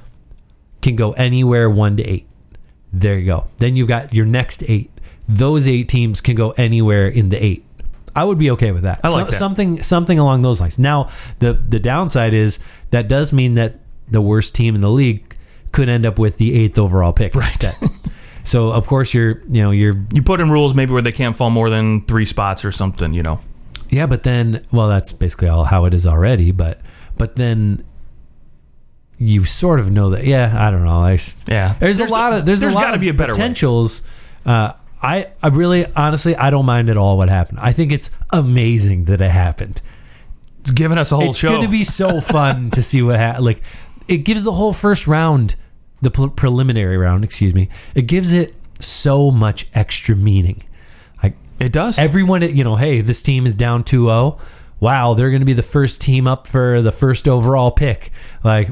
can 0.81 0.95
go 0.95 1.11
anywhere 1.11 1.69
one 1.69 1.97
to 1.97 2.03
eight. 2.03 2.27
There 2.91 3.19
you 3.19 3.25
go. 3.27 3.47
Then 3.57 3.75
you've 3.75 3.87
got 3.87 4.13
your 4.13 4.25
next 4.25 4.63
eight. 4.67 4.89
Those 5.27 5.67
eight 5.67 5.89
teams 5.89 6.21
can 6.21 6.35
go 6.35 6.51
anywhere 6.51 7.07
in 7.07 7.29
the 7.29 7.43
eight. 7.43 7.65
I 8.19 8.23
would 8.23 8.37
be 8.37 8.51
okay 8.51 8.71
with 8.71 8.83
that. 8.83 8.99
I 9.03 9.09
like 9.09 9.25
So- 9.27 9.31
that. 9.31 9.37
something 9.37 9.81
something 9.83 10.19
along 10.19 10.41
those 10.41 10.59
lines. 10.61 10.77
Now 10.79 11.07
the 11.39 11.53
the 11.53 11.79
downside 11.79 12.33
is 12.33 12.59
that 12.91 13.07
does 13.07 13.31
mean 13.33 13.53
that 13.55 13.79
the 14.11 14.21
worst 14.21 14.55
team 14.55 14.75
in 14.75 14.81
the 14.81 14.89
league 14.89 15.35
could 15.71 15.87
end 15.89 16.05
up 16.05 16.17
with 16.19 16.37
the 16.37 16.53
eighth 16.59 16.77
overall 16.79 17.13
pick 17.13 17.35
Right. 17.35 17.63
so 18.43 18.69
of 18.71 18.87
course 18.87 19.13
you're 19.13 19.41
you 19.47 19.61
know 19.63 19.71
you're 19.71 19.95
you 20.13 20.21
put 20.23 20.41
in 20.41 20.49
rules 20.51 20.73
maybe 20.73 20.91
where 20.93 21.01
they 21.03 21.11
can't 21.11 21.35
fall 21.35 21.49
more 21.51 21.69
than 21.69 22.01
three 22.05 22.25
spots 22.25 22.65
or 22.65 22.71
something. 22.71 23.13
You 23.13 23.23
know. 23.23 23.39
yeah, 23.89 24.05
but 24.07 24.23
then 24.23 24.65
well 24.71 24.87
that's 24.89 25.11
basically 25.11 25.47
all 25.49 25.65
how 25.65 25.85
it 25.85 25.93
is 25.93 26.05
already. 26.07 26.51
But 26.51 26.81
but 27.17 27.35
then 27.35 27.83
you 29.17 29.43
sort 29.45 29.79
of 29.79 29.91
know 29.91 30.09
that 30.11 30.23
yeah 30.25 30.53
I 30.57 30.71
don't 30.71 30.83
know 30.85 31.03
I 31.03 31.19
Yeah. 31.47 31.75
There's, 31.79 31.99
a 31.99 32.05
lot 32.05 32.33
of 32.33 32.45
there's, 32.45 32.63
a 32.63 32.69
lot 32.69 32.93
of 32.93 33.01
be 33.01 33.09
a 33.09 33.13
better 33.13 33.33
way. 33.33 33.37
potentials. 33.37 34.01
Uh, 34.45 34.71
I 35.01 35.31
I 35.41 35.47
really 35.47 35.85
honestly 35.95 36.35
I 36.35 36.49
don't 36.49 36.65
mind 36.65 36.89
at 36.89 36.97
all 36.97 37.17
what 37.17 37.29
happened. 37.29 37.59
I 37.59 37.71
think 37.71 37.91
it's 37.91 38.09
amazing 38.31 39.05
that 39.05 39.21
it 39.21 39.31
happened. 39.31 39.81
It's 40.61 40.71
giving 40.71 40.97
us 40.97 41.11
a 41.11 41.15
whole 41.15 41.31
it's 41.31 41.39
show. 41.39 41.49
It's 41.49 41.55
going 41.57 41.67
to 41.67 41.71
be 41.71 41.83
so 41.83 42.19
fun 42.21 42.69
to 42.71 42.83
see 42.83 43.01
what 43.01 43.17
happened. 43.17 43.45
Like 43.45 43.63
it 44.07 44.19
gives 44.19 44.43
the 44.43 44.51
whole 44.51 44.73
first 44.73 45.07
round, 45.07 45.55
the 46.01 46.11
pre- 46.11 46.29
preliminary 46.29 46.97
round, 46.97 47.23
excuse 47.23 47.53
me. 47.53 47.69
It 47.95 48.03
gives 48.03 48.33
it 48.33 48.55
so 48.79 49.31
much 49.31 49.67
extra 49.73 50.15
meaning. 50.15 50.63
Like 51.23 51.35
it 51.59 51.71
does. 51.71 51.97
everyone, 51.97 52.41
you 52.41 52.63
know, 52.63 52.75
hey, 52.75 53.01
this 53.01 53.21
team 53.21 53.45
is 53.45 53.55
down 53.55 53.83
2-0. 53.83 54.39
Wow, 54.81 55.13
they're 55.13 55.29
going 55.29 55.41
to 55.41 55.45
be 55.45 55.53
the 55.53 55.61
first 55.61 56.01
team 56.01 56.27
up 56.27 56.47
for 56.47 56.81
the 56.81 56.91
first 56.91 57.27
overall 57.27 57.71
pick. 57.71 58.11
Like 58.43 58.69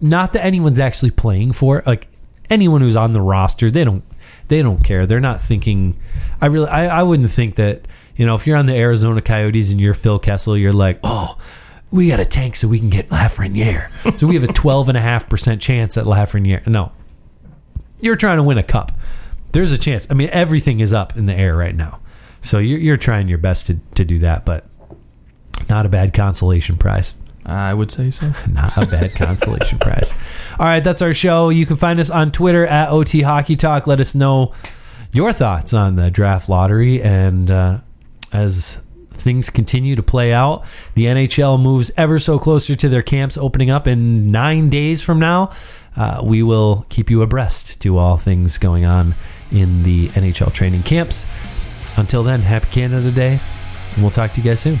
not 0.00 0.32
that 0.32 0.44
anyone's 0.44 0.80
actually 0.80 1.12
playing 1.12 1.52
for 1.52 1.78
it. 1.78 1.86
Like 1.86 2.08
anyone 2.52 2.80
who's 2.80 2.96
on 2.96 3.12
the 3.12 3.20
roster, 3.20 3.70
they 3.70 3.84
don't 3.84 4.04
they 4.48 4.62
don't 4.62 4.84
care. 4.84 5.06
They're 5.06 5.20
not 5.20 5.40
thinking. 5.40 5.98
I 6.40 6.46
really 6.46 6.68
I, 6.68 7.00
I 7.00 7.02
wouldn't 7.02 7.30
think 7.30 7.56
that 7.56 7.86
you 8.16 8.26
know 8.26 8.34
if 8.34 8.46
you're 8.46 8.56
on 8.56 8.66
the 8.66 8.76
Arizona 8.76 9.20
Coyotes 9.20 9.70
and 9.70 9.80
you're 9.80 9.94
Phil 9.94 10.18
Kessel, 10.18 10.56
you're 10.56 10.72
like 10.72 11.00
oh. 11.02 11.38
We 11.90 12.08
got 12.08 12.20
a 12.20 12.24
tank 12.24 12.56
so 12.56 12.68
we 12.68 12.78
can 12.78 12.88
get 12.88 13.10
Lafreniere. 13.10 13.90
So 14.18 14.26
we 14.26 14.34
have 14.36 14.44
a 14.44 14.52
twelve 14.52 14.88
and 14.88 14.96
a 14.96 15.00
half 15.02 15.28
percent 15.28 15.60
chance 15.60 15.98
at 15.98 16.06
Lafreniere. 16.06 16.66
No, 16.66 16.90
you're 18.00 18.16
trying 18.16 18.38
to 18.38 18.42
win 18.42 18.56
a 18.56 18.62
cup. 18.62 18.92
There's 19.52 19.72
a 19.72 19.78
chance. 19.78 20.10
I 20.10 20.14
mean, 20.14 20.30
everything 20.32 20.80
is 20.80 20.94
up 20.94 21.18
in 21.18 21.26
the 21.26 21.34
air 21.34 21.54
right 21.54 21.74
now. 21.74 22.00
So 22.40 22.58
you're, 22.58 22.78
you're 22.78 22.96
trying 22.96 23.28
your 23.28 23.36
best 23.36 23.66
to, 23.66 23.78
to 23.94 24.04
do 24.06 24.18
that, 24.20 24.46
but 24.46 24.64
not 25.68 25.84
a 25.84 25.90
bad 25.90 26.14
consolation 26.14 26.78
prize. 26.78 27.14
I 27.44 27.74
would 27.74 27.90
say 27.90 28.10
so. 28.10 28.32
Not 28.50 28.76
a 28.76 28.86
bad 28.86 29.14
consolation 29.14 29.78
prize. 29.80 30.12
All 30.58 30.66
right, 30.66 30.82
that's 30.82 31.02
our 31.02 31.14
show. 31.14 31.48
You 31.48 31.66
can 31.66 31.76
find 31.76 31.98
us 31.98 32.10
on 32.10 32.30
Twitter 32.30 32.66
at 32.66 32.90
OT 32.90 33.22
Hockey 33.22 33.56
Talk. 33.56 33.86
Let 33.86 34.00
us 34.00 34.14
know 34.14 34.52
your 35.12 35.32
thoughts 35.32 35.72
on 35.72 35.96
the 35.96 36.10
draft 36.10 36.48
lottery. 36.48 37.02
And 37.02 37.50
uh, 37.50 37.78
as 38.32 38.82
things 39.10 39.50
continue 39.50 39.96
to 39.96 40.02
play 40.02 40.32
out, 40.32 40.64
the 40.94 41.06
NHL 41.06 41.60
moves 41.60 41.90
ever 41.96 42.18
so 42.18 42.38
closer 42.38 42.74
to 42.74 42.88
their 42.88 43.02
camps 43.02 43.36
opening 43.36 43.70
up 43.70 43.86
in 43.86 44.30
nine 44.30 44.68
days 44.68 45.02
from 45.02 45.18
now. 45.18 45.50
Uh, 45.96 46.22
we 46.24 46.42
will 46.42 46.86
keep 46.88 47.10
you 47.10 47.22
abreast 47.22 47.80
to 47.82 47.98
all 47.98 48.16
things 48.16 48.56
going 48.56 48.84
on 48.84 49.14
in 49.50 49.82
the 49.82 50.08
NHL 50.08 50.52
training 50.52 50.82
camps. 50.82 51.26
Until 51.96 52.22
then, 52.22 52.40
happy 52.40 52.66
Canada 52.70 53.10
Day, 53.10 53.38
and 53.92 54.02
we'll 54.02 54.10
talk 54.10 54.32
to 54.32 54.40
you 54.40 54.44
guys 54.44 54.60
soon. 54.60 54.80